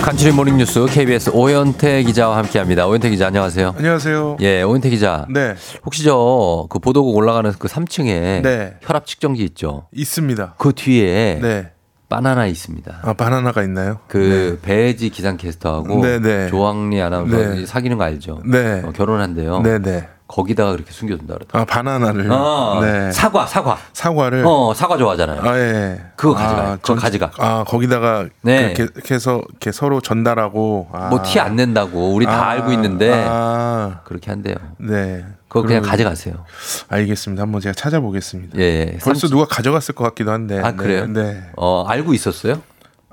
간추린 0.07 0.37
모닝뉴스 0.37 0.87
KBS 0.87 1.31
오현태 1.35 2.05
기자와 2.05 2.37
함께합니다. 2.37 2.87
오현태 2.87 3.11
기자 3.11 3.27
안녕하세요. 3.27 3.75
안녕하세요. 3.77 4.37
예, 4.41 4.63
오현태 4.63 4.89
기자. 4.89 5.27
네. 5.29 5.57
혹시 5.85 6.05
저 6.05 6.69
그 6.71 6.79
보도국 6.79 7.17
올라가는 7.17 7.51
그 7.59 7.67
3층에 7.67 8.41
네. 8.41 8.77
혈압 8.83 9.05
측정기 9.07 9.43
있죠? 9.47 9.89
있습니다. 9.93 10.55
그 10.59 10.73
뒤에 10.75 11.41
네. 11.43 11.73
바나나 12.09 12.47
있습니다. 12.47 13.01
아, 13.03 13.13
바나나가 13.15 13.65
있나요? 13.65 13.99
그 14.07 14.61
배지 14.63 15.11
기상캐스터하고 15.11 16.01
네, 16.03 16.21
네. 16.21 16.49
조항리 16.51 17.03
아나운서 17.03 17.37
네. 17.37 17.67
사귀는 17.67 17.99
거 17.99 18.05
알죠? 18.05 18.43
네. 18.45 18.83
어, 18.85 18.93
결혼한대요. 18.93 19.63
네, 19.63 19.81
네. 19.81 20.09
거기다가 20.29 20.73
그렇게 20.73 20.91
숨겨둔다 20.91 21.35
그러더라고요. 21.35 21.63
아 21.63 21.65
바나나를. 21.65 22.31
어, 22.33 22.81
네. 22.83 23.13
사과, 23.13 23.47
사과. 23.47 23.79
사과를. 23.93 24.45
어, 24.47 24.75
사과 24.75 24.97
좋아하잖아요. 24.97 25.41
아 25.43 25.59
예. 25.59 26.01
그거 26.17 26.35
가져가요. 26.35 26.73
그거 26.83 26.87
전- 26.95 26.97
가져가. 26.97 27.31
아 27.39 27.65
거기다가 27.65 28.27
네. 28.43 28.75
그렇게 28.75 29.15
해서 29.15 29.43
이렇게 29.51 29.71
서로 29.71 30.01
전달하고. 30.01 30.89
아. 30.93 31.09
뭐티 31.11 31.39
안 31.39 31.55
낸다고 31.57 32.13
우리 32.15 32.27
다 32.27 32.33
아, 32.47 32.49
알고 32.51 32.73
있는데 32.73 33.13
아. 33.29 34.01
그렇게 34.05 34.31
한대요. 34.31 34.57
네. 34.79 35.25
그거 35.49 35.67
그냥 35.67 35.83
가져가세요. 35.83 36.45
알겠습니다. 36.89 37.43
한번 37.43 37.61
제가 37.61 37.73
찾아보겠습니다. 37.75 38.59
예, 38.59 38.63
예. 38.95 38.99
벌써 39.03 39.29
삼- 39.29 39.31
누가 39.39 39.47
가져갔을 39.47 39.95
것 39.95 40.03
같기도 40.05 40.33
한데. 40.33 40.61
아, 40.61 40.73
그래요? 40.73 41.07
네. 41.07 41.23
네. 41.23 41.43
어, 41.57 41.85
알고 41.87 42.15
있었어요? 42.15 42.61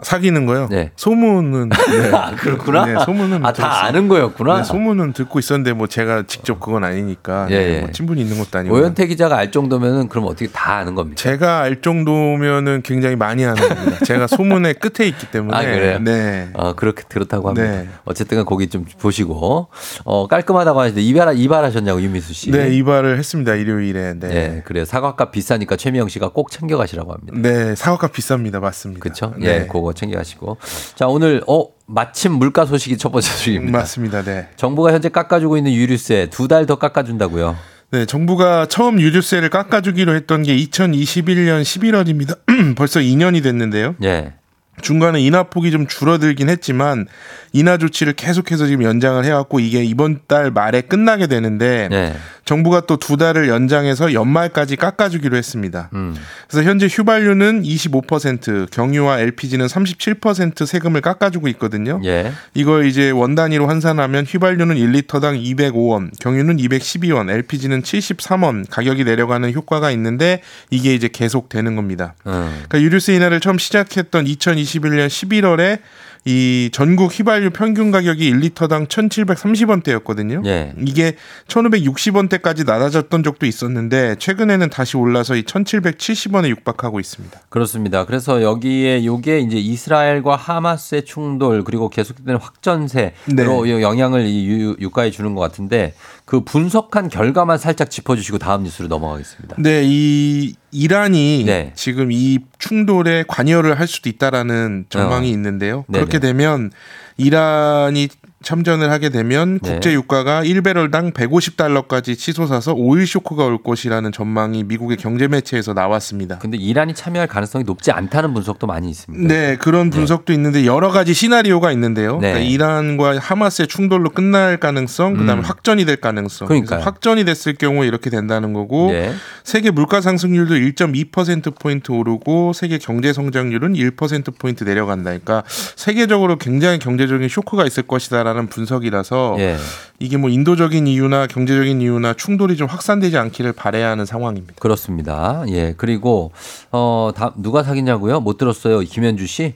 사귀는 0.04 0.46
거요? 0.46 0.68
네. 0.70 0.92
소문은 0.96 1.70
네. 1.70 2.12
아, 2.14 2.36
그렇구나? 2.36 2.86
네, 2.86 2.96
소문은 3.06 3.46
아, 3.46 3.54
다. 3.54 3.86
아는 3.86 4.08
거였구나? 4.08 4.58
네, 4.58 4.64
소문은 4.64 5.14
듣고 5.14 5.40
있었는데 5.40 5.74
뭐 5.74 5.88
제가 5.88 6.24
직접 6.28 6.60
그건 6.60 6.84
아니니까 6.84 7.48
예, 7.50 7.58
네, 7.58 7.76
예. 7.76 7.80
뭐 7.82 7.92
친분이 7.92 8.22
있는 8.22 8.38
것도 8.38 8.60
아니고 8.60 8.76
오현태 8.76 9.08
기자가 9.08 9.38
알 9.38 9.52
정도면은 9.52 10.10
그럼 10.10 10.26
어떻게 10.26 10.48
다 10.48 10.76
아는 10.76 10.96
겁니까? 10.96 11.16
제가 11.18 11.62
알 11.62 11.82
정도면은 11.82 12.82
굉장히 12.84 13.16
많이 13.16 13.46
아는 13.46 13.62
겁니다. 13.68 14.06
제가 14.06 14.28
소문의 14.28 14.76
끝에 14.76 15.08
있기 15.08 15.28
때문에 15.32 15.58
아, 15.58 15.62
그래요? 15.62 16.00
네. 16.00 16.50
어, 16.54 16.74
그렇게 16.74 17.04
그렇다고 17.08 17.50
합니다. 17.50 17.68
네. 17.70 17.90
어쨌든 18.06 18.44
거기 18.46 18.68
좀 18.68 18.86
보시고 19.00 19.68
어, 20.04 20.28
깔끔하다고 20.28 20.80
하시는데 20.80 21.02
이발 21.02 21.38
이발하셨냐고 21.38 22.02
유미수 22.02 22.34
씨. 22.34 22.52
네, 22.52 22.70
이발을 22.76 23.18
했습니다. 23.18 23.56
일요일에. 23.56 24.14
네. 24.20 24.30
예, 24.32 24.62
그래요. 24.66 24.86
사과값 24.86 25.32
비싸니까 25.32 25.76
최미영 25.76 26.10
씨가 26.10 26.30
꼭 26.30 26.52
챙겨 26.52 26.78
가시라고 26.78 27.14
합니다. 27.14 27.34
네, 27.38 27.76
사과값 27.76 28.14
비쌉니다. 28.14 28.60
맞습니다. 28.60 29.00
그렇죠? 29.02 29.34
네. 29.38 29.48
예, 29.48 29.68
그거 29.68 29.93
챙겨 29.94 30.18
가시고. 30.18 30.58
자, 30.96 31.08
오늘 31.08 31.42
어 31.48 31.66
마침 31.86 32.34
물가 32.34 32.66
소식이 32.66 32.98
첫 32.98 33.12
번째 33.12 33.30
소식입니다. 33.30 33.78
맞습니다. 33.78 34.24
네. 34.24 34.48
정부가 34.56 34.92
현재 34.94 35.10
깎아주고 35.10 35.58
있는 35.58 35.74
유류세 35.74 36.28
두 36.32 36.48
달 36.48 36.66
더 36.66 36.76
깎아준다고요. 36.76 37.56
네, 37.92 38.06
정부가 38.06 38.66
처음 38.68 39.00
유류세를 39.00 39.50
깎아주기로 39.50 40.16
했던 40.16 40.42
게 40.44 40.56
2021년 40.58 41.62
11월입니다. 41.62 42.40
벌써 42.76 43.00
2년이 43.00 43.44
됐는데요. 43.44 43.96
예. 44.04 44.34
중간에 44.82 45.22
인하폭이 45.22 45.72
좀 45.72 45.88
줄어들긴 45.88 46.50
했지만 46.50 47.08
인하 47.52 47.78
조치를 47.78 48.14
계속해서 48.14 48.66
지금 48.68 48.84
연장을 48.84 49.24
해왔고 49.24 49.60
이게 49.60 49.84
이번 49.84 50.22
달 50.28 50.52
말에 50.52 50.82
끝나게 50.82 51.28
되는데 51.28 51.90
예. 51.92 52.16
정부가 52.46 52.82
또 52.82 52.98
두 53.04 53.18
달을 53.18 53.50
연장해서 53.50 54.14
연말까지 54.14 54.78
깎아주기로 54.78 55.36
했습니다. 55.36 55.90
음. 55.94 56.16
그래서 56.48 56.68
현재 56.70 56.88
휘발유는 56.88 57.64
25%, 57.64 58.72
경유와 58.72 59.20
LPG는 59.20 59.66
37% 59.66 60.66
세금을 60.66 61.02
깎아주고 61.02 61.50
있거든요. 61.50 62.00
예. 62.06 62.32
이걸 62.54 62.86
이제 62.86 63.12
원 63.12 63.36
단위로 63.36 63.68
환산하면 63.68 64.26
휘발유는 64.26 64.78
1리터당 64.78 65.44
205원, 65.44 66.12
경유는 66.20 66.58
212원, 66.58 67.30
LPG는 67.30 67.82
73원 67.82 68.66
가격이 68.70 69.04
내려가는 69.04 69.52
효과가 69.52 69.92
있는데 69.92 70.42
이게 70.70 70.94
이제 70.94 71.10
계속 71.12 71.50
되는 71.50 71.76
겁니다. 71.76 72.16
음. 72.26 72.64
그러니까 72.70 72.82
유류세 72.82 73.16
인하를 73.16 73.42
처음 73.42 73.58
시작했던 73.58 74.26
2021년 74.64 75.08
11월에 75.08 75.80
이 76.26 76.70
전국 76.72 77.12
휘발유 77.20 77.50
평균 77.50 77.92
가격이 77.92 78.32
1리터당 78.34 78.88
1,730원대였거든요. 78.88 80.46
예. 80.46 80.74
이게 80.86 81.16
1,560원대까지 81.50 82.66
낮아졌던 82.66 83.24
적도 83.24 83.46
있었는데 83.46 84.16
최근에는 84.20 84.70
다시 84.70 84.96
올라서 84.96 85.36
이 85.36 85.44
1,770원에 85.44 86.48
육박하고 86.50 87.02
있습니다. 87.02 87.42
그렇습니다. 87.50 88.06
그래서 88.06 88.42
여기에 88.42 89.04
요게 89.06 89.40
이제 89.40 89.58
이스라엘과 89.58 90.38
하마스의 90.38 91.04
충돌 91.04 91.66
그리고 91.66 91.90
계속되는 91.90 92.40
확전세로 92.40 93.12
네. 93.36 93.82
영향을 93.82 94.26
이 94.26 94.48
유- 94.48 94.78
유가에 94.80 95.12
주는 95.12 95.36
것 95.36 95.42
같은데 95.42 95.94
그 96.26 96.42
분석한 96.42 97.10
결과만 97.10 97.58
살짝 97.58 97.92
짚어주시고 97.92 98.38
다음 98.38 98.64
뉴스로 98.64 98.88
넘어가겠습니다. 98.88 99.58
네, 99.60 99.82
이 99.84 100.56
이란이 100.72 101.44
네. 101.46 101.74
지금 101.76 102.12
이 102.12 102.40
충돌에 102.60 103.26
관여를 103.28 103.80
할 103.80 103.88
수도 103.88 104.10
있다라는 104.10 104.86
전망이 104.90 105.28
어. 105.28 105.32
있는데요. 105.32 105.86
네네. 105.88 106.06
그렇게 106.06 106.20
되면 106.20 106.72
이란이 107.18 108.10
참전을 108.44 108.92
하게 108.92 109.10
되면 109.10 109.60
네. 109.60 109.72
국제 109.72 109.94
유가가 109.94 110.44
1배럴당 110.44 111.14
150달러까지 111.14 112.18
치솟아서 112.18 112.74
오일 112.74 113.08
쇼크가 113.08 113.46
올 113.46 113.64
것이라는 113.64 114.12
전망이 114.12 114.64
미국의 114.66 114.98
경제 114.98 115.28
매체에서 115.28 115.74
나왔습니다. 115.74 116.38
근데 116.40 116.58
이란이 116.58 116.94
참여할 116.94 117.28
가능성이 117.28 117.64
높지 117.64 117.92
않다는 117.92 118.34
분석도 118.34 118.68
많이 118.68 118.90
있습니다. 118.90 119.34
네, 119.34 119.56
그런 119.56 119.90
분석도 119.90 120.34
있는데 120.34 120.66
여러 120.66 120.92
가지 120.92 121.14
시나리오가 121.14 121.72
있는데요. 121.72 122.20
네. 122.20 122.34
그러니까 122.34 122.40
이란과 122.40 123.20
하마스의 123.20 123.68
충돌로 123.68 124.10
끝날 124.10 124.58
가능성, 124.58 125.16
그다음에 125.16 125.42
음. 125.42 125.46
확전이 125.46 125.86
될 125.86 125.96
가능성. 125.96 126.48
그래서 126.48 126.66
그러니까요. 126.66 126.86
확전이 126.86 127.24
됐을 127.24 127.54
경우 127.56 127.86
이렇게 127.86 128.10
된다는 128.10 128.54
거고 128.54 128.92
네. 128.92 129.14
세계 129.44 129.72
물가 129.72 130.02
상승률도 130.02 130.56
1.2% 130.56 131.58
포인트 131.60 131.92
오르고 131.92 132.52
세계 132.54 132.78
경제 132.78 133.14
성장률은 133.14 133.74
1% 133.74 134.38
포인트 134.38 134.66
내려간다. 134.66 135.12
그러니까 135.12 135.44
세계적으로 135.48 136.38
굉장히 136.38 136.80
경제 136.80 137.03
적인 137.08 137.30
쇼크가 137.30 137.66
있을 137.66 137.84
것이다라는 137.84 138.48
분석이라서 138.48 139.36
예. 139.40 139.58
이게 140.00 140.18
뭐 140.18 140.30
인도적인 140.30 140.88
이유나 140.88 141.28
경제적인 141.28 141.82
이유나 141.82 142.14
충돌이 142.14 142.58
좀 142.58 142.68
확산되지 142.68 143.18
않기를 143.18 143.54
바래야 143.54 143.90
하는 143.90 144.06
상황입니다. 144.06 144.56
그렇습니다. 144.60 145.44
예. 145.50 145.74
그리고 145.78 146.32
어, 146.72 147.12
다 147.16 147.34
누가 147.36 147.64
사귀냐고요? 147.64 148.20
못 148.20 148.38
들었어요. 148.38 148.80
김현주 148.80 149.28
씨. 149.28 149.56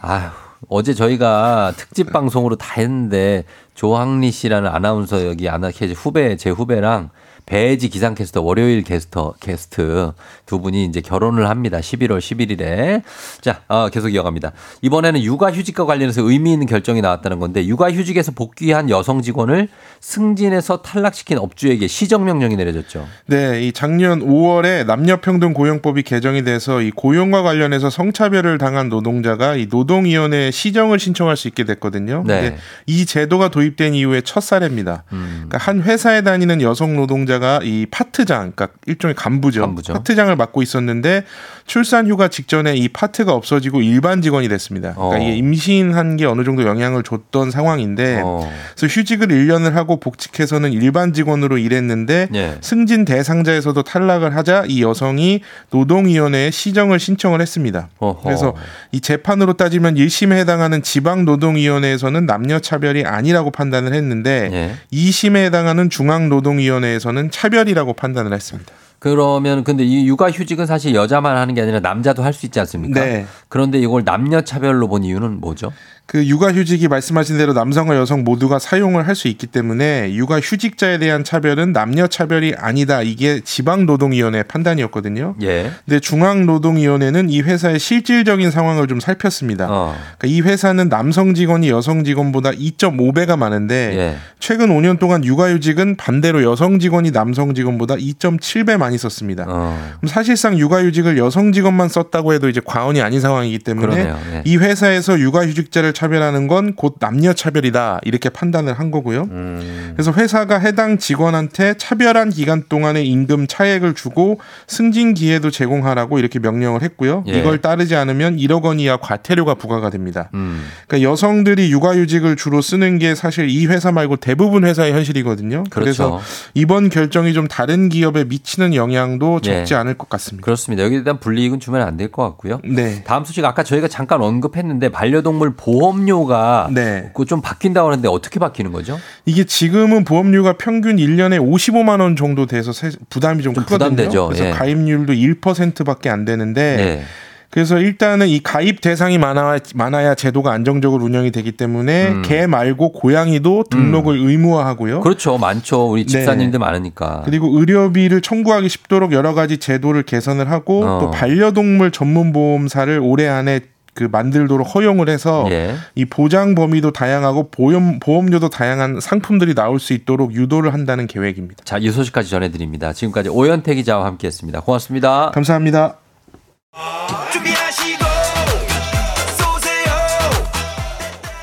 아휴. 0.00 0.30
어제 0.68 0.92
저희가 0.92 1.72
특집 1.76 2.12
방송으로 2.12 2.56
다 2.56 2.74
했는데 2.80 3.44
조항리 3.74 4.32
씨라는 4.32 4.68
아나운서 4.68 5.24
여기 5.24 5.48
아나케지 5.48 5.94
후배 5.94 6.36
제 6.36 6.50
후배랑 6.50 7.10
배지 7.48 7.88
기상캐스터 7.88 8.42
월요일 8.42 8.82
게스터 8.82 9.32
게스트 9.40 10.12
두 10.44 10.60
분이 10.60 10.84
이제 10.84 11.00
결혼을 11.00 11.48
합니다. 11.48 11.78
11월 11.78 12.18
11일에 12.18 13.02
자 13.40 13.62
어, 13.68 13.88
계속 13.88 14.10
이어갑니다. 14.10 14.52
이번에는 14.82 15.22
육아휴직과 15.22 15.86
관련해서 15.86 16.20
의미 16.22 16.52
있는 16.52 16.66
결정이 16.66 17.00
나왔다는 17.00 17.38
건데 17.38 17.66
육아휴직에서 17.66 18.32
복귀한 18.32 18.90
여성 18.90 19.22
직원을 19.22 19.68
승진해서 20.00 20.82
탈락시킨 20.82 21.38
업주에게 21.38 21.86
시정명령이 21.86 22.54
내려졌죠. 22.56 23.06
네, 23.26 23.62
이 23.62 23.72
작년 23.72 24.20
5월에 24.20 24.84
남녀평등 24.84 25.54
고용법이 25.54 26.02
개정이 26.02 26.44
돼서 26.44 26.82
이 26.82 26.90
고용과 26.90 27.42
관련해서 27.42 27.88
성차별을 27.88 28.58
당한 28.58 28.90
노동자가 28.90 29.56
이 29.56 29.68
노동위원회에 29.70 30.50
시정을 30.50 30.98
신청할 30.98 31.38
수 31.38 31.48
있게 31.48 31.64
됐거든요. 31.64 32.24
네. 32.26 32.58
이 32.84 33.06
제도가 33.06 33.48
도입된 33.48 33.94
이후에 33.94 34.20
첫 34.20 34.42
사례입니다. 34.42 35.04
음. 35.12 35.46
그러니까 35.48 35.58
한 35.58 35.82
회사에 35.82 36.20
다니는 36.20 36.60
여성 36.60 36.94
노동자 36.94 37.37
가 37.38 37.60
이 37.62 37.86
파트장, 37.90 38.52
그러니까 38.52 38.68
일종의 38.86 39.14
간부죠. 39.14 39.60
간부죠. 39.62 39.92
파트장을 39.94 40.34
맡고 40.34 40.62
있었는데 40.62 41.24
출산 41.68 42.08
휴가 42.08 42.28
직전에 42.28 42.74
이 42.74 42.88
파트가 42.88 43.32
없어지고 43.32 43.82
일반 43.82 44.22
직원이 44.22 44.48
됐습니다. 44.48 44.94
그러니까 44.94 45.16
어. 45.16 45.20
이게 45.20 45.36
임신한 45.36 46.16
게 46.16 46.24
어느 46.24 46.42
정도 46.42 46.64
영향을 46.64 47.02
줬던 47.02 47.50
상황인데 47.50 48.22
어. 48.24 48.50
그래서 48.74 48.92
휴직을 48.92 49.28
1년을 49.28 49.72
하고 49.72 50.00
복직해서는 50.00 50.72
일반 50.72 51.12
직원으로 51.12 51.58
일했는데 51.58 52.28
예. 52.34 52.54
승진 52.62 53.04
대상자에서도 53.04 53.80
탈락을 53.82 54.34
하자 54.34 54.64
이 54.66 54.82
여성이 54.82 55.42
노동위원회에 55.70 56.50
시정을 56.50 56.98
신청을 56.98 57.42
했습니다. 57.42 57.90
어허. 57.98 58.22
그래서 58.22 58.54
이 58.90 59.00
재판으로 59.00 59.52
따지면 59.52 59.96
1심에 59.96 60.32
해당하는 60.32 60.82
지방노동위원회에서는 60.82 62.24
남녀 62.24 62.58
차별이 62.60 63.04
아니라고 63.04 63.50
판단을 63.50 63.92
했는데 63.92 64.48
예. 64.52 64.74
2심에 64.96 65.44
해당하는 65.44 65.90
중앙노동위원회에서는 65.90 67.30
차별이라고 67.30 67.92
판단을 67.92 68.32
했습니다. 68.32 68.72
그러면 69.00 69.62
근데 69.64 69.84
이 69.84 70.06
육아휴직은 70.08 70.66
사실 70.66 70.94
여자만 70.94 71.36
하는 71.36 71.54
게 71.54 71.62
아니라 71.62 71.80
남자도 71.80 72.22
할 72.24 72.32
수 72.32 72.46
있지 72.46 72.58
않습니까? 72.60 73.00
네. 73.04 73.26
그런데 73.48 73.78
이걸 73.78 74.04
남녀 74.04 74.40
차별로 74.40 74.88
본 74.88 75.04
이유는 75.04 75.40
뭐죠? 75.40 75.72
그 76.08 76.26
육아휴직이 76.26 76.88
말씀하신 76.88 77.36
대로 77.36 77.52
남성과 77.52 77.94
여성 77.94 78.24
모두가 78.24 78.58
사용을 78.58 79.06
할 79.06 79.18
수 79.18 79.26
있기 79.28 79.48
때문에 79.48 80.14
육아휴직자에 80.14 80.98
대한 80.98 81.24
차별은 81.24 81.72
남녀 81.72 82.06
차별이 82.06 82.54
아니다. 82.56 83.02
이게 83.02 83.40
지방노동위원회 83.40 84.44
판단이었거든요. 84.44 85.34
예. 85.42 85.72
근데 85.84 85.98
중앙노동위원회는 85.98 87.28
이 87.28 87.42
회사의 87.42 87.80
실질적인 87.80 88.50
상황을 88.52 88.86
좀 88.86 89.00
살폈습니다. 89.00 89.66
어. 89.68 89.96
그러니까 90.18 90.26
이 90.28 90.40
회사는 90.40 90.88
남성 90.88 91.34
직원이 91.34 91.68
여성 91.68 92.04
직원보다 92.04 92.52
2.5배가 92.52 93.36
많은데 93.36 93.74
예. 93.98 94.16
최근 94.38 94.68
5년 94.68 95.00
동안 95.00 95.24
육아휴직은 95.24 95.96
반대로 95.96 96.44
여성 96.44 96.78
직원이 96.78 97.10
남성 97.10 97.54
직원보다 97.54 97.96
2.7배 97.96 98.76
많이 98.76 98.96
썼습니다. 98.98 99.46
어. 99.48 99.76
그럼 99.98 100.08
사실상 100.08 100.56
육아휴직을 100.56 101.18
여성 101.18 101.52
직원만 101.52 101.88
썼다고 101.88 102.34
해도 102.34 102.48
이제 102.48 102.60
과언이 102.64 103.02
아닌 103.02 103.20
상황이기 103.20 103.58
때문에 103.58 103.86
그러네요. 103.86 104.18
예. 104.32 104.42
이 104.44 104.56
회사에서 104.56 105.18
육아휴직자를 105.18 105.92
차별하는 106.02 106.46
건 106.46 106.68
곧 106.76 106.96
남녀 107.00 107.32
차별이다 107.32 108.00
이렇게 108.04 108.28
판단을 108.28 108.74
한 108.74 108.90
거고요. 108.92 109.22
음. 109.30 109.92
그래서 109.94 110.12
회사가 110.12 110.58
해당 110.58 110.98
직원한테 110.98 111.74
차별한 111.76 112.30
기간 112.30 112.62
동안의 112.68 113.08
임금 113.08 113.46
차액을 113.48 113.94
주고 113.94 114.38
승진 114.68 115.14
기회도 115.14 115.50
제공하라고 115.50 116.18
이렇게 116.20 116.38
명령을 116.38 116.82
했고요. 116.82 117.24
예. 117.26 117.32
이걸 117.38 117.60
따르지 117.60 117.96
않으면 117.96 118.36
1억 118.36 118.62
원 118.62 118.78
이하 118.78 118.96
과태료가 118.98 119.54
부과가 119.54 119.90
됩니다. 119.90 120.30
음. 120.34 120.64
그러니까 120.86 121.10
여성들이 121.10 121.70
육아휴직을 121.72 122.36
주로 122.36 122.60
쓰는 122.60 122.98
게 122.98 123.14
사실 123.16 123.48
이 123.48 123.66
회사 123.66 123.90
말고 123.90 124.16
대부분 124.16 124.64
회사의 124.64 124.92
현실이거든요. 124.92 125.64
그 125.64 125.70
그렇죠. 125.80 125.88
래서 125.88 126.20
이번 126.54 126.90
결정이 126.90 127.32
좀 127.32 127.48
다른 127.48 127.88
기업에 127.88 128.24
미치는 128.24 128.74
영향도 128.74 129.40
적지 129.40 129.74
예. 129.74 129.78
않을 129.78 129.94
것 129.94 130.08
같습니다. 130.10 130.44
그렇습니다. 130.44 130.84
여기에 130.84 131.02
대한 131.02 131.18
불이익은 131.18 131.58
주면 131.60 131.82
안 131.82 131.96
될 131.96 132.10
것 132.12 132.22
같고요. 132.22 132.60
네. 132.64 133.02
다음 133.04 133.24
소식 133.24 133.44
아까 133.44 133.64
저희가 133.64 133.88
잠깐 133.88 134.22
언급했는데 134.22 134.90
반려동물 134.90 135.54
보 135.56 135.87
험료가 135.88 136.68
네. 136.72 137.10
그거 137.12 137.24
좀 137.24 137.40
바뀐다고 137.40 137.88
하는데 137.90 138.08
어떻게 138.08 138.38
바뀌는 138.38 138.72
거죠? 138.72 138.98
이게 139.24 139.44
지금은 139.44 140.04
보험료가 140.04 140.54
평균 140.54 140.96
1년에 140.96 141.38
55만 141.40 142.00
원 142.00 142.16
정도 142.16 142.46
돼서 142.46 142.72
세- 142.72 142.90
부담이 143.10 143.42
좀, 143.42 143.54
좀 143.54 143.64
크거든요. 143.64 143.90
부담되죠. 143.90 144.26
그래서 144.28 144.46
예. 144.46 144.50
가입률도 144.50 145.12
1%밖에 145.12 146.08
안 146.10 146.24
되는데 146.24 146.76
네. 146.76 147.02
그래서 147.50 147.78
일단은 147.78 148.28
이 148.28 148.40
가입 148.42 148.82
대상이 148.82 149.16
많아, 149.16 149.58
많아야 149.74 150.14
제도가 150.14 150.52
안정적으로 150.52 151.02
운영이 151.06 151.30
되기 151.30 151.52
때문에 151.52 152.08
음. 152.08 152.22
개 152.22 152.46
말고 152.46 152.92
고양이도 152.92 153.64
등록을 153.70 154.18
의무화하고요. 154.18 155.00
그렇죠. 155.00 155.38
많죠. 155.38 155.90
우리 155.90 156.02
네. 156.04 156.06
집사님들 156.08 156.58
많으니까. 156.60 157.22
그리고 157.24 157.58
의료비를 157.58 158.20
청구하기 158.20 158.68
쉽도록 158.68 159.12
여러 159.12 159.32
가지 159.32 159.56
제도를 159.56 160.02
개선을 160.02 160.50
하고 160.50 160.84
어. 160.84 160.98
또 161.00 161.10
반려동물 161.10 161.90
전문 161.90 162.34
보험사를 162.34 163.00
올해 163.02 163.26
안에 163.28 163.60
그 163.98 164.04
만들도록 164.04 164.76
허용을 164.76 165.08
해서 165.08 165.44
예. 165.50 165.74
이 165.96 166.04
보장 166.04 166.54
범위도 166.54 166.92
다양하고 166.92 167.50
보험 167.50 167.98
보험료도 167.98 168.48
다양한 168.48 169.00
상품들이 169.00 169.56
나올 169.56 169.80
수 169.80 169.92
있도록 169.92 170.34
유도를 170.34 170.72
한다는 170.72 171.08
계획입니다. 171.08 171.64
자, 171.64 171.78
이 171.78 171.90
소식까지 171.90 172.30
전해드립니다. 172.30 172.92
지금까지 172.92 173.28
오현태 173.28 173.74
기자와 173.74 174.06
함께했습니다. 174.06 174.60
고맙습니다. 174.60 175.32
감사합니다. 175.34 175.96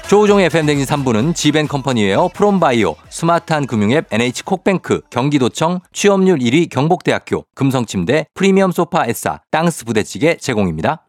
조우종의 0.07 0.45
FM댕진 0.45 0.85
3부는 0.85 1.35
지벤컴퍼니웨어 1.35 2.29
프롬바이오, 2.33 2.95
스마트한 3.09 3.65
금융앱 3.65 4.05
NH콕뱅크, 4.11 5.01
경기도청, 5.09 5.81
취업률 5.91 6.37
1위 6.37 6.69
경복대학교, 6.69 7.43
금성침대, 7.53 8.27
프리미엄 8.33 8.71
소파 8.71 9.05
에싸, 9.07 9.41
땅스 9.51 9.83
부대찌개 9.83 10.37
제공입니다. 10.37 11.04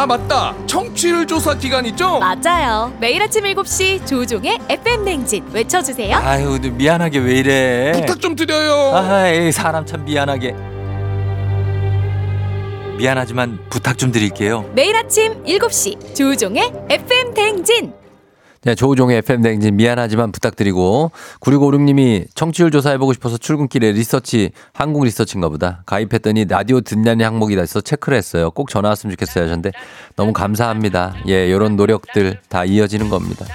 아 0.00 0.06
맞다 0.06 0.54
청취율 0.66 1.26
조사 1.26 1.52
기간 1.52 1.84
있죠? 1.84 2.20
맞아요. 2.20 2.90
매일 3.00 3.20
아침 3.20 3.44
7시 3.44 4.06
조종의 4.06 4.58
FM 4.70 5.04
냉진 5.04 5.44
외쳐주세요. 5.52 6.16
아유, 6.16 6.58
미안하게 6.58 7.18
왜 7.18 7.34
이래? 7.34 7.92
부탁 7.92 8.18
좀 8.18 8.34
드려요 8.34 8.96
아이, 8.96 9.52
사람 9.52 9.84
참 9.84 10.06
미안하게. 10.06 10.52
미안하지만 12.96 13.58
부탁 13.68 13.98
좀 13.98 14.10
드릴게요. 14.10 14.64
매일 14.74 14.96
아침 14.96 15.44
7시 15.44 16.14
조종의 16.16 16.72
FM 16.88 17.34
냉진. 17.34 17.99
네, 18.62 18.74
조우종의 18.74 19.16
FM 19.18 19.40
댕진 19.40 19.76
미안하지만 19.76 20.32
부탁드리고 20.32 21.12
9656님이 21.40 22.26
청취율 22.34 22.70
조사해보고 22.70 23.14
싶어서 23.14 23.38
출근길에 23.38 23.92
리서치 23.92 24.50
한국 24.74 25.04
리서치인가 25.04 25.48
보다 25.48 25.82
가입했더니 25.86 26.44
라디오 26.44 26.82
듣냐니 26.82 27.24
항목이다 27.24 27.62
해서 27.62 27.80
체크를 27.80 28.18
했어요. 28.18 28.50
꼭 28.50 28.68
전화 28.68 28.90
왔으면 28.90 29.12
좋겠어요 29.12 29.44
하셨는데 29.44 29.72
너무 30.14 30.34
감사합니다. 30.34 31.14
예, 31.28 31.48
이런 31.48 31.76
노력들 31.76 32.38
다 32.50 32.66
이어지는 32.66 33.08
겁니다. 33.08 33.46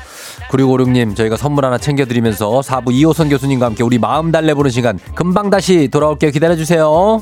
9656님 0.49 1.15
저희가 1.15 1.37
선물 1.37 1.65
하나 1.65 1.77
챙겨드리면서 1.77 2.61
4부 2.61 2.91
이호선 2.91 3.29
교수님과 3.29 3.67
함께 3.67 3.83
우리 3.83 3.99
마음 3.99 4.31
달래보는 4.31 4.71
시간 4.71 4.97
금방 5.13 5.51
다시 5.51 5.87
돌아올게요. 5.87 6.31
기다려주세요. 6.31 7.21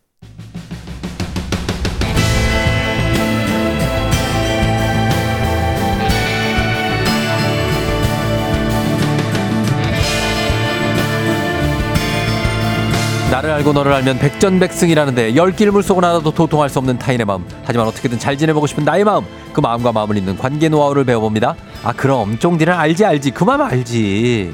나를 13.41 13.49
알고 13.55 13.73
너를 13.73 13.91
알면 13.93 14.19
백전백승이라는데 14.19 15.35
열길 15.35 15.71
물속은 15.71 16.03
하나도 16.03 16.31
도통할 16.31 16.69
수 16.69 16.77
없는 16.77 16.99
타인의 16.99 17.25
마음. 17.25 17.43
하지만 17.63 17.87
어떻게든 17.87 18.19
잘 18.19 18.37
지내보고 18.37 18.67
싶은 18.67 18.85
나의 18.85 19.03
마음. 19.03 19.25
그 19.51 19.59
마음과 19.61 19.91
마음을 19.91 20.15
잇는 20.17 20.37
관계 20.37 20.69
노하우를 20.69 21.05
배워봅니다. 21.05 21.55
아 21.83 21.91
그럼 21.91 22.37
쫑디는 22.37 22.71
알지 22.71 23.03
알지. 23.03 23.31
그 23.31 23.43
마음 23.43 23.61
알지. 23.61 24.53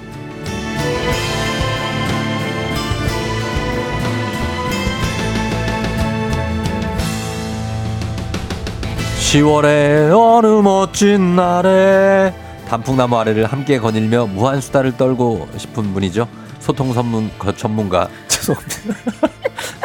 (10월의) 9.31 10.11
어느 10.17 10.47
멋진 10.61 11.35
날에 11.35 12.33
단풍나무 12.69 13.17
아래를 13.17 13.45
함께 13.45 13.77
거닐며 13.79 14.25
무한 14.27 14.61
수다를 14.61 14.95
떨고 14.95 15.47
싶은 15.57 15.93
분이죠. 15.93 16.27
소통 16.59 16.93
전문 16.93 17.29
거- 17.37 17.51
전문가 17.53 18.07
죄송합니다. 18.55 19.27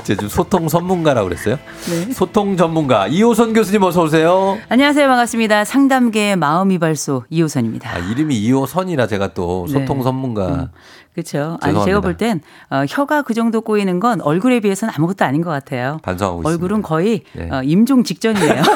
제가 0.04 0.16
지금 0.16 0.28
소통 0.28 0.68
전문가라고 0.68 1.28
그랬어요. 1.28 1.58
네. 1.88 2.12
소통 2.12 2.56
전문가 2.56 3.06
이호선 3.06 3.52
교수님 3.52 3.82
어서 3.84 4.02
오세요. 4.02 4.58
안녕하세요. 4.68 5.06
반갑습니다. 5.08 5.64
상담계의 5.64 6.36
마음이 6.36 6.78
발소 6.78 7.24
이호선입니다. 7.30 7.88
아, 7.90 7.98
이름이 7.98 8.36
이호선이라 8.36 9.06
제가 9.06 9.32
또 9.34 9.66
네. 9.68 9.74
소통 9.74 10.02
전문가. 10.02 10.70
그렇죠. 11.14 11.58
아니 11.60 11.74
죄송합니다. 11.74 11.84
제가 11.84 12.00
볼 12.00 12.16
땐 12.16 12.40
어, 12.70 12.84
혀가 12.88 13.22
그 13.22 13.34
정도 13.34 13.60
꼬이는 13.60 14.00
건 14.00 14.20
얼굴에 14.22 14.60
비해서는 14.60 14.92
아무것도 14.96 15.24
아닌 15.24 15.42
것 15.42 15.50
같아요. 15.50 15.98
반성하고 16.02 16.40
있습니다. 16.40 16.50
얼굴은 16.50 16.82
거의 16.82 17.22
네. 17.34 17.48
어, 17.50 17.62
임종 17.62 18.02
직전이에요. 18.04 18.62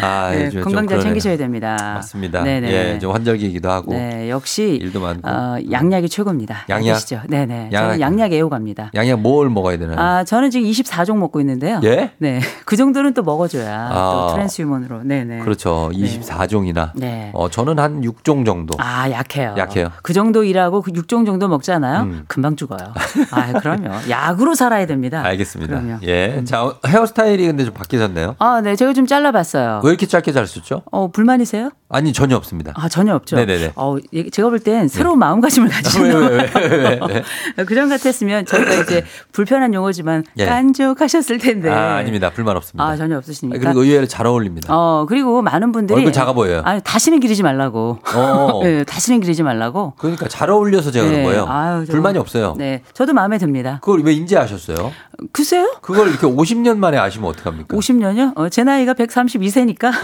아, 0.00 0.30
네, 0.30 0.50
건강 0.60 0.86
잘. 0.86 1.00
챙기셔야 1.00 1.36
됩니다. 1.36 1.76
맞습니다. 1.94 2.42
네네. 2.42 2.70
예, 2.70 2.98
좀 2.98 3.12
환절기이기도 3.12 3.70
하고. 3.70 3.92
네, 3.92 4.30
역시 4.30 4.78
일도 4.80 5.00
많고. 5.00 5.28
어, 5.28 5.56
양약이 5.70 6.08
최고입니다. 6.08 6.64
양약? 6.68 6.96
아시죠? 6.96 7.20
네네. 7.28 7.70
양약. 7.72 7.90
저는 7.90 8.00
양약 8.00 8.32
애호갑니다. 8.32 8.90
양약 8.94 9.20
뭘 9.20 9.50
먹어야 9.50 9.76
되나요? 9.78 9.98
아, 9.98 10.24
저는 10.24 10.50
지금 10.50 10.68
24종 10.70 11.16
먹고 11.18 11.40
있는데요. 11.40 11.80
예? 11.84 12.12
네. 12.18 12.40
그 12.64 12.76
정도는 12.76 13.14
또 13.14 13.22
먹어줘야 13.22 13.88
아. 13.90 14.26
또 14.28 14.34
트랜스휴먼으로. 14.34 15.02
네 15.04 15.24
네. 15.24 15.38
그렇죠. 15.40 15.90
24종이나. 15.92 16.90
네. 16.94 17.30
어, 17.34 17.48
저는 17.48 17.78
한 17.78 18.00
6종 18.02 18.44
정도. 18.44 18.74
아, 18.78 19.10
약해요. 19.10 19.54
약해요. 19.56 19.90
그 20.02 20.12
정도 20.12 20.44
일하고 20.44 20.82
그 20.82 20.92
6종 20.92 21.26
정도 21.26 21.48
먹잖아요. 21.48 22.02
음. 22.02 22.24
금방 22.28 22.56
죽어요. 22.56 22.78
아, 23.30 23.52
그럼요. 23.52 23.88
약으로 24.10 24.54
살아야 24.54 24.86
됩니다. 24.86 25.22
알겠습니다. 25.24 25.80
그럼요. 25.80 25.94
음. 25.94 25.98
예. 26.04 26.42
자, 26.44 26.72
헤어스타일이 26.86 27.46
근데 27.46 27.64
좀 27.64 27.74
바뀌셨네요. 27.74 28.36
아, 28.38 28.60
네. 28.60 28.76
제가 28.76 28.92
좀 28.92 29.06
잘라봤어요. 29.06 29.80
왜 29.88 29.92
이렇게 29.92 30.06
짧게 30.06 30.32
자르셨죠? 30.32 30.82
어, 30.90 31.08
불만이세요? 31.10 31.70
아니, 31.90 32.12
전혀 32.12 32.36
없습니다. 32.36 32.72
아, 32.76 32.86
전혀 32.88 33.14
없죠. 33.14 33.36
네네네. 33.36 33.72
어, 33.76 33.96
예, 34.12 34.28
제가 34.28 34.50
볼 34.50 34.58
땐 34.60 34.88
새로운 34.88 35.18
마음가짐을 35.20 35.70
왜, 36.02 36.50
왜, 36.68 37.00
왜? 37.08 37.22
그전 37.64 37.88
같았으면 37.88 38.44
저희가 38.44 38.74
이제 38.82 39.04
불편한 39.32 39.72
용어지만 39.72 40.24
예. 40.36 40.44
깐족하셨을 40.44 41.38
텐데. 41.38 41.70
아, 41.70 41.96
아닙니다. 41.96 42.28
불만 42.30 42.56
없습니다. 42.58 42.84
아, 42.84 42.94
전혀 42.96 43.14
아, 43.14 43.18
없으십니까? 43.18 43.58
그리고 43.64 43.84
의외로 43.84 44.06
잘 44.06 44.26
어울립니다. 44.26 44.68
어, 44.74 45.06
그리고 45.08 45.40
많은 45.40 45.72
분들이 45.72 45.96
얼굴 45.96 46.12
작아 46.12 46.34
보여요. 46.34 46.60
아니, 46.66 46.82
다시는 46.82 47.20
기르지 47.20 47.42
말라고. 47.42 48.00
어. 48.14 48.60
네, 48.64 48.84
다시는 48.84 49.20
기르지 49.20 49.42
말라고. 49.42 49.94
그러니까 49.96 50.28
잘 50.28 50.50
어울려서 50.50 50.90
제가 50.90 51.06
그런 51.06 51.20
네. 51.22 51.24
거예요. 51.26 51.46
아유, 51.48 51.84
저- 51.86 51.92
불만이 51.92 52.18
없어요. 52.18 52.54
네. 52.58 52.82
저도 52.92 53.14
마음에 53.14 53.38
듭니다. 53.38 53.78
그걸 53.82 54.02
왜 54.02 54.12
인지하셨어요? 54.12 54.92
글쎄요? 55.32 55.74
그걸 55.80 56.08
이렇게 56.10 56.26
50년 56.26 56.76
만에 56.76 56.98
아시면 56.98 57.30
어떡합니까? 57.30 57.74
50년이요? 57.74 58.36
어, 58.36 58.48
제 58.50 58.62
나이가 58.62 58.92
132세니까. 58.92 59.90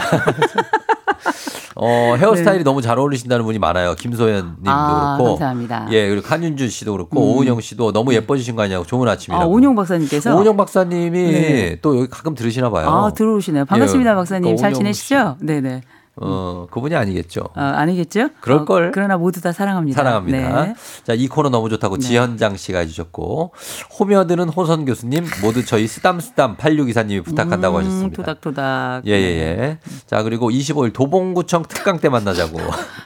어, 1.76 2.14
헤어스타일이 2.16 2.58
네. 2.58 2.64
너무 2.64 2.82
잘 2.82 2.98
어울리신다는 2.98 3.44
분이 3.44 3.58
많아요. 3.58 3.94
김소연 3.94 4.56
님도 4.58 4.70
아, 4.70 5.16
그렇고. 5.16 5.30
감사합니다. 5.32 5.88
예, 5.90 6.08
그리고 6.08 6.26
한윤주 6.26 6.68
씨도 6.68 6.92
그렇고 6.92 7.20
음. 7.20 7.36
오은영 7.36 7.60
씨도 7.60 7.92
너무 7.92 8.14
예뻐지신 8.14 8.54
거 8.54 8.62
아니냐고 8.62 8.84
좋은 8.84 9.08
아침이라고. 9.08 9.42
아, 9.42 9.46
오은영 9.46 9.74
박사님께서. 9.74 10.36
오은영 10.36 10.56
박사님이 10.56 11.22
네. 11.32 11.78
또 11.82 11.98
여기 11.98 12.08
가끔 12.08 12.34
들으시나 12.34 12.70
봐요. 12.70 12.88
아, 12.88 13.10
들어오시네요. 13.12 13.64
반갑습니다, 13.64 14.10
예, 14.10 14.14
박사님. 14.14 14.50
또잘 14.56 14.72
지내시죠? 14.74 15.36
네 15.40 15.60
네. 15.60 15.82
어, 16.16 16.66
그분이 16.70 16.94
아니겠죠. 16.94 17.40
어, 17.56 17.60
아니겠죠? 17.60 18.28
그럴걸. 18.40 18.86
어, 18.86 18.90
그러나 18.94 19.16
모두 19.16 19.40
다 19.40 19.52
사랑합니다. 19.52 19.96
사랑합니다. 19.96 20.64
네. 20.64 20.74
자, 21.02 21.12
이 21.14 21.26
코너 21.26 21.48
너무 21.48 21.68
좋다고 21.68 21.98
네. 21.98 22.06
지현장 22.06 22.56
씨가 22.56 22.80
해주셨고, 22.80 23.52
호며드는 23.98 24.48
호선 24.48 24.84
교수님, 24.84 25.26
모두 25.42 25.64
저희 25.64 25.88
쓰담쓰담 25.88 26.56
8624님이 26.56 27.24
부탁한다고 27.24 27.78
음, 27.78 27.80
하셨습니다. 27.80 28.16
토닥토닥. 28.22 29.06
예, 29.06 29.12
예, 29.12 29.16
예. 29.16 29.78
자, 30.06 30.22
그리고 30.22 30.50
25일 30.50 30.92
도봉구청 30.92 31.64
특강 31.68 31.98
때 31.98 32.08
만나자고. 32.08 32.58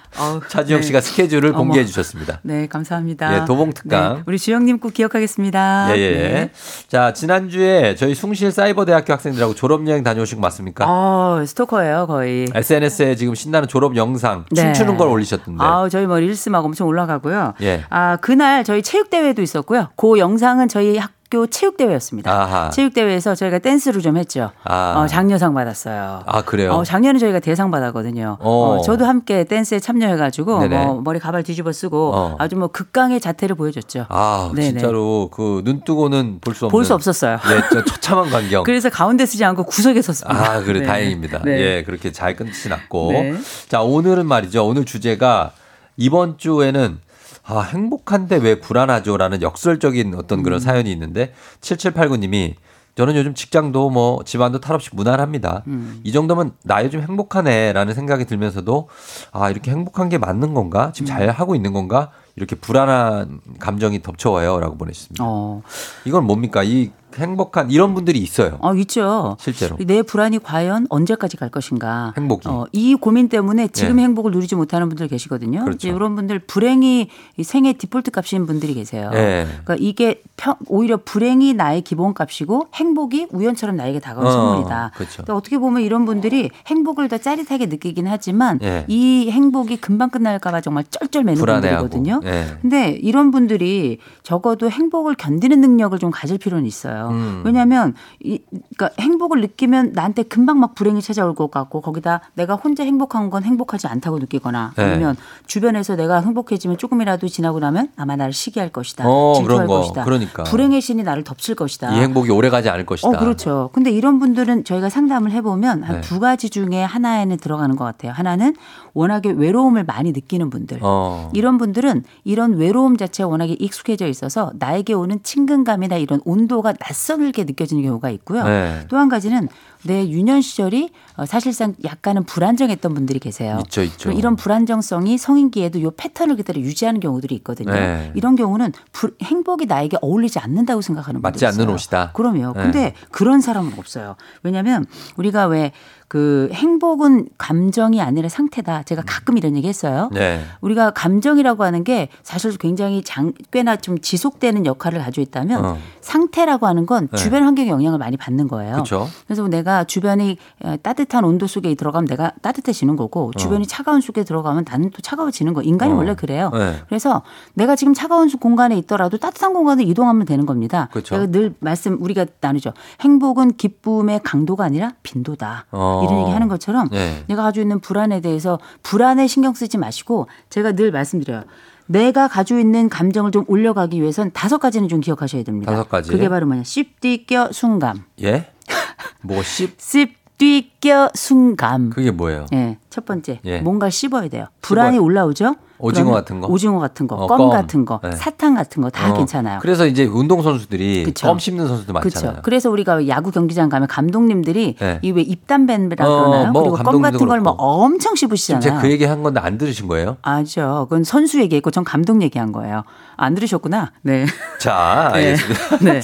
차지영 0.49 0.81
네. 0.81 0.87
씨가 0.87 1.01
스케줄을 1.01 1.51
어머. 1.51 1.59
공개해 1.59 1.85
주셨습니다. 1.85 2.41
네, 2.43 2.67
감사합니다. 2.67 3.35
예, 3.43 3.45
도봉 3.45 3.73
특강. 3.73 4.17
네, 4.17 4.23
우리 4.27 4.39
주영님 4.39 4.81
꼭 4.81 4.93
기억하겠습니다. 4.93 5.97
예, 5.97 6.01
예. 6.01 6.13
네. 6.13 6.51
자, 6.89 7.13
지난주에 7.13 7.95
저희 7.95 8.15
숭실 8.15 8.51
사이버대학교 8.51 9.13
학생들하고 9.13 9.55
졸업여행 9.55 10.03
다녀오신 10.03 10.39
거 10.39 10.43
맞습니까? 10.43 10.87
어, 10.89 11.45
스토커예요, 11.47 12.07
거의. 12.07 12.49
SNS 12.55 12.98
에 13.01 13.15
지금 13.15 13.35
신나는 13.35 13.69
졸업 13.69 13.97
영상 13.97 14.45
네. 14.51 14.63
춤추는 14.63 14.97
걸 14.97 15.09
올리셨던데. 15.09 15.63
아, 15.63 15.89
저희 15.89 16.07
뭐 16.07 16.19
릴스 16.19 16.49
막 16.49 16.65
엄청 16.65 16.87
올라가고요. 16.89 17.55
예. 17.63 17.85
아, 17.91 18.17
그날 18.17 18.65
저희 18.65 18.83
체육대회도 18.83 19.43
있었고요. 19.43 19.89
그 19.97 20.19
영상은 20.19 20.69
저희 20.69 20.97
학 20.97 21.13
교 21.31 21.47
체육대회였습니다. 21.47 22.31
아하. 22.33 22.71
체육대회에서 22.71 23.35
저희가 23.35 23.59
댄스를 23.59 24.01
좀 24.01 24.17
했죠. 24.17 24.51
아. 24.65 24.95
어, 24.97 25.07
장려상 25.07 25.53
받았어요. 25.53 26.23
아, 26.25 26.43
그래요? 26.43 26.73
어, 26.73 26.85
작년에 26.85 27.19
저희가 27.19 27.39
대상 27.41 27.71
받았거든요. 27.71 28.39
어. 28.41 28.51
어, 28.79 28.81
저도 28.83 29.05
함께 29.05 29.45
댄스에 29.45 29.79
참여해가지고. 29.79 30.69
뭐 30.69 31.01
머리 31.03 31.19
가발 31.19 31.43
뒤집어 31.43 31.71
쓰고 31.73 32.13
어. 32.15 32.37
아주 32.39 32.57
뭐 32.57 32.69
극강의 32.69 33.21
자태를 33.21 33.57
보여줬죠. 33.57 34.07
아, 34.09 34.51
네네. 34.55 34.71
진짜로 34.71 35.29
그 35.31 35.63
눈 35.65 35.83
뜨고는 35.85 36.39
볼 36.41 36.55
수 36.55 36.65
없는 36.67 36.73
볼 36.73 36.85
수 36.85 36.95
없었어요. 36.95 37.39
예, 37.51 37.61
저 37.73 37.85
처참한 37.85 38.31
광경. 38.31 38.63
그래서 38.65 38.89
가운데 38.89 39.27
쓰지 39.27 39.45
않고 39.45 39.65
구석에 39.65 40.01
섰습니다. 40.01 40.53
아, 40.53 40.61
그래 40.63 40.81
네. 40.81 40.87
다행입니다. 40.87 41.43
네. 41.45 41.61
예, 41.61 41.83
그렇게 41.85 42.11
잘 42.11 42.37
끝이 42.37 42.51
났고. 42.71 43.13
네. 43.13 43.35
자, 43.69 43.83
오늘은 43.83 44.25
말이죠. 44.27 44.67
오늘 44.67 44.85
주제가 44.87 45.51
이번 45.99 46.39
주에는 46.39 47.01
아, 47.49 47.63
행복한데 47.63 48.37
왜 48.37 48.61
불안하죠 48.61 49.17
라는 49.17 49.41
역설적인 49.41 50.15
어떤 50.15 50.41
음. 50.41 50.43
그런 50.43 50.61
사연이 50.61 50.93
있는데 50.93 51.33
7789님이 51.63 52.55
저는 52.95 53.15
요즘 53.15 53.33
직장도 53.33 53.91
뭐 53.91 54.25
집안도 54.25 54.61
탈없이 54.61 54.91
무난합니다. 54.93 55.63
음. 55.69 56.01
이 56.03 56.11
정도면 56.11 56.53
나 56.65 56.85
요즘 56.85 57.01
행복하네라는 57.01 57.95
생각이 57.95 58.25
들면서도 58.25 58.89
아, 59.31 59.51
이렇게 59.51 59.71
행복한 59.71 60.09
게 60.09 60.19
맞는 60.19 60.53
건가? 60.53 60.91
지금 60.93 61.07
음. 61.07 61.17
잘 61.17 61.31
하고 61.31 61.55
있는 61.55 61.73
건가? 61.73 62.11
이렇게 62.39 62.55
불안한 62.55 63.41
감정이 63.59 64.01
덮쳐와요라고 64.03 64.77
보내셨습니다. 64.79 65.25
어. 65.27 65.63
이건 66.05 66.25
뭡니까? 66.25 66.63
이 66.63 66.91
행복한 67.17 67.71
이런 67.71 67.95
분들이 67.95 68.19
있어요. 68.21 68.59
어, 68.61 68.75
있죠. 68.75 69.37
실제로. 69.41 69.77
내 69.79 70.03
불안이 70.03 70.39
과연 70.41 70.87
언제까지 70.91 71.37
갈 71.37 71.49
것인가. 71.49 72.13
행복이. 72.17 72.47
어, 72.47 72.67
이 72.73 72.95
고민 72.95 73.29
때문에 73.29 73.69
지금의 73.69 74.03
예. 74.03 74.07
행복을 74.09 74.31
누리지 74.31 74.55
못하는 74.55 74.89
분들 74.89 75.09
계시거든요. 75.09 75.61
그렇죠. 75.65 75.77
이제 75.77 75.89
이런 75.89 76.15
분들 76.15 76.41
불행이 76.41 77.09
이 77.39 77.43
생애 77.43 77.73
디폴트 77.73 78.11
값인 78.11 78.47
분들이 78.47 78.75
계세요. 78.75 79.11
예. 79.15 79.47
그러니까 79.65 79.77
이게 79.81 80.23
평, 80.37 80.57
오히려 80.67 80.99
불행이 80.99 81.55
나의 81.55 81.81
기본 81.83 82.13
값이고 82.15 82.69
행복이 82.75 83.29
우연처럼 83.33 83.75
나에게 83.77 84.01
다가온 84.01 84.27
어, 84.27 84.31
선물이다. 84.31 84.93
그렇죠. 84.95 85.17
근데 85.17 85.33
어떻게 85.33 85.59
보면 85.59 85.83
이런 85.83 86.05
분들이 86.05 86.51
행복을 86.67 87.09
더 87.09 87.17
짜릿하게 87.19 87.67
느끼긴 87.67 88.07
하지만 88.07 88.61
예. 88.63 88.85
이 88.87 89.31
행복이 89.31 89.79
금방 89.79 90.11
끝날까봐 90.11 90.61
정말 90.61 90.85
쩔쩔 90.91 91.25
매는 91.25 91.41
불안해하고. 91.41 91.89
분들이거든요. 91.89 92.21
예. 92.29 92.57
근데 92.63 92.91
이런 92.91 93.31
분들이 93.31 93.99
적어도 94.23 94.71
행복을 94.71 95.15
견디는 95.15 95.61
능력을 95.61 95.99
좀 95.99 96.11
가질 96.11 96.39
필요는 96.39 96.67
있어요. 96.67 97.09
음. 97.11 97.43
왜냐하면 97.45 97.95
이, 98.23 98.41
그러니까 98.77 98.91
행복을 99.03 99.41
느끼면 99.41 99.93
나한테 99.93 100.23
금방 100.25 100.61
막 100.61 100.75
불행이 100.75 101.01
찾아올 101.03 101.35
것 101.35 101.51
같고 101.51 101.81
거기다 101.81 102.21
내가 102.35 102.55
혼자 102.55 102.85
행복한 102.85 103.31
건 103.31 103.43
행복하지 103.45 103.87
않다고 103.87 104.19
느끼거나 104.19 104.73
네. 104.77 104.85
아니면 104.85 105.17
주변에서 105.47 105.97
내가 105.97 106.21
행복해지면 106.21 106.79
조금이라도 106.79 107.29
지나고 107.29 107.59
나면 107.61 107.89
아마 107.97 108.17
나를 108.17 108.33
시기할 108.33 108.71
것이다. 108.71 109.05
어, 109.09 109.35
질투할 109.37 109.67
그런 109.67 109.67
거. 109.67 109.81
것이다. 109.81 110.05
그러니까. 110.05 110.43
불행의 110.45 110.81
신이 110.81 111.03
나를 111.03 111.25
덮칠 111.25 111.55
것이다. 111.55 111.95
이 111.97 112.01
행복이 112.01 112.31
오래 112.31 112.51
가지 112.51 112.69
않을 112.69 112.87
것이다. 112.87 113.09
어, 113.09 113.13
그렇죠. 113.13 113.71
근데 113.73 113.91
이런 113.91 114.19
분들은 114.19 114.65
저희가 114.65 114.89
상담을 114.89 115.31
해보면 115.33 115.83
한 115.83 115.97
네. 115.97 116.01
두 116.03 116.21
가지 116.21 116.51
중에 116.51 116.83
하나에는 116.83 117.37
들어가는 117.39 117.77
것 117.77 117.85
같아요. 117.85 118.13
하나는 118.13 118.55
워낙에 118.95 119.31
외로움을 119.31 119.85
많이 119.85 120.13
느끼는 120.13 120.51
분들. 120.51 120.79
어. 120.83 121.31
이런 121.35 121.59
분들은 121.59 122.05
이런 122.25 122.55
외로움 122.57 122.97
자체가 122.97 123.29
워낙에 123.29 123.57
익숙해져 123.59 124.07
있어서 124.07 124.51
나에게 124.59 124.93
오는 124.95 125.23
친근감이나 125.23 125.97
이런 125.97 126.21
온도가 126.25 126.75
낯설게 126.81 127.45
느껴지는 127.45 127.83
경우가 127.83 128.11
있고요. 128.11 128.45
네. 128.45 128.85
또한 128.89 129.09
가지는 129.09 129.49
내 129.85 130.09
유년 130.09 130.41
시절이 130.41 130.91
어, 131.17 131.25
사실상 131.27 131.75
약간은 131.85 132.25
불안정했던 132.25 132.95
분들이 132.95 133.19
계세요. 133.21 133.59
있죠, 133.67 133.83
있죠. 133.83 134.11
이런 134.11 134.35
불안정성이 134.37 135.19
성인기에도 135.19 135.79
이 135.79 135.89
패턴을 135.97 136.37
그대로 136.37 136.61
유지하는 136.61 137.01
경우들이 137.01 137.35
있거든요. 137.37 137.73
네. 137.73 138.13
이런 138.15 138.35
경우는 138.35 138.73
불- 138.93 139.15
행복이 139.23 139.67
나에게 139.67 139.99
어울리지 140.01 140.39
않는다고 140.41 140.81
생각하는 140.83 141.23
분들이 141.23 141.45
맞지 141.45 141.61
않는. 141.61 141.73
옷이다. 141.73 142.13
그럼요. 142.13 142.53
네. 142.55 142.63
근데 142.63 142.95
그런 143.11 143.41
사람은 143.41 143.73
없어요. 143.79 144.17
왜냐하면 144.43 144.85
우리가 145.17 145.47
왜 145.47 145.73
그 146.09 146.49
행복은 146.53 147.29
감정이 147.37 148.01
아니라 148.01 148.31
상태다. 148.31 148.85
제가 148.85 149.03
가끔 149.07 149.37
이런 149.37 149.57
얘기 149.57 149.69
했어요. 149.69 150.09
네. 150.13 150.43
우리가 150.63 150.91
감정이라고 150.91 151.65
하는 151.65 151.85
게 151.85 152.09
사실 152.23 152.57
굉장히 152.57 153.03
장, 153.03 153.35
꽤나 153.51 153.77
좀 153.77 153.99
지속되는 153.99 154.65
역할을 154.65 155.01
가지고 155.01 155.21
있다면 155.23 155.65
어. 155.65 155.79
상태라고 156.01 156.67
하는 156.67 156.87
건 156.87 157.09
네. 157.13 157.17
주변 157.19 157.43
환경의 157.43 157.71
영향을 157.71 157.99
많이 157.99 158.17
받는 158.17 158.49
거예요. 158.49 158.73
그렇죠. 158.73 159.07
그래서 159.27 159.47
내가 159.49 159.85
주변이 159.85 160.39
어, 160.65 160.77
따뜻한 160.83 161.25
온도 161.25 161.47
속에 161.47 161.75
들어가면 161.75 162.07
내가 162.07 162.33
따뜻해지는 162.41 162.97
거고 162.97 163.33
주변이 163.37 163.67
차가운 163.67 164.01
속에 164.01 164.25
들어가면 164.25 164.65
나는 164.67 164.91
또 164.91 165.03
차가워지는 165.03 165.53
거. 165.53 165.61
인간이 165.63 165.93
어. 165.93 165.97
원래 165.97 166.15
그래요. 166.15 166.51
네. 166.55 166.77
그래서 166.89 167.23
내가 167.53 167.77
지금 167.77 167.93
차가운 167.93 168.31
공간에 168.31 168.77
있더라도 168.79 169.19
따뜻한 169.19 169.53
공간으로 169.53 169.87
이동하면 169.87 170.25
되는 170.25 170.47
겁니다. 170.47 170.89
그렇죠. 170.91 171.17
내가 171.17 171.31
늘 171.31 171.55
말씀 171.61 172.03
우리가 172.03 172.25
나누죠. 172.41 172.73
행복은 173.03 173.59
기쁨의 173.59 174.21
강도가 174.23 174.65
아니라 174.65 174.93
빈도다. 175.03 175.67
어. 175.99 176.05
이런 176.05 176.21
얘기 176.23 176.31
하는 176.31 176.49
것처럼 176.49 176.89
네. 176.91 177.25
내가 177.27 177.43
가지고 177.43 177.63
있는 177.63 177.81
불안에 177.81 178.21
대해서 178.21 178.59
불안에 178.83 179.27
신경 179.27 179.55
쓰지 179.55 179.79
마시고 179.79 180.29
제가 180.51 180.73
늘 180.73 180.91
말씀드려요. 180.91 181.45
내가 181.87 182.29
가지고 182.29 182.61
있는 182.61 182.89
감정을 182.89 183.31
좀 183.31 183.45
올려가기 183.49 184.01
위해선 184.01 184.31
다섯 184.33 184.59
가지는 184.59 184.89
좀 184.89 185.01
기억하셔야 185.01 185.43
됩니다. 185.43 185.73
다섯 185.73 185.89
가지. 185.89 186.11
그게 186.11 186.29
바로 186.29 186.47
뭐냐. 186.47 186.63
씹디껴 186.65 187.51
순감. 187.53 188.05
예? 188.23 188.51
뭐 189.23 189.43
씹? 189.43 189.75
씹디껴 189.79 191.11
순감. 191.15 191.91
그게 191.91 192.11
뭐예요? 192.11 192.47
예. 192.53 192.79
첫 192.91 193.07
번째. 193.07 193.41
예. 193.45 193.61
뭔가 193.61 193.89
씹어야 193.91 194.29
돼요. 194.29 194.47
불안이 194.61 194.97
씹어요. 194.97 195.05
올라오죠? 195.05 195.55
오징어 195.79 196.13
같은 196.13 196.41
거? 196.41 196.49
오징어 196.49 196.79
같은 196.79 197.07
거, 197.07 197.17
어, 197.17 197.27
껌, 197.27 197.39
껌. 197.39 197.51
같은 197.51 197.85
거, 197.85 198.01
네. 198.03 198.13
사탕 198.13 198.55
같은 198.55 198.83
거다 198.83 199.13
어. 199.13 199.17
괜찮아요. 199.17 199.59
그래서 199.63 199.87
이제 199.87 200.05
운동 200.05 200.43
선수들이 200.43 201.05
그쵸. 201.05 201.27
껌 201.27 201.39
씹는 201.39 201.67
선수들 201.67 201.95
많잖아요. 201.95 202.31
그렇죠. 202.33 202.43
그래서 202.43 202.71
우리가 202.71 203.09
야구 203.09 203.31
경기장 203.31 203.69
가면 203.69 203.89
감독님들이 203.89 204.77
네. 204.79 204.99
이왜 205.03 205.23
입담배라 205.23 206.07
어, 206.07 206.19
그러나요? 206.25 206.53
뭐 206.53 206.63
그리고 206.63 206.77
껌 206.77 207.03
같은 207.03 207.27
걸 207.27 207.41
뭐. 207.41 207.53
엄청 207.53 208.15
씹으시잖아요. 208.15 208.61
제가 208.61 208.79
그 208.81 208.91
얘기 208.91 209.05
한 209.05 209.23
건데 209.23 209.41
안 209.41 209.57
들으신 209.59 209.89
거예요? 209.89 210.17
아죠. 210.23 210.87
그건 210.89 211.05
선수 211.05 211.41
얘기했고 211.41 211.71
전 211.71 211.85
감독 211.85 212.23
얘기한 212.23 212.53
거예요. 212.53 212.83
안 213.17 213.35
들으셨구나. 213.35 213.93
네. 214.03 214.27
자, 214.61 215.11
네. 215.15 215.35
네. 215.83 216.01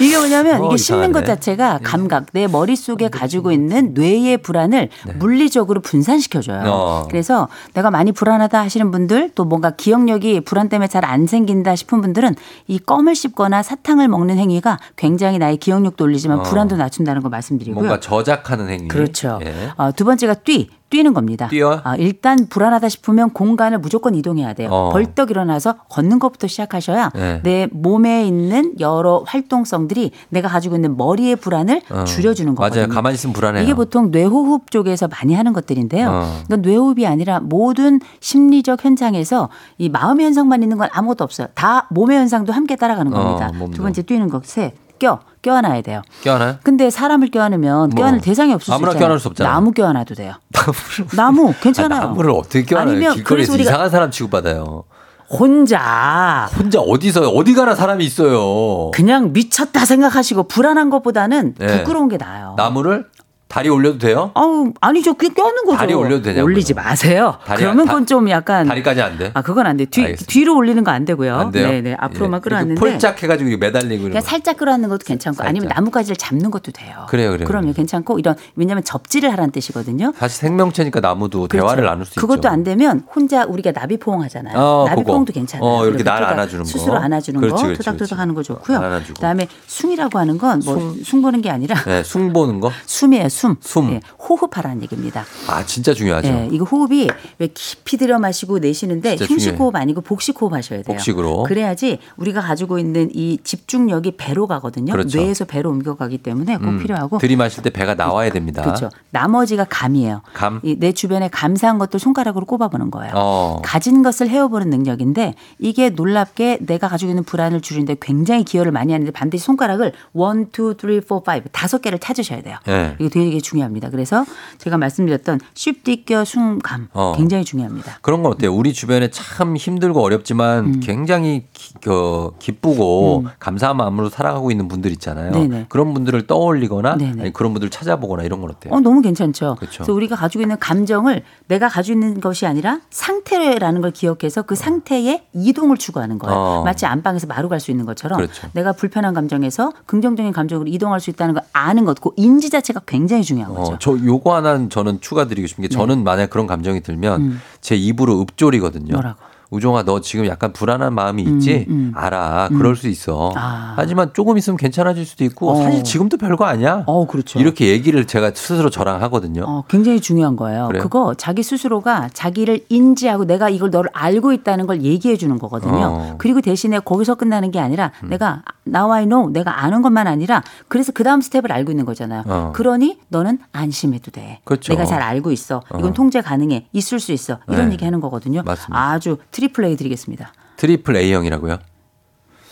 이게 0.00 0.16
뭐냐면 0.18 0.62
어, 0.62 0.66
이게 0.66 0.76
씹는 0.76 1.12
것. 1.12 1.28
자체가 1.28 1.80
감각, 1.82 2.26
내 2.32 2.46
머릿속에 2.46 3.08
가지고 3.08 3.52
있는 3.52 3.92
뇌의 3.92 4.38
불안을 4.38 4.88
물리적으로 5.16 5.80
분산시켜 5.80 6.40
줘요. 6.40 6.62
네. 6.62 6.68
어. 6.70 7.06
그래서 7.10 7.48
내가 7.74 7.90
많이 7.90 8.12
불안하다 8.12 8.60
하시는 8.60 8.90
분들 8.90 9.17
또 9.34 9.44
뭔가 9.44 9.70
기억력이 9.70 10.42
불안 10.42 10.68
때문에 10.68 10.86
잘 10.88 11.04
안 11.08 11.26
생긴다 11.26 11.74
싶은 11.74 12.00
분들은 12.02 12.34
이 12.66 12.78
껌을 12.78 13.14
씹거나 13.14 13.62
사탕을 13.62 14.08
먹는 14.08 14.36
행위가 14.36 14.78
굉장히 14.96 15.38
나의 15.38 15.56
기억력도 15.56 16.04
올리지만 16.04 16.40
어. 16.40 16.42
불안도 16.42 16.76
낮춘다는 16.76 17.22
거 17.22 17.28
말씀드리고요. 17.30 17.74
뭔가 17.82 17.98
저작하는 18.00 18.68
행위. 18.68 18.88
그렇죠. 18.88 19.38
예. 19.42 19.54
어, 19.76 19.90
두 19.92 20.04
번째가 20.04 20.34
뛰. 20.34 20.68
뛰는 20.90 21.12
겁니다. 21.14 21.48
뛰어요? 21.48 21.80
아, 21.84 21.96
일단 21.96 22.46
불안하다 22.48 22.88
싶으면 22.88 23.30
공간을 23.30 23.78
무조건 23.78 24.14
이동해야 24.14 24.54
돼요. 24.54 24.70
어. 24.70 24.90
벌떡 24.92 25.30
일어나서 25.30 25.74
걷는 25.88 26.18
것부터 26.18 26.46
시작하셔야 26.46 27.10
네. 27.14 27.40
내 27.42 27.68
몸에 27.70 28.24
있는 28.26 28.74
여러 28.80 29.22
활동성들이 29.26 30.12
내가 30.30 30.48
가지고 30.48 30.76
있는 30.76 30.96
머리의 30.96 31.36
불안을 31.36 31.82
어. 31.90 32.04
줄여주는 32.04 32.54
거거든요. 32.54 32.80
맞아요. 32.82 32.94
가만히 32.94 33.14
있으면 33.14 33.34
불안해요. 33.34 33.64
이게 33.64 33.74
보통 33.74 34.10
뇌호흡 34.10 34.70
쪽에서 34.70 35.08
많이 35.08 35.34
하는 35.34 35.52
것들인데요. 35.52 36.08
어. 36.08 36.42
그러니까 36.46 36.68
뇌호흡이 36.68 37.06
아니라 37.06 37.40
모든 37.40 38.00
심리적 38.20 38.84
현상에서 38.84 39.50
이 39.76 39.88
마음의 39.88 40.26
현상만 40.26 40.62
있는 40.62 40.78
건 40.78 40.88
아무것도 40.92 41.24
없어요. 41.24 41.48
다 41.54 41.86
몸의 41.90 42.16
현상도 42.18 42.52
함께 42.52 42.76
따라가는 42.76 43.12
어, 43.12 43.16
겁니다. 43.38 43.52
두 43.74 43.82
번째 43.82 44.02
뛰는 44.02 44.28
것. 44.28 44.44
셋. 44.46 44.74
껴. 44.98 45.20
껴안아야 45.42 45.82
돼요. 45.82 46.02
껴안아요? 46.22 46.56
근데 46.62 46.90
사람을 46.90 47.30
껴안으면 47.30 47.90
뭐, 47.90 47.96
껴안을 47.96 48.20
대상이 48.20 48.52
없을 48.52 48.66
수 48.66 48.72
아무나 48.74 48.90
있잖아요. 48.90 49.00
껴안을 49.06 49.20
수 49.20 49.28
없잖아요. 49.28 49.54
나무 49.54 49.72
껴안아도 49.72 50.14
돼요. 50.14 50.34
나무 51.16 51.54
괜찮아요. 51.60 52.00
아, 52.00 52.04
나무를 52.06 52.30
어떻게 52.30 52.62
껴안아요? 52.62 52.90
아니면 52.96 53.14
길거리에서 53.14 53.56
이상한 53.56 53.90
사람 53.90 54.10
취급받아요. 54.10 54.84
혼자 55.30 56.48
혼자 56.56 56.80
어디서 56.80 57.28
어디 57.28 57.54
가나 57.54 57.74
사람이 57.74 58.04
있어요. 58.04 58.90
그냥 58.92 59.32
미쳤다 59.32 59.84
생각하시고 59.84 60.48
불안한 60.48 60.88
것보다는 60.90 61.54
네. 61.58 61.78
부끄러운 61.78 62.08
게 62.08 62.16
나아요. 62.16 62.54
나무를 62.56 63.06
다리 63.48 63.70
올려도 63.70 63.98
돼요? 63.98 64.30
아우 64.34 64.72
아니죠 64.80 65.14
그게 65.14 65.32
껴는 65.32 65.64
거죠. 65.64 65.78
다리 65.78 65.94
올려도 65.94 66.22
되냐고요? 66.22 66.44
올리지 66.44 66.74
마세요. 66.74 67.38
다리- 67.46 67.62
그러면 67.62 67.86
다- 67.86 67.92
그건 67.92 68.06
좀 68.06 68.28
약간 68.28 68.66
다리까지 68.68 69.00
안 69.00 69.16
돼? 69.16 69.30
아 69.32 69.40
그건 69.40 69.66
안 69.66 69.78
돼. 69.78 69.86
뒤 69.86 70.02
알겠습니다. 70.02 70.30
뒤로 70.30 70.54
올리는 70.54 70.84
거 70.84 70.90
안 70.90 71.04
되고요. 71.06 71.34
안 71.34 71.50
돼요? 71.50 71.68
네네 71.68 71.96
앞으로만 71.98 72.38
예. 72.38 72.42
끌어안는데 72.42 72.78
폴짝 72.80 73.22
해가지고 73.22 73.56
매달리고 73.56 74.04
그냥. 74.04 74.20
살짝 74.22 74.58
끌어안는 74.58 74.88
것도 74.90 75.04
괜찮고 75.06 75.42
아니면 75.44 75.70
나뭇가지를 75.74 76.16
잡는 76.16 76.50
것도 76.50 76.72
돼요. 76.72 77.06
그래요, 77.08 77.30
그래요. 77.30 77.46
그러면 77.46 77.72
괜찮고 77.72 78.18
이런 78.18 78.36
왜냐하면 78.54 78.84
접지를 78.84 79.32
하라는 79.32 79.50
뜻이거든요. 79.50 80.12
사실 80.18 80.38
생명체니까 80.40 81.00
나무도 81.00 81.48
그렇죠. 81.48 81.66
대화를 81.66 81.84
나눌 81.84 82.04
수 82.04 82.16
그것도 82.20 82.38
있죠. 82.40 82.48
안 82.48 82.64
되면 82.64 83.04
혼자 83.14 83.44
우리가 83.44 83.72
나비포옹 83.72 84.22
하잖아요. 84.24 84.58
어, 84.58 84.84
나비포옹도. 84.88 85.32
괜찮아요. 85.32 85.66
어, 85.66 85.86
이렇게 85.86 86.02
날 86.04 86.22
안아주는 86.22 86.64
거. 86.64 86.68
스스로 86.68 86.96
안아주는 86.96 87.40
그렇지, 87.40 87.54
거, 87.54 87.62
그렇지, 87.68 87.78
토닥토닥 87.78 87.96
그렇지. 88.08 88.14
하는 88.14 88.34
거 88.34 88.42
좋고요. 88.42 88.80
그다음에 89.14 89.48
숨이라고 89.66 90.18
하는 90.18 90.36
건뭐숨 90.38 91.22
보는 91.22 91.40
게 91.40 91.50
아니라 91.50 91.76
네, 91.84 92.02
숨 92.02 92.32
보는 92.32 92.60
거. 92.60 92.70
숨이에요, 92.86 93.28
숨. 93.38 93.56
숨. 93.60 93.92
예, 93.92 94.00
호흡하라는 94.18 94.82
얘기입니다. 94.82 95.24
아 95.46 95.64
진짜 95.64 95.94
중요하죠. 95.94 96.28
예, 96.28 96.48
이거 96.50 96.64
호흡이 96.64 97.06
왜 97.38 97.46
깊이 97.54 97.96
들여 97.96 98.18
마시고 98.18 98.58
내쉬는데 98.58 99.16
진짜 99.16 99.32
흉식 99.32 99.50
중요해요. 99.50 99.62
호흡 99.62 99.76
아니고 99.76 100.00
복식 100.00 100.40
호흡 100.40 100.52
하셔야 100.52 100.82
돼요. 100.82 100.96
복식으로. 100.96 101.44
그래야지 101.44 101.98
우리가 102.16 102.40
가지고 102.40 102.78
있는 102.80 103.10
이 103.14 103.38
집중력이 103.44 104.16
배로 104.16 104.48
가거든요. 104.48 104.92
그렇죠. 104.92 105.18
뇌에서 105.18 105.44
배로 105.44 105.70
옮겨가기 105.70 106.18
때문에 106.18 106.56
꼭 106.56 106.64
음, 106.66 106.78
필요하고 106.80 107.18
들이마실 107.18 107.62
때 107.62 107.70
배가 107.70 107.94
나와야 107.94 108.30
됩니다. 108.30 108.62
그렇죠. 108.62 108.90
나머지가 109.10 109.64
감이에요. 109.68 110.22
감. 110.34 110.60
이내 110.64 110.92
주변에 110.92 111.28
감사한 111.28 111.78
것들 111.78 112.00
손가락으로 112.00 112.44
꼽아보는 112.44 112.90
거예요. 112.90 113.12
어. 113.14 113.60
가진 113.62 114.02
것을 114.02 114.28
헤어보는 114.28 114.68
능력인데 114.70 115.34
이게 115.60 115.90
놀랍게 115.90 116.58
내가 116.62 116.88
가지고 116.88 117.10
있는 117.12 117.22
불안을 117.22 117.60
줄이는데 117.60 117.96
굉장히 118.00 118.42
기여를 118.44 118.72
많이 118.72 118.92
하는데 118.92 119.10
반드시 119.12 119.44
손가락을 119.44 119.92
1, 120.14 120.22
2, 120.52 121.00
3, 121.06 121.20
4, 121.24 121.36
5 121.36 121.40
다섯 121.52 121.80
개를 121.80 122.00
찾으셔야 122.00 122.42
돼요. 122.42 122.56
네. 122.66 122.96
이게 122.98 123.08
되게 123.08 123.27
중요합니다. 123.40 123.90
그래서 123.90 124.24
제가 124.56 124.78
말씀드렸던 124.78 125.40
쉽디껴 125.54 126.24
숨감 126.24 126.88
어. 126.94 127.12
굉장히 127.16 127.44
중요합니다. 127.44 127.98
그런 128.00 128.22
건 128.22 128.32
어때요? 128.32 128.54
우리 128.54 128.72
주변에 128.72 129.10
참 129.10 129.56
힘들고 129.56 130.02
어렵지만 130.02 130.64
음. 130.64 130.80
굉장히 130.80 131.44
기, 131.52 131.74
그, 131.82 132.30
기쁘고 132.38 133.26
감사한 133.38 133.76
마음으로 133.76 134.08
살아가고 134.08 134.50
있는 134.50 134.66
분들 134.68 134.90
있잖아요. 134.92 135.32
네네. 135.32 135.66
그런 135.68 135.92
분들을 135.92 136.26
떠올리거나. 136.26 136.92
아니, 136.92 137.32
그런 137.32 137.52
분들 137.52 137.68
찾아보거나 137.68 138.22
이런 138.22 138.40
건 138.40 138.50
어때요? 138.50 138.72
어, 138.72 138.80
너무 138.80 139.02
괜찮죠. 139.02 139.56
그렇죠. 139.58 139.78
그래서 139.78 139.92
우리가 139.92 140.16
가지고 140.16 140.42
있는 140.42 140.58
감정을 140.58 141.22
내가 141.48 141.68
가지고 141.68 141.98
있는 141.98 142.20
것이 142.20 142.46
아니라 142.46 142.80
상태라는 142.90 143.82
걸 143.82 143.90
기억해서 143.90 144.42
그 144.42 144.54
상태에 144.54 145.24
이동을 145.34 145.76
추구하는 145.76 146.18
거예요. 146.18 146.36
어. 146.38 146.62
마치 146.64 146.86
안방에서 146.86 147.26
마루 147.26 147.48
갈 147.50 147.58
수 147.58 147.72
있는 147.72 147.86
것처럼 147.86 148.18
그렇죠. 148.18 148.46
내가 148.52 148.70
불편한 148.72 149.14
감정에서 149.14 149.72
긍정적인 149.86 150.32
감정으로 150.32 150.68
이동할 150.68 151.00
수 151.00 151.10
있다는 151.10 151.34
걸 151.34 151.42
아는 151.52 151.84
것, 151.84 152.00
그 152.00 152.10
인지 152.14 152.50
자체가 152.50 152.82
굉장히 152.86 153.17
중요한 153.22 153.54
거죠. 153.54 153.72
어, 153.72 153.76
저 153.78 153.92
요거 153.92 154.34
하나 154.34 154.68
저는 154.68 155.00
추가드리고 155.00 155.46
싶은 155.46 155.62
게 155.62 155.68
저는 155.68 156.04
만약 156.04 156.30
그런 156.30 156.46
감정이 156.46 156.82
들면 156.82 157.22
네. 157.22 157.28
음. 157.28 157.40
제 157.60 157.76
입으로 157.76 158.20
읊조리거든요. 158.20 158.92
뭐라고? 158.92 159.27
우종아 159.50 159.82
너 159.84 160.00
지금 160.00 160.26
약간 160.26 160.52
불안한 160.52 160.94
마음이 160.94 161.22
있지? 161.22 161.66
음. 161.68 161.92
알아. 161.94 162.48
그럴 162.48 162.76
수 162.76 162.88
있어. 162.88 163.32
아. 163.34 163.74
하지만 163.76 164.12
조금 164.12 164.36
있으면 164.36 164.56
괜찮아질 164.58 165.06
수도 165.06 165.24
있고 165.24 165.50
어. 165.50 165.62
사실 165.62 165.82
지금도 165.84 166.18
별거 166.18 166.44
아니야. 166.44 166.84
어, 166.86 167.06
그렇죠. 167.06 167.38
이렇게 167.38 167.68
얘기를 167.68 168.06
제가 168.06 168.32
스스로 168.34 168.68
저랑 168.68 169.00
하거든요. 169.04 169.44
어, 169.46 169.64
굉장히 169.68 170.00
중요한 170.00 170.36
거예요. 170.36 170.66
그래요? 170.68 170.82
그거 170.82 171.14
자기 171.14 171.42
스스로가 171.42 172.10
자기를 172.12 172.66
인지하고 172.68 173.24
내가 173.24 173.48
이걸 173.48 173.70
너를 173.70 173.90
알고 173.94 174.32
있다는 174.32 174.66
걸 174.66 174.82
얘기해 174.82 175.16
주는 175.16 175.38
거거든요. 175.38 175.72
어. 175.76 176.08
음. 176.12 176.14
그리고 176.18 176.40
대신에 176.42 176.78
거기서 176.80 177.14
끝나는 177.14 177.50
게 177.50 177.58
아니라 177.58 177.92
내가 178.04 178.42
now 178.66 178.92
I 178.92 179.06
know 179.06 179.30
내가 179.32 179.64
아는 179.64 179.80
것만 179.80 180.06
아니라 180.06 180.42
그래서 180.68 180.92
그 180.92 181.02
다음 181.04 181.22
스텝을 181.22 181.50
알고 181.50 181.72
있는 181.72 181.86
거잖아요. 181.86 182.24
어. 182.26 182.52
그러니 182.54 182.98
너는 183.08 183.38
안심해도 183.52 184.10
돼. 184.10 184.40
그렇죠. 184.44 184.74
내가 184.74 184.84
잘 184.84 185.00
알고 185.00 185.32
있어. 185.32 185.62
이건 185.70 185.90
어. 185.90 185.92
통제 185.94 186.20
가능해. 186.20 186.66
있을 186.74 187.00
수 187.00 187.12
있어. 187.12 187.38
이런 187.48 187.66
네. 187.68 187.72
얘기 187.72 187.84
하는 187.86 188.00
거거든요. 188.00 188.42
맞습니다. 188.44 188.90
아주 188.90 189.16
triple 189.38 189.64
A 189.64 189.76
드리겠습니다. 189.76 190.32
triple 190.56 190.96
A형이라고요? 190.96 191.58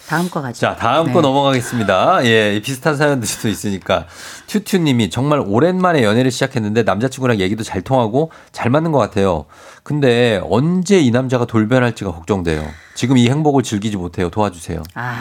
다음 0.06 0.30
거 0.30 0.40
가죠. 0.40 0.60
자, 0.60 0.76
다음 0.76 1.08
네. 1.08 1.12
거 1.12 1.20
넘어가겠습니다. 1.20 2.24
예, 2.26 2.60
비슷한 2.62 2.96
사연들도 2.96 3.48
있으니까. 3.48 4.06
튜튜님이 4.46 5.10
정말 5.10 5.40
오랜만에 5.44 6.04
연애를 6.04 6.30
시작했는데 6.30 6.84
남자친구랑 6.84 7.40
얘기도 7.40 7.64
잘 7.64 7.82
통하고 7.82 8.30
잘 8.52 8.70
맞는 8.70 8.92
것 8.92 8.98
같아요. 8.98 9.46
근데 9.82 10.40
언제 10.48 11.00
이 11.00 11.10
남자가 11.10 11.44
돌변할지가 11.44 12.12
걱정돼요. 12.12 12.64
지금 12.96 13.18
이 13.18 13.28
행복을 13.28 13.62
즐기지 13.62 13.98
못해요. 13.98 14.30
도와주세요. 14.30 14.82
아, 14.94 15.14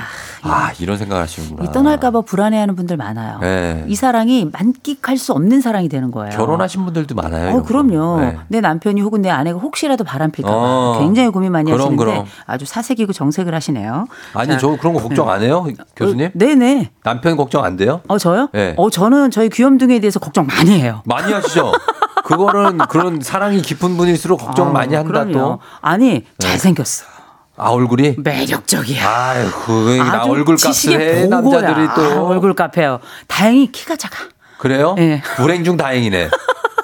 아, 0.43 0.71
이런 0.79 0.97
생각을 0.97 1.21
하시는구나. 1.21 1.69
이 1.69 1.73
떠날까봐 1.73 2.21
불안해하는 2.21 2.75
분들 2.77 2.95
많아요. 2.95 3.39
네. 3.39 3.83
이 3.87 3.95
사랑이 3.95 4.49
만끽할 4.51 5.17
수 5.17 5.33
없는 5.33 5.59
사랑이 5.59 5.89
되는 5.89 6.09
거예요. 6.09 6.35
결혼하신 6.35 6.85
분들도 6.85 7.13
많아요. 7.15 7.57
어. 7.57 7.63
그럼요. 7.63 8.21
네. 8.21 8.37
내 8.47 8.61
남편이 8.61 9.01
혹은 9.01 9.21
내 9.21 9.29
아내가 9.29 9.59
혹시라도 9.59 10.05
바람 10.05 10.31
필까 10.31 10.49
봐 10.49 10.55
어. 10.57 10.97
굉장히 10.99 11.29
고민 11.29 11.51
많이 11.51 11.69
그럼, 11.69 11.81
하시는데 11.81 12.03
그럼. 12.05 12.25
아주 12.45 12.65
사색이고 12.65 13.11
정색을 13.11 13.53
하시네요. 13.53 14.07
아니, 14.33 14.51
자, 14.51 14.57
저 14.57 14.77
그런 14.77 14.93
거 14.93 15.01
걱정 15.01 15.29
안 15.29 15.41
해요? 15.43 15.67
교수님? 15.97 16.27
어, 16.27 16.31
네네. 16.33 16.91
남편 17.03 17.35
걱정 17.35 17.65
안 17.65 17.75
돼요? 17.75 17.99
어 18.07 18.17
저요? 18.17 18.47
네. 18.53 18.73
어 18.77 18.89
저는 18.89 19.31
저희 19.31 19.49
귀염둥이에 19.49 19.99
대해서 19.99 20.19
걱정 20.21 20.47
많이 20.47 20.79
해요. 20.79 21.01
많이 21.03 21.33
하시죠? 21.33 21.73
그거는 22.23 22.77
그런 22.89 23.19
사랑이 23.21 23.61
깊은 23.61 23.97
분일수록 23.97 24.39
걱정 24.39 24.69
아, 24.69 24.71
많이 24.71 24.95
한다 24.95 25.09
그럼요. 25.11 25.33
또. 25.33 25.59
아니 25.81 26.23
잘생겼어. 26.39 27.14
아, 27.57 27.69
얼굴이? 27.69 28.15
매력적이야. 28.17 29.07
아유, 29.07 29.49
그, 29.65 29.97
나 29.97 30.23
얼굴 30.25 30.57
값을. 30.57 31.29
남자들이 31.29 31.87
또. 31.95 32.01
아, 32.01 32.21
얼굴 32.23 32.53
값해요. 32.53 32.99
다행히 33.27 33.71
키가 33.71 33.95
작아. 33.95 34.17
그래요? 34.57 34.95
예. 34.99 35.21
불행 35.37 35.63
중 35.63 35.77
다행이네. 35.77 36.29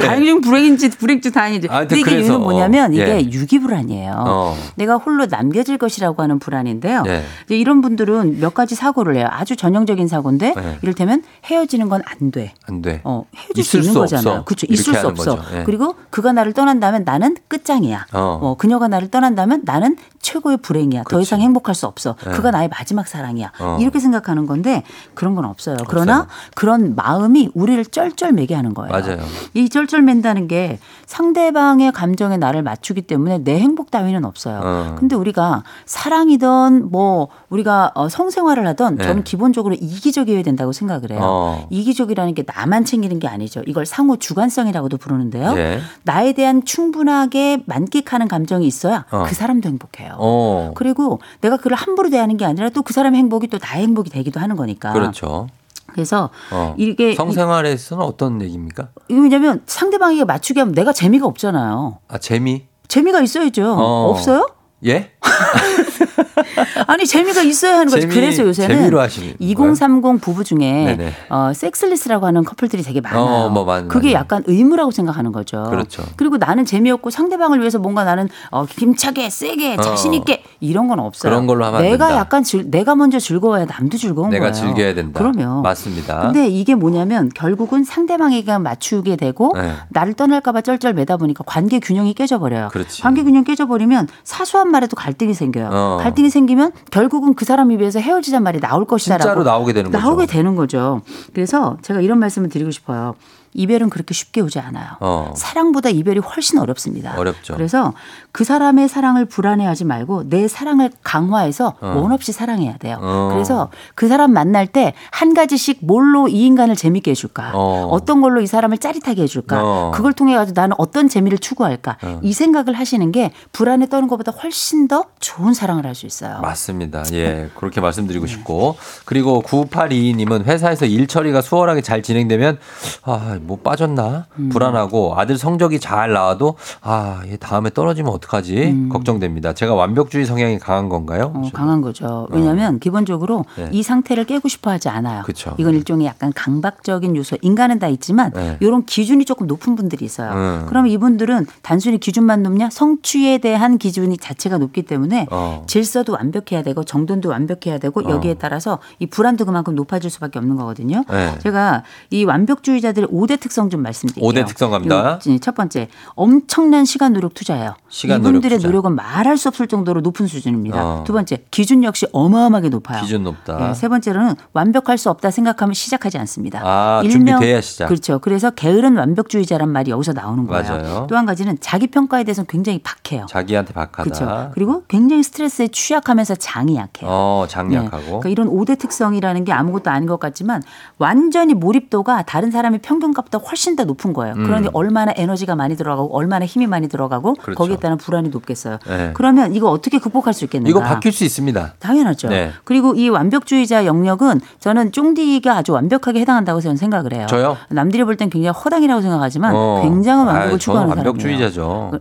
다행 0.00 0.24
중 0.24 0.40
불행인지 0.40 0.90
불행 0.90 1.20
중 1.20 1.32
다행인지. 1.32 1.68
아, 1.70 1.80
근데 1.80 2.00
이게 2.00 2.10
그래서, 2.10 2.28
이유는 2.28 2.40
뭐냐면 2.42 2.92
이게 2.92 3.06
예. 3.06 3.30
유기불안이에요. 3.30 4.24
어. 4.26 4.56
내가 4.76 4.96
홀로 4.96 5.26
남겨질 5.26 5.78
것이라고 5.78 6.22
하는 6.22 6.38
불안인데요. 6.38 7.02
네. 7.02 7.22
이런 7.48 7.80
분들은 7.80 8.40
몇 8.40 8.54
가지 8.54 8.74
사고를 8.74 9.16
해요. 9.16 9.28
아주 9.30 9.56
전형적인 9.56 10.08
사고인데 10.08 10.54
네. 10.54 10.78
이를테면 10.82 11.22
헤어지는 11.46 11.88
건 11.88 12.00
안 12.06 12.30
돼. 12.30 12.52
안 12.66 12.82
돼. 12.82 13.00
어, 13.04 13.24
헤어질 13.36 13.62
수 13.64 13.76
있는 13.76 13.92
수 13.92 13.98
거잖아요. 13.98 14.44
그렇죠. 14.44 14.66
있을 14.70 14.94
수 14.94 15.06
없어. 15.06 15.38
예. 15.54 15.62
그리고 15.64 15.94
그가 16.10 16.32
나를 16.32 16.52
떠난다면 16.52 17.04
나는 17.04 17.36
끝장이야. 17.48 18.06
어. 18.12 18.38
어, 18.42 18.54
그녀가 18.56 18.88
나를 18.88 19.08
떠난다면 19.10 19.62
나는 19.64 19.96
최고의 20.20 20.58
불행이야. 20.58 21.00
더 21.00 21.04
그렇지. 21.04 21.22
이상 21.22 21.40
행복할 21.40 21.74
수 21.74 21.86
없어. 21.86 22.14
예. 22.26 22.30
그가 22.30 22.50
나의 22.50 22.68
마지막 22.68 23.08
사랑이야. 23.08 23.52
어. 23.58 23.78
이렇게 23.80 23.98
생각하는 23.98 24.46
건데 24.46 24.82
그런 25.14 25.34
건 25.34 25.44
없어요. 25.44 25.76
그러나 25.88 26.26
그런 26.54 26.94
마음이 26.94 27.50
우리를 27.54 27.84
쩔쩔매게 27.86 28.54
하는 28.54 28.74
거예요. 28.74 28.90
맞아요. 28.92 29.18
이 29.54 29.68
쩔쩔맨다는 29.68 30.46
게 30.48 30.78
상대방의 31.06 31.92
감정에 31.92 32.36
나를 32.36 32.62
맞추기 32.62 33.02
때문에 33.02 33.38
내 33.38 33.58
행복 33.58 33.90
따위는 33.90 34.24
없어요. 34.24 34.60
어. 34.62 34.96
근데 34.98 35.16
우리가 35.16 35.64
사랑이든 35.86 36.90
뭐 36.90 37.28
우리가 37.48 37.92
어, 37.94 38.08
성생활을 38.08 38.66
하던 38.68 38.96
네. 38.96 39.04
저는 39.04 39.24
기본적으로 39.24 39.74
이기적이어야 39.74 40.42
된다고 40.42 40.72
생각을 40.72 41.10
해요. 41.12 41.20
어. 41.22 41.66
이기적이라는 41.70 42.34
게 42.34 42.44
나만 42.46 42.84
챙기는 42.84 43.18
게 43.18 43.26
아니죠. 43.26 43.62
이걸 43.66 43.86
상호 43.86 44.16
주관성이라고도 44.16 44.98
부르는데요. 44.98 45.54
예. 45.56 45.80
나에 46.04 46.32
대한 46.32 46.64
충분하게 46.64 47.62
만끽하는 47.66 48.28
감정이 48.28 48.66
있어야 48.66 49.06
어. 49.10 49.24
그 49.26 49.34
사람도 49.34 49.68
행복해요. 49.68 50.09
어. 50.18 50.72
그리고 50.74 51.20
내가 51.40 51.56
그를 51.56 51.76
함부로 51.76 52.10
대하는 52.10 52.36
게 52.36 52.44
아니라 52.44 52.68
또 52.70 52.82
그 52.82 52.92
사람의 52.92 53.18
행복이 53.18 53.46
또 53.48 53.58
나의 53.62 53.82
행복이 53.84 54.10
되기도 54.10 54.40
하는 54.40 54.56
거니까. 54.56 54.92
그렇죠. 54.92 55.46
그래서 55.86 56.30
어. 56.52 56.74
이게 56.78 57.14
성생활에서는 57.14 58.02
어떤 58.04 58.40
얘기입니까? 58.42 58.88
왜냐면 59.08 59.62
상대방에게 59.66 60.24
맞추게 60.24 60.60
하면 60.60 60.74
내가 60.74 60.92
재미가 60.92 61.26
없잖아요. 61.26 61.98
아, 62.08 62.18
재미? 62.18 62.66
재미가 62.88 63.20
있어야죠. 63.20 63.74
어. 63.78 64.10
없어요? 64.10 64.48
예? 64.86 65.12
아니 66.86 67.06
재미가 67.06 67.42
있어야 67.42 67.74
하는 67.78 67.86
거지. 67.86 68.02
재미- 68.02 68.14
그래서 68.14 68.44
요새는 68.44 68.76
재미로 68.76 69.00
하시는 69.00 69.34
2030 69.38 70.20
부부 70.20 70.44
중에 70.44 70.58
네네. 70.96 71.12
어, 71.28 71.52
섹슬리스라고 71.54 72.26
하는 72.26 72.44
커플들이 72.44 72.82
되게 72.82 73.00
많아요. 73.00 73.22
어, 73.22 73.48
뭐 73.48 73.64
많- 73.64 73.88
그게 73.88 74.08
많아요. 74.08 74.20
약간 74.20 74.42
의무라고 74.46 74.90
생각하는 74.90 75.32
거죠. 75.32 75.64
그렇죠. 75.70 76.02
리고 76.18 76.36
나는 76.36 76.64
재미없고 76.64 77.10
상대방을 77.10 77.60
위해서 77.60 77.78
뭔가 77.78 78.04
나는 78.04 78.28
어, 78.50 78.64
힘차게 78.64 79.30
세게 79.30 79.74
어. 79.78 79.80
자신 79.80 80.14
있게 80.14 80.42
이런 80.60 80.88
건 80.88 81.00
없어요. 81.00 81.30
그런 81.30 81.46
걸로 81.46 81.64
하면 81.66 81.80
안 81.80 81.86
내가. 81.86 82.14
약간 82.16 82.42
즐, 82.42 82.70
내가 82.70 82.94
먼저 82.94 83.18
즐거워야 83.18 83.64
남도 83.66 83.96
즐거운 83.96 84.30
내가 84.30 84.50
거예요. 84.50 84.66
즐겨야 84.66 84.94
된다. 84.94 85.18
그러면 85.18 85.62
맞습니다. 85.62 86.20
근데 86.20 86.48
이게 86.48 86.74
뭐냐면 86.74 87.30
결국은 87.34 87.84
상대방에게 87.84 88.58
맞추게 88.58 89.16
되고 89.16 89.52
네. 89.54 89.74
나를 89.90 90.14
떠날까봐 90.14 90.62
쩔쩔 90.62 90.92
매다 90.92 91.16
보니까 91.16 91.44
관계 91.46 91.78
균형이 91.78 92.14
깨져버려요. 92.14 92.68
그렇지. 92.72 93.02
관계 93.02 93.22
균형 93.22 93.44
깨져버리면 93.44 94.08
사소한 94.24 94.70
말에도 94.70 94.96
갈 94.96 95.09
등이 95.14 95.34
생겨요. 95.34 95.68
어. 95.72 95.98
갈등이 96.00 96.30
생기면 96.30 96.72
결국은 96.90 97.34
그 97.34 97.44
사람 97.44 97.70
입에서 97.70 98.00
헤어지자 98.00 98.40
말이 98.40 98.60
나올 98.60 98.84
것이다라고 98.84 99.22
진짜로 99.22 99.42
나오게 99.44 99.72
되는 99.72 99.90
거죠. 99.90 100.04
나오게 100.04 100.26
되는 100.26 100.56
거죠. 100.56 101.02
그래서 101.32 101.76
제가 101.82 102.00
이런 102.00 102.18
말씀을 102.18 102.48
드리고 102.48 102.70
싶어요. 102.70 103.14
이별은 103.52 103.90
그렇게 103.90 104.14
쉽게 104.14 104.40
오지 104.40 104.60
않아요. 104.60 104.90
어. 105.00 105.32
사랑보다 105.36 105.88
이별이 105.88 106.20
훨씬 106.20 106.58
어렵습니다. 106.58 107.18
어렵죠. 107.18 107.54
그래서 107.54 107.92
그 108.32 108.44
사람의 108.44 108.88
사랑을 108.88 109.24
불안해하지 109.24 109.84
말고 109.84 110.28
내 110.28 110.48
사랑을 110.48 110.90
강화해서 111.02 111.74
어. 111.80 111.86
원 112.00 112.12
없이 112.12 112.32
사랑해야 112.32 112.76
돼요. 112.78 112.98
어. 113.00 113.30
그래서 113.32 113.70
그 113.94 114.08
사람 114.08 114.32
만날 114.32 114.66
때 114.66 114.94
한 115.12 115.34
가지씩 115.34 115.78
뭘로 115.82 116.28
이 116.28 116.46
인간을 116.46 116.76
재밌게 116.76 117.10
해줄까? 117.10 117.52
어. 117.54 117.88
어. 117.90 118.04
떤 118.04 118.20
걸로 118.20 118.40
이 118.40 118.46
사람을 118.46 118.78
짜릿하게 118.78 119.22
해줄까? 119.22 119.60
어. 119.62 119.90
그걸 119.94 120.12
통해 120.12 120.34
가지고 120.34 120.60
나는 120.60 120.74
어떤 120.78 121.08
재미를 121.08 121.38
추구할까? 121.38 121.98
어. 122.02 122.20
이 122.22 122.32
생각을 122.32 122.74
하시는 122.74 123.12
게 123.12 123.32
불안에 123.52 123.86
떠는 123.86 124.08
것보다 124.08 124.32
훨씬 124.32 124.88
더 124.88 125.04
좋은 125.20 125.52
사랑을 125.54 125.84
할 125.86 125.90
수 125.94 126.06
있어요. 126.06 126.38
맞습니다. 126.40 127.02
예, 127.12 127.50
그렇게 127.56 127.80
말씀드리고 127.80 128.26
싶고. 128.26 128.76
그리고 129.04 129.42
9822님은 129.42 130.44
회사에서 130.44 130.86
일 130.86 131.08
처리가 131.08 131.42
수월하게 131.42 131.80
잘 131.82 132.02
진행되면, 132.02 132.58
아, 133.02 133.38
뭐 133.42 133.58
빠졌나? 133.58 134.26
음. 134.38 134.48
불안하고 134.50 135.14
아들 135.18 135.36
성적이 135.36 135.80
잘 135.80 136.12
나와도, 136.12 136.54
아, 136.80 137.22
얘 137.26 137.36
다음에 137.36 137.70
떨어지면 137.70 138.12
어떡하지? 138.20 138.88
걱정됩니다. 138.90 139.54
제가 139.54 139.74
완벽주의 139.74 140.24
성향이 140.26 140.58
강한 140.58 140.88
건가요? 140.88 141.32
음. 141.34 141.44
어, 141.44 141.50
강한 141.52 141.80
거죠. 141.80 142.28
왜냐하면 142.30 142.78
기본적으로 142.78 143.44
네. 143.56 143.68
이 143.72 143.82
상태를 143.82 144.24
깨고 144.24 144.48
싶어 144.48 144.70
하지 144.70 144.88
않아요. 144.88 145.22
그쵸. 145.24 145.54
이건 145.58 145.74
일종의 145.74 146.06
약간 146.06 146.32
강박적인 146.34 147.16
요소. 147.16 147.38
인간은 147.42 147.78
다 147.78 147.88
있지만 147.88 148.30
네. 148.32 148.56
이런 148.60 148.84
기준이 148.84 149.24
조금 149.24 149.46
높은 149.46 149.74
분들이 149.74 150.04
있어요. 150.04 150.32
음. 150.32 150.66
그러면 150.68 150.90
이분들은 150.90 151.46
단순히 151.62 151.98
기준만 151.98 152.42
높냐? 152.42 152.68
성취에 152.70 153.38
대한 153.38 153.78
기준이 153.78 154.18
자체가 154.18 154.58
높기 154.58 154.82
때문에 154.82 155.26
어. 155.30 155.64
질서도 155.66 156.12
완벽해야 156.12 156.62
되고 156.62 156.84
정돈도 156.84 157.28
완벽해야 157.30 157.78
되고 157.78 158.00
어. 158.00 158.10
여기에 158.10 158.34
따라서 158.34 158.78
이 158.98 159.06
불안도 159.06 159.44
그만큼 159.46 159.74
높아질 159.74 160.10
수밖에 160.10 160.38
없는 160.38 160.56
거거든요. 160.56 161.04
네. 161.10 161.38
제가 161.38 161.82
이 162.10 162.24
완벽주의자들의 162.24 163.08
5대 163.08 163.40
특성 163.40 163.70
좀 163.70 163.82
말씀드릴게요. 163.82 164.28
오대 164.28 164.44
특성 164.44 164.70
갑니다. 164.70 165.18
요- 165.26 165.38
첫 165.40 165.54
번째, 165.54 165.88
엄청난 166.14 166.84
시간 166.84 167.12
노력 167.12 167.34
투자예요. 167.34 167.74
시간 167.88 168.09
노력 168.18 168.28
이분들의 168.30 168.58
투자. 168.58 168.68
노력 168.68 168.86
은 168.86 168.94
말할 168.96 169.36
수 169.36 169.48
없을 169.48 169.66
정도로 169.66 170.00
높은 170.00 170.26
수준입니다. 170.26 170.84
어. 170.84 171.04
두 171.04 171.12
번째, 171.12 171.38
기준 171.50 171.84
역시 171.84 172.06
어마어마하게 172.12 172.68
높아요. 172.70 173.02
기준 173.02 173.24
높다. 173.24 173.56
네, 173.58 173.74
세 173.74 173.88
번째로는 173.88 174.34
완벽할 174.52 174.98
수 174.98 175.10
없다 175.10 175.30
생각하면 175.30 175.74
시작하지 175.74 176.18
않습니다. 176.18 176.60
아, 176.64 177.02
준비돼야 177.08 177.60
시작. 177.60 177.86
그렇죠. 177.88 178.18
그래서 178.18 178.50
게으른 178.50 178.96
완벽주의자란 178.96 179.68
말이 179.70 179.90
여기서 179.90 180.12
나오는 180.12 180.46
거예요. 180.46 181.06
또 181.08 181.16
한 181.20 181.26
가지는 181.26 181.58
자기 181.60 181.86
평가에 181.86 182.24
대해서는 182.24 182.46
굉장히 182.48 182.80
박해요. 182.82 183.26
자기한테 183.28 183.74
박하다. 183.74 184.02
그렇죠. 184.04 184.50
그리고 184.54 184.84
굉장히 184.88 185.22
스트레스에 185.22 185.68
취약하면서 185.68 186.36
장이 186.36 186.76
약해요. 186.76 187.10
어, 187.12 187.44
네. 187.46 187.52
장약하고. 187.52 188.04
그러니까 188.20 188.28
이런 188.30 188.48
5대 188.48 188.78
특성이라는 188.78 189.44
게 189.44 189.52
아무것도 189.52 189.90
아닌 189.90 190.08
것 190.08 190.18
같지만 190.18 190.62
완전히 190.98 191.54
몰입도가 191.54 192.22
다른 192.22 192.50
사람의 192.50 192.80
평균값보다 192.82 193.38
훨씬 193.38 193.76
더 193.76 193.84
높은 193.84 194.12
거예요. 194.12 194.34
음. 194.34 194.44
그러니 194.44 194.68
얼마나 194.72 195.12
에너지가 195.14 195.56
많이 195.56 195.76
들어가고 195.76 196.14
얼마나 196.16 196.46
힘이 196.46 196.66
많이 196.66 196.88
들어가고 196.88 197.34
그렇죠. 197.34 197.58
거기에 197.58 197.76
따른 197.76 197.96
불안이 198.00 198.30
높겠어요. 198.30 198.78
네. 198.86 199.10
그러면 199.14 199.54
이거 199.54 199.70
어떻게 199.70 199.98
극복할 199.98 200.32
수 200.34 200.44
있겠는가? 200.44 200.70
이거 200.70 200.80
바뀔 200.80 201.12
수 201.12 201.24
있습니다. 201.24 201.74
당연하죠. 201.78 202.28
네. 202.28 202.52
그리고 202.64 202.94
이 202.94 203.08
완벽주의자 203.08 203.84
영역은 203.86 204.40
저는 204.58 204.92
쫑디가 204.92 205.56
아주 205.56 205.72
완벽하게 205.72 206.20
해당한다고 206.20 206.60
저는 206.60 206.76
생각을 206.76 207.12
해요. 207.12 207.26
저요? 207.28 207.56
남들이 207.68 208.02
볼 208.04 208.16
땐 208.16 208.28
굉장히 208.30 208.56
허당이라고 208.58 209.00
생각하지만 209.02 209.54
어. 209.54 209.80
굉장한 209.82 210.26
완벽을 210.26 210.48
저는 210.48 210.58
추구하는 210.58 210.88
사람이에요. 210.90 211.08
완벽주의자죠. 211.10 211.92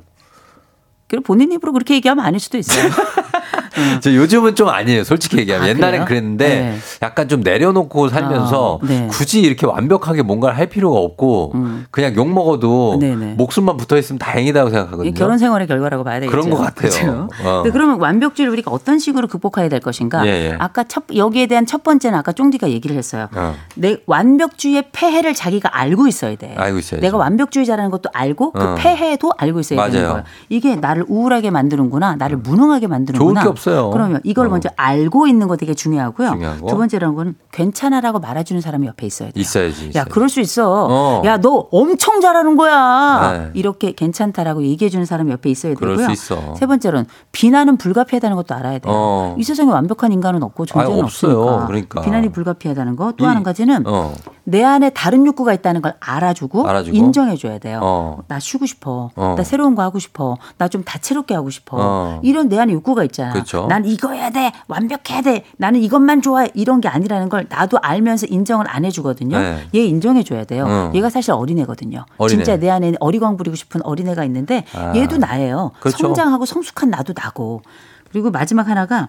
그리고 1.07 1.23
본인 1.23 1.51
입으로 1.51 1.71
그렇게 1.73 1.95
얘기하면 1.95 2.23
아닐 2.25 2.39
수도 2.39 2.57
있어요. 2.57 2.89
저 4.01 4.13
요즘은 4.13 4.55
좀 4.55 4.69
아니에요. 4.69 5.03
솔직히 5.03 5.37
얘기하면. 5.39 5.65
아, 5.65 5.69
옛날엔 5.69 5.91
그래요? 5.91 6.05
그랬는데 6.05 6.47
네. 6.47 6.77
약간 7.01 7.27
좀 7.27 7.41
내려놓고 7.41 8.09
살면서 8.09 8.73
어, 8.73 8.79
네. 8.83 9.07
굳이 9.09 9.41
이렇게 9.41 9.65
완벽하게 9.65 10.21
뭔가를 10.21 10.57
할 10.57 10.67
필요가 10.67 10.99
없고 10.99 11.53
그냥 11.91 12.15
욕 12.15 12.29
먹어도 12.29 12.95
음. 12.95 12.99
네네. 12.99 13.33
목숨만 13.37 13.77
붙어 13.77 13.97
있으면 13.97 14.19
다행이다고 14.19 14.69
생각하거든요. 14.69 15.09
이 15.09 15.13
결혼 15.13 15.37
생활의 15.37 15.67
결과라고 15.67 16.03
봐야 16.03 16.19
되겠죠. 16.19 16.31
그런 16.31 16.49
것 16.49 16.57
같아요. 16.57 17.27
어. 17.43 17.61
근데 17.63 17.71
그러면 17.71 17.99
완벽주의를 17.99 18.51
우리가 18.53 18.71
어떤 18.71 18.99
식으로 18.99 19.27
극복해야 19.27 19.69
될 19.69 19.79
것인가? 19.79 20.25
예, 20.25 20.29
예. 20.51 20.55
아까 20.59 20.83
첫 20.83 21.03
여기에 21.15 21.47
대한 21.47 21.65
첫 21.65 21.83
번째는 21.83 22.17
아까 22.17 22.31
쫑디가 22.31 22.69
얘기를 22.69 22.95
했어요. 22.97 23.27
어. 23.35 23.55
내 23.75 23.97
완벽주의의 24.05 24.85
폐해를 24.91 25.33
자기가 25.33 25.77
알고 25.77 26.07
있어야 26.07 26.35
돼. 26.35 26.53
알고 26.57 26.79
있어야죠. 26.79 27.01
내가 27.01 27.17
완벽주의자라는 27.17 27.91
것도 27.91 28.09
알고 28.13 28.51
그 28.51 28.61
어. 28.63 28.75
폐해도 28.75 29.31
알고 29.37 29.59
있어야 29.61 29.85
되는 29.89 29.99
맞아요. 30.01 30.11
거예요. 30.13 30.25
이게 30.49 30.75
나를 30.75 31.05
우울하게 31.07 31.49
만드는구나, 31.49 32.15
나를 32.15 32.37
무능하게 32.37 32.87
만드는구나. 32.87 33.41
좋을 33.41 33.43
게 33.43 33.49
없어 33.49 33.68
요. 33.75 33.89
그러면 33.91 34.19
이걸 34.23 34.47
어. 34.47 34.49
먼저 34.49 34.69
알고 34.75 35.27
있는 35.27 35.47
거 35.47 35.55
되게 35.57 35.73
중요하고요. 35.73 36.29
중요하고. 36.31 36.67
두 36.67 36.77
번째라는 36.77 37.15
건 37.15 37.35
괜찮아라고 37.51 38.19
말해주는 38.19 38.61
사람이 38.61 38.87
옆에 38.87 39.05
있어야 39.05 39.29
돼요. 39.31 39.41
있어야지. 39.41 39.85
야, 39.85 39.89
있어야지. 39.89 40.09
그럴 40.11 40.29
수 40.29 40.39
있어. 40.39 40.87
어. 40.89 41.21
야, 41.25 41.37
너 41.37 41.67
엄청 41.71 42.21
잘하는 42.21 42.55
거야. 42.55 43.31
네. 43.33 43.51
이렇게 43.53 43.91
괜찮다라고 43.91 44.63
얘기해주는 44.63 45.05
사람이 45.05 45.31
옆에 45.31 45.49
있어야 45.49 45.73
그럴 45.73 45.97
되고요. 45.97 46.07
수 46.07 46.33
있어. 46.33 46.55
세 46.55 46.65
번째로는 46.65 47.05
비난은 47.31 47.77
불가피하다는 47.77 48.35
것도 48.37 48.55
알아야 48.55 48.79
돼요. 48.79 48.93
어. 48.95 49.35
이 49.37 49.43
세상에 49.43 49.71
완벽한 49.71 50.11
인간은 50.11 50.41
없고 50.43 50.65
존재는 50.65 51.03
없어요. 51.03 51.65
그러니까. 51.67 52.01
비난이 52.01 52.31
불가피하다는 52.31 52.95
거. 52.95 53.13
또 53.17 53.25
이- 53.25 53.27
한 53.27 53.43
가지는 53.43 53.83
어. 53.85 54.13
내 54.43 54.63
안에 54.63 54.89
다른 54.91 55.25
욕구가 55.27 55.53
있다는 55.53 55.81
걸 55.81 55.93
알아주고, 55.99 56.67
알아주고. 56.67 56.95
인정해줘야 56.97 57.59
돼요. 57.59 57.79
어. 57.83 58.19
나 58.27 58.39
쉬고 58.39 58.65
싶어. 58.65 59.11
어. 59.15 59.35
나 59.37 59.43
새로운 59.43 59.75
거 59.75 59.81
하고 59.83 59.99
싶어. 59.99 60.37
나 60.57 60.69
좀 60.69 60.83
다채롭게 60.83 61.33
하고 61.33 61.49
싶어. 61.49 61.77
어. 61.79 62.19
이런 62.21 62.47
내 62.47 62.59
안에 62.59 62.73
욕구가 62.73 63.03
있잖아. 63.05 63.33
그렇죠. 63.49 63.67
난 63.67 63.85
이거 63.85 64.11
해야 64.11 64.29
돼. 64.29 64.51
완벽해야 64.67 65.21
돼. 65.21 65.43
나는 65.57 65.81
이것만 65.81 66.21
좋아해. 66.21 66.49
이런 66.53 66.81
게 66.81 66.87
아니라는 66.87 67.29
걸 67.29 67.47
나도 67.49 67.79
알면서 67.81 68.27
인정을 68.29 68.65
안 68.69 68.85
해주거든요. 68.85 69.37
네. 69.37 69.67
얘 69.75 69.79
인정해 69.85 70.23
줘야 70.23 70.43
돼요. 70.43 70.65
어. 70.67 70.91
얘가 70.93 71.09
사실 71.09 71.31
어린애거든요. 71.31 72.05
어린애. 72.17 72.43
진짜 72.43 72.57
내 72.57 72.69
안에 72.69 72.93
어리광 72.99 73.37
부리고 73.37 73.55
싶은 73.55 73.81
어린애가 73.83 74.23
있는데 74.25 74.65
아. 74.73 74.93
얘도 74.95 75.17
나예요. 75.17 75.71
그렇죠. 75.79 75.97
성장하고 75.97 76.45
성숙한 76.45 76.89
나도 76.89 77.13
나고. 77.15 77.63
그리고 78.11 78.31
마지막 78.31 78.67
하나가 78.67 79.07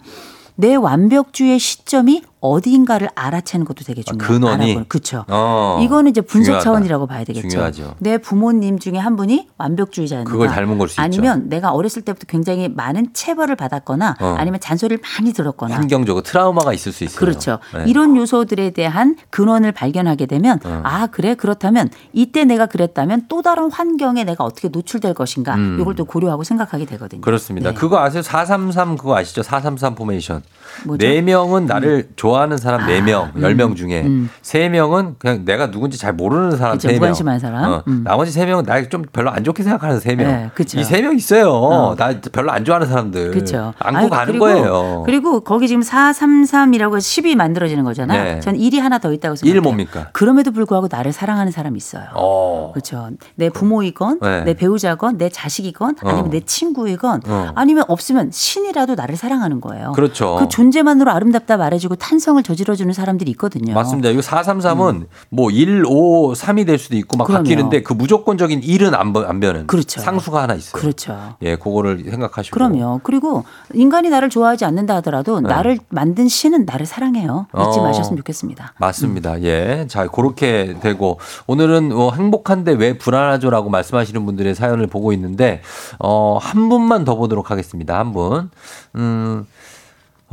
내 0.55 0.74
완벽주의의 0.74 1.59
시점이 1.59 2.22
어디인가를 2.41 3.09
알아채는 3.14 3.66
것도 3.66 3.84
되게 3.84 4.03
중요해요. 4.03 4.26
근원이? 4.28 4.88
그렇죠. 4.88 5.24
어. 5.28 5.78
이거는 5.82 6.11
이제 6.11 6.20
분석 6.20 6.45
중요하다. 6.47 6.64
차원이라고 6.64 7.07
봐야 7.07 7.24
되겠죠. 7.24 7.49
중요하죠. 7.49 7.95
내 7.99 8.18
부모님 8.18 8.78
중에 8.78 8.97
한 8.99 9.16
분이 9.16 9.49
완벽주의자였는가 9.59 10.30
그걸 10.32 10.49
닮은 10.49 10.78
걸 10.78 10.88
수 10.88 10.95
있죠. 10.95 11.03
아니면 11.03 11.49
내가 11.49 11.70
어렸을 11.72 12.03
때부터 12.03 12.24
굉장히 12.26 12.68
많은 12.68 13.09
체벌을 13.12 13.57
받았거나 13.57 14.16
어. 14.20 14.34
아니면 14.38 14.59
잔소리를 14.61 15.03
많이 15.03 15.32
들었거나 15.32 15.74
환경적으로 15.76 16.22
트라우마가 16.22 16.72
있을 16.72 16.93
수 16.93 17.05
있어요. 17.05 17.18
그렇죠. 17.18 17.59
네. 17.74 17.84
이런 17.86 18.16
요소들에 18.16 18.70
대한 18.70 19.16
근원을 19.30 19.72
발견하게 19.72 20.26
되면 20.26 20.59
어. 20.64 20.80
아 20.84 21.07
그래 21.09 21.34
그렇다면 21.34 21.91
이때 22.12 22.45
내가 22.45 22.66
그랬다면 22.66 23.26
또 23.28 23.43
다른 23.43 23.70
환경에 23.70 24.24
내가 24.24 24.45
어떻게 24.45 24.68
노출될 24.68 25.14
것인가 25.14 25.55
음. 25.57 25.78
이걸 25.80 25.95
또 25.95 26.05
고려하고 26.07 26.45
생각하게 26.45 26.86
되거든요. 26.86 27.20
그렇습니다. 27.20 27.70
네. 27.70 27.74
그거 27.76 27.99
아세요? 28.01 28.22
433 28.22 28.97
그거 28.97 29.16
아시죠? 29.16 29.43
433 29.43 29.95
포메이션. 29.95 30.43
뭐죠? 30.85 31.07
음. 31.07 31.11
네 31.11 31.23
명은 31.23 31.66
나를 31.66 32.09
좋아하는 32.16 32.57
사람 32.57 32.87
네 32.87 33.01
명, 33.01 33.31
음. 33.37 33.43
열명 33.43 33.75
중에 33.75 34.03
음. 34.03 34.29
세 34.43 34.68
명은 34.68 35.16
그냥 35.18 35.45
내가 35.45 35.71
누군지 35.71 35.97
잘 35.99 36.12
모르는 36.12 36.57
사람 36.57 36.73
그죠, 36.77 36.89
세 36.89 36.95
명. 36.95 37.01
무관심한 37.01 37.39
사람. 37.39 37.64
어, 37.73 37.83
음. 37.87 38.03
나머지 38.05 38.31
세 38.33 38.45
명은 38.47 38.64
날 38.64 38.81
좀 38.91 39.03
별로 39.12 39.31
안 39.31 39.45
좋게 39.45 39.62
생각하는 39.62 40.01
세 40.01 40.16
명. 40.16 40.27
네, 40.27 40.51
그쵸. 40.55 40.81
이세명 40.81 41.14
있어요. 41.14 41.51
어. 41.53 41.95
나 41.97 42.12
별로 42.33 42.51
안 42.51 42.64
좋아하는 42.64 42.89
사람들. 42.89 43.31
그렇죠. 43.31 43.73
안고 43.79 43.99
아유, 44.01 44.09
가는 44.09 44.27
그리고, 44.27 44.45
거예요. 44.47 45.03
그리고 45.07 45.41
거기 45.41 45.68
지금 45.68 45.83
433이라고 45.83 46.97
해서 46.97 47.07
10이 47.07 47.36
만들어지는 47.36 47.85
거잖아요. 47.85 48.24
네. 48.24 48.40
전 48.40 48.57
1이 48.57 48.78
하나 48.81 48.99
더 48.99 49.12
있다고 49.12 49.36
생각해요. 49.36 49.55
일 49.55 49.61
뭡니까? 49.61 50.09
그럼에도 50.12 50.51
불구하고 50.51 50.89
나를 50.90 51.12
사랑하는 51.12 51.53
사람이 51.53 51.77
있어요. 51.77 52.05
어. 52.15 52.70
그렇죠. 52.73 53.11
내 53.36 53.49
부모이건 53.51 54.20
네. 54.20 54.44
내 54.44 54.55
배우자건 54.55 55.19
내 55.19 55.28
자식이건 55.28 55.97
어. 56.03 56.09
아니면 56.09 56.31
내 56.31 56.40
친구이건 56.40 57.23
어. 57.27 57.53
아니면 57.55 57.85
없으면 57.89 58.31
신이라도 58.32 58.94
나를 58.94 59.16
사랑하는 59.16 59.61
거예요. 59.61 59.93
그렇죠. 59.93 60.36
그 60.40 60.49
존재만으로 60.65 61.11
아름답다 61.11 61.57
말해주고 61.57 61.97
탄성을 61.97 62.43
저질러주는 62.43 62.93
사람들이 62.93 63.31
있거든요. 63.32 63.73
맞습니다. 63.73 64.11
이거 64.11 64.20
433은 64.20 65.07
뭐 65.31 65.51
1, 65.51 65.85
5, 65.87 66.32
3이 66.35 66.66
될 66.66 66.78
수도 66.78 66.97
있고 66.97 67.16
막 67.16 67.24
음. 67.24 67.27
그럼요. 67.28 67.43
바뀌는데 67.45 67.82
그 67.82 67.95
무조건적인 67.95 68.61
1은 68.61 68.95
안, 68.95 69.12
번- 69.15 69.24
안 69.24 69.41
변은 69.41 69.66
그렇죠. 69.69 70.01
상수가 70.03 70.43
하나 70.43 70.55
있어요. 70.55 70.78
그렇죠. 70.78 71.35
예, 71.41 71.57
그거를 71.57 72.05
생각하시고. 72.11 72.53
그럼요. 72.55 73.01
그리고 73.03 73.45
인간이 73.73 74.11
나를 74.11 74.28
좋아하지 74.28 74.66
않는다 74.66 74.97
하더라도 74.97 75.41
네. 75.41 75.49
나를 75.49 75.78
만든 75.89 76.28
신은 76.28 76.66
나를 76.66 76.85
사랑해요. 76.85 77.47
잊지 77.69 77.78
어. 77.78 77.82
마셨으면 77.82 78.19
좋겠습니다. 78.19 78.74
맞습니다. 78.78 79.41
예. 79.43 79.87
자, 79.89 80.07
그렇게 80.09 80.77
되고 80.81 81.19
오늘은 81.47 81.93
어, 81.93 82.11
행복한데 82.12 82.73
왜 82.73 82.99
불안하죠라고 82.99 83.70
말씀하시는 83.70 84.27
분들의 84.27 84.55
사연을 84.55 84.89
보고 84.89 85.12
있는데 85.15 85.62
어, 85.99 86.39
한 86.41 86.69
분만 86.69 87.05
더 87.07 87.16
보도록 87.16 87.51
하겠습니다. 87.51 87.99
한 87.99 88.12
분. 88.12 88.51
음. 88.97 89.47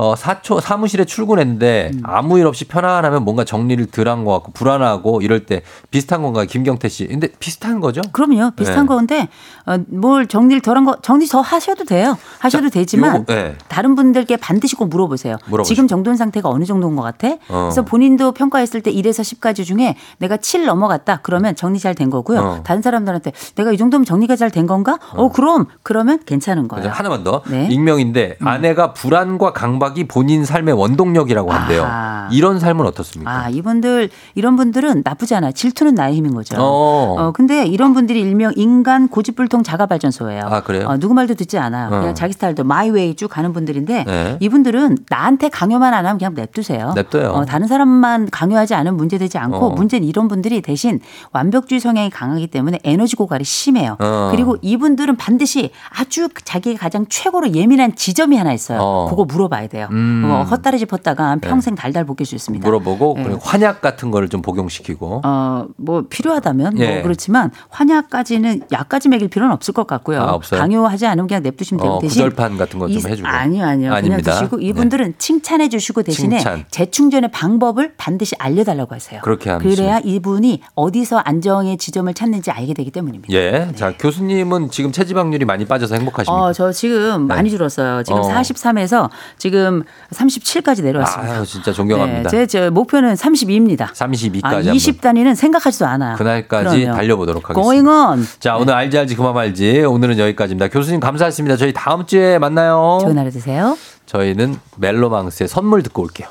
어, 0.00 0.14
사초, 0.14 0.60
사무실에 0.60 1.04
출근했는데 1.04 1.90
음. 1.92 2.00
아무 2.04 2.38
일 2.38 2.46
없이 2.46 2.66
편안하면 2.66 3.24
뭔가 3.24 3.44
정리를 3.44 3.84
덜 3.86 4.06
한 4.08 4.24
것 4.24 4.32
같고 4.32 4.52
불안하고 4.52 5.20
이럴 5.22 5.44
때 5.44 5.62
비슷한 5.90 6.22
건가요? 6.22 6.46
김경태 6.46 6.88
씨. 6.88 7.06
근데 7.06 7.28
비슷한 7.40 7.80
거죠? 7.80 8.00
그럼요. 8.12 8.52
비슷한 8.52 8.84
네. 8.84 8.86
건데 8.86 9.28
어, 9.66 9.76
뭘 9.88 10.26
정리를 10.28 10.62
덜 10.62 10.76
한 10.76 10.84
거 10.84 10.96
정리 11.02 11.26
더 11.26 11.40
하셔도 11.40 11.84
돼요. 11.84 12.16
하셔도 12.38 12.70
되지만 12.70 13.16
요거, 13.16 13.34
네. 13.34 13.56
다른 13.68 13.96
분들께 13.96 14.36
반드시 14.36 14.76
꼭 14.76 14.88
물어보세요. 14.88 15.36
물어보시죠. 15.46 15.74
지금 15.74 15.88
정돈 15.88 16.16
상태가 16.16 16.48
어느 16.48 16.64
정도인 16.64 16.94
것 16.96 17.02
같아? 17.02 17.28
어. 17.48 17.64
그래서 17.64 17.82
본인도 17.82 18.32
평가했을 18.32 18.80
때 18.82 18.92
1에서 18.92 19.20
10까지 19.22 19.64
중에 19.64 19.96
내가 20.18 20.36
7 20.36 20.64
넘어갔다. 20.64 21.20
그러면 21.22 21.56
정리 21.56 21.78
잘 21.80 21.94
된 21.94 22.08
거고요. 22.10 22.38
어. 22.40 22.62
다른 22.64 22.80
사람들한테 22.82 23.32
내가 23.56 23.72
이 23.72 23.76
정도면 23.76 24.04
정리가 24.04 24.36
잘 24.36 24.50
된 24.50 24.66
건가? 24.68 24.98
어, 25.14 25.28
그럼 25.30 25.66
그러면 25.82 26.20
괜찮은 26.24 26.68
거예요. 26.68 26.88
하나만 26.88 27.24
더. 27.24 27.42
네. 27.50 27.66
익명인데 27.70 28.36
아내가 28.40 28.92
불안과 28.92 29.52
강박 29.52 29.87
이 29.96 30.04
본인 30.04 30.44
삶의 30.44 30.74
원동력이라고 30.74 31.50
한대요. 31.52 31.84
아하. 31.84 32.28
이런 32.30 32.58
삶은 32.58 32.84
어떻습니까? 32.86 33.30
아, 33.30 33.48
이분들 33.48 34.10
이런 34.34 34.56
분들은 34.56 35.02
나쁘지 35.04 35.34
않아요. 35.34 35.52
질투는 35.52 35.94
나의 35.94 36.16
힘인 36.16 36.34
거죠. 36.34 36.56
어. 36.58 37.16
어, 37.18 37.32
근데 37.32 37.66
이런 37.66 37.94
분들이 37.94 38.20
일명 38.20 38.52
인간 38.56 39.08
고집불통 39.08 39.62
자가 39.62 39.86
발전소예요. 39.86 40.42
아, 40.44 40.62
그래요? 40.62 40.86
어, 40.88 40.98
누구 40.98 41.14
말도 41.14 41.34
듣지 41.34 41.58
않아요. 41.58 41.86
어. 41.86 42.00
그냥 42.00 42.14
자기 42.14 42.32
스타일도 42.32 42.64
my 42.64 42.84
way 42.84 43.14
쭉 43.14 43.28
가는 43.28 43.52
분들인데 43.52 44.04
네. 44.04 44.36
이분들은 44.40 44.98
나한테 45.08 45.48
강요만 45.48 45.94
안 45.94 46.04
하면 46.06 46.18
그냥 46.18 46.34
냅두세요. 46.34 46.92
냅둬요. 46.94 47.30
어, 47.30 47.44
다른 47.44 47.66
사람만 47.66 48.28
강요하지 48.30 48.74
않으면 48.74 48.96
문제되지 48.96 49.38
않고 49.38 49.56
어. 49.66 49.70
문제는 49.70 50.06
이런 50.06 50.28
분들이 50.28 50.60
대신 50.60 51.00
완벽주의 51.32 51.80
성향이 51.80 52.10
강하기 52.10 52.48
때문에 52.48 52.80
에너지 52.84 53.16
고갈이 53.16 53.44
심해요. 53.44 53.96
어. 54.00 54.28
그리고 54.32 54.56
이분들은 54.60 55.16
반드시 55.16 55.70
아주 55.96 56.28
자기가 56.44 56.78
가장 56.78 57.06
최고로 57.08 57.52
예민한 57.52 57.94
지점이 57.94 58.36
하나 58.36 58.52
있어요. 58.52 58.80
어. 58.80 59.06
그거 59.10 59.24
물어봐야 59.24 59.68
돼요. 59.68 59.77
음. 59.90 60.22
네. 60.26 60.32
어, 60.32 60.42
헛다리 60.42 60.78
짚었다가 60.78 61.36
평생 61.40 61.74
달달 61.74 62.04
볶일 62.04 62.26
수 62.26 62.34
있습니다. 62.34 62.66
물어보고 62.66 63.14
네. 63.18 63.22
그리고 63.24 63.40
환약 63.42 63.80
같은 63.80 64.10
거를 64.10 64.28
좀 64.28 64.42
복용시키고. 64.42 65.22
어, 65.24 65.66
뭐 65.76 66.04
필요하다면 66.08 66.78
예. 66.78 66.94
뭐 66.94 67.02
그렇지만 67.02 67.50
환약까지는 67.70 68.62
약까지 68.72 69.08
먹일 69.08 69.28
필요는 69.28 69.52
없을 69.54 69.74
것 69.74 69.86
같고요. 69.86 70.20
아, 70.20 70.32
없어요? 70.32 70.60
강요하지 70.60 71.06
않으면 71.06 71.26
그냥 71.26 71.42
냅두시면 71.42 71.82
되고 71.82 71.94
어, 71.94 71.98
대신 72.00 72.22
구절판 72.24 72.56
같은 72.58 72.78
거좀 72.78 72.96
이- 72.98 73.02
해주고. 73.12 73.28
아니요, 73.28 73.64
아니요. 73.64 73.92
아닙니다. 73.92 74.22
그냥 74.22 74.38
드시고 74.40 74.56
네. 74.58 74.66
이분들은 74.66 75.14
칭찬해 75.18 75.68
주시고 75.68 76.02
대신에 76.02 76.38
칭찬. 76.38 76.64
재충전의 76.70 77.30
방법을 77.32 77.94
반드시 77.96 78.34
알려달라고 78.38 78.94
하세요. 78.94 79.20
그렇게 79.22 79.50
하면 79.50 79.68
그래야 79.68 80.00
이분이 80.04 80.62
어디서 80.74 81.18
안정의 81.18 81.76
지점을 81.78 82.12
찾는지 82.14 82.50
알게 82.50 82.74
되기 82.74 82.90
때문입니다. 82.90 83.32
예. 83.34 83.70
자, 83.74 83.92
교수님은 83.98 84.70
지금 84.70 84.92
체지방률이 84.92 85.44
많이 85.44 85.64
빠져서 85.64 85.94
행복하십니까? 85.96 86.42
어, 86.44 86.52
저 86.52 86.72
지금 86.72 87.26
네. 87.28 87.34
많이 87.34 87.50
줄었어요. 87.50 88.02
지금 88.02 88.20
어. 88.20 88.28
43에서 88.28 89.10
지금 89.38 89.67
37까지 90.12 90.82
내려왔습니다. 90.82 91.34
아유, 91.34 91.46
진짜 91.46 91.72
존경합니다. 91.72 92.30
네, 92.30 92.46
제, 92.46 92.46
제 92.46 92.70
목표는 92.70 93.14
32입니다. 93.14 93.88
32까지 93.92 94.44
아, 94.44 94.56
한번. 94.56 94.74
20 94.74 95.00
단위는 95.00 95.34
생각하지도 95.34 95.86
않아요. 95.86 96.16
그날까지 96.16 96.80
그럼요. 96.80 96.96
달려보도록 96.96 97.50
하겠습니다. 97.50 97.62
Going 97.62 97.88
on. 97.88 98.26
자, 98.40 98.56
오늘 98.56 98.74
알지 98.74 98.98
알지 98.98 99.16
그만 99.16 99.34
말지. 99.34 99.84
오늘은 99.84 100.18
여기까지입니다. 100.18 100.68
교수님 100.68 101.00
감사했습니다. 101.00 101.56
저희 101.56 101.72
다음 101.72 102.06
주에 102.06 102.38
만나요. 102.38 102.98
좋은 103.02 103.16
하루 103.18 103.30
되세요. 103.30 103.76
저희는 104.06 104.56
멜로망스의 104.76 105.48
선물 105.48 105.82
듣고 105.82 106.02
올게요. 106.02 106.28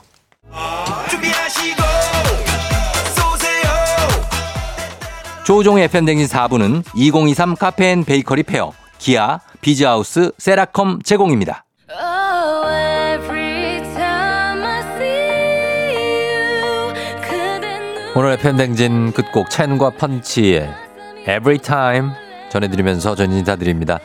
조우종의 5.45 5.85
FM댕진 5.85 6.27
4부는 6.27 6.83
2023 6.95 7.55
카페 7.55 7.83
앤 7.83 8.03
베이커리 8.03 8.43
페어, 8.43 8.73
기아, 8.97 9.39
비즈하우스, 9.61 10.31
세라컴 10.37 11.01
제공입니다. 11.03 11.63
오늘 18.19 18.31
FM댕진 18.31 19.11
끝곡 19.11 19.51
첸과 19.51 19.91
펀치의 19.91 20.67
Every 21.21 21.59
Time 21.59 22.09
전해드리면서 22.49 23.13
전 23.13 23.31
인사드립니다. 23.31 23.99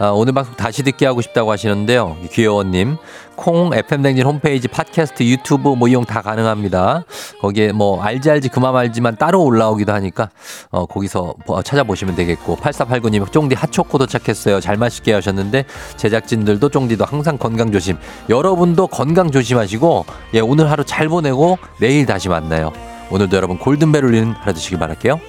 아, 0.00 0.08
오늘 0.08 0.32
방송 0.32 0.56
다시 0.56 0.82
듣기 0.82 1.06
하고 1.06 1.20
싶다고 1.20 1.52
하시는데요. 1.52 2.16
귀여워님, 2.32 2.96
콩 3.36 3.72
FM댕진 3.72 4.26
홈페이지 4.26 4.66
팟캐스트 4.66 5.22
유튜브 5.22 5.76
뭐 5.76 5.86
이용 5.86 6.04
다 6.04 6.22
가능합니다. 6.22 7.04
거기에 7.40 7.70
뭐 7.70 8.02
알지 8.02 8.32
알지 8.32 8.48
그만 8.48 8.74
알지만 8.74 9.14
따로 9.14 9.44
올라오기도 9.44 9.92
하니까 9.92 10.30
어, 10.72 10.84
거기서 10.86 11.34
뭐 11.46 11.62
찾아보시면 11.62 12.16
되겠고 12.16 12.56
8489님 12.56 13.30
쫑디 13.30 13.54
핫초코 13.54 13.96
도착했어요. 13.96 14.58
잘 14.58 14.76
마실게 14.76 15.12
하셨는데 15.12 15.66
제작진들도 15.96 16.68
쫑디도 16.68 17.04
항상 17.04 17.38
건강 17.38 17.70
조심. 17.70 17.96
여러분도 18.28 18.88
건강 18.88 19.30
조심하시고 19.30 20.04
예 20.34 20.40
오늘 20.40 20.68
하루 20.68 20.82
잘 20.82 21.08
보내고 21.08 21.58
내일 21.78 22.06
다시 22.06 22.28
만나요. 22.28 22.72
오늘도 23.12 23.36
여러분 23.36 23.58
골든벨 23.58 24.04
울리는 24.06 24.32
하루 24.32 24.54
되시길 24.54 24.78
바랄게요. 24.78 25.20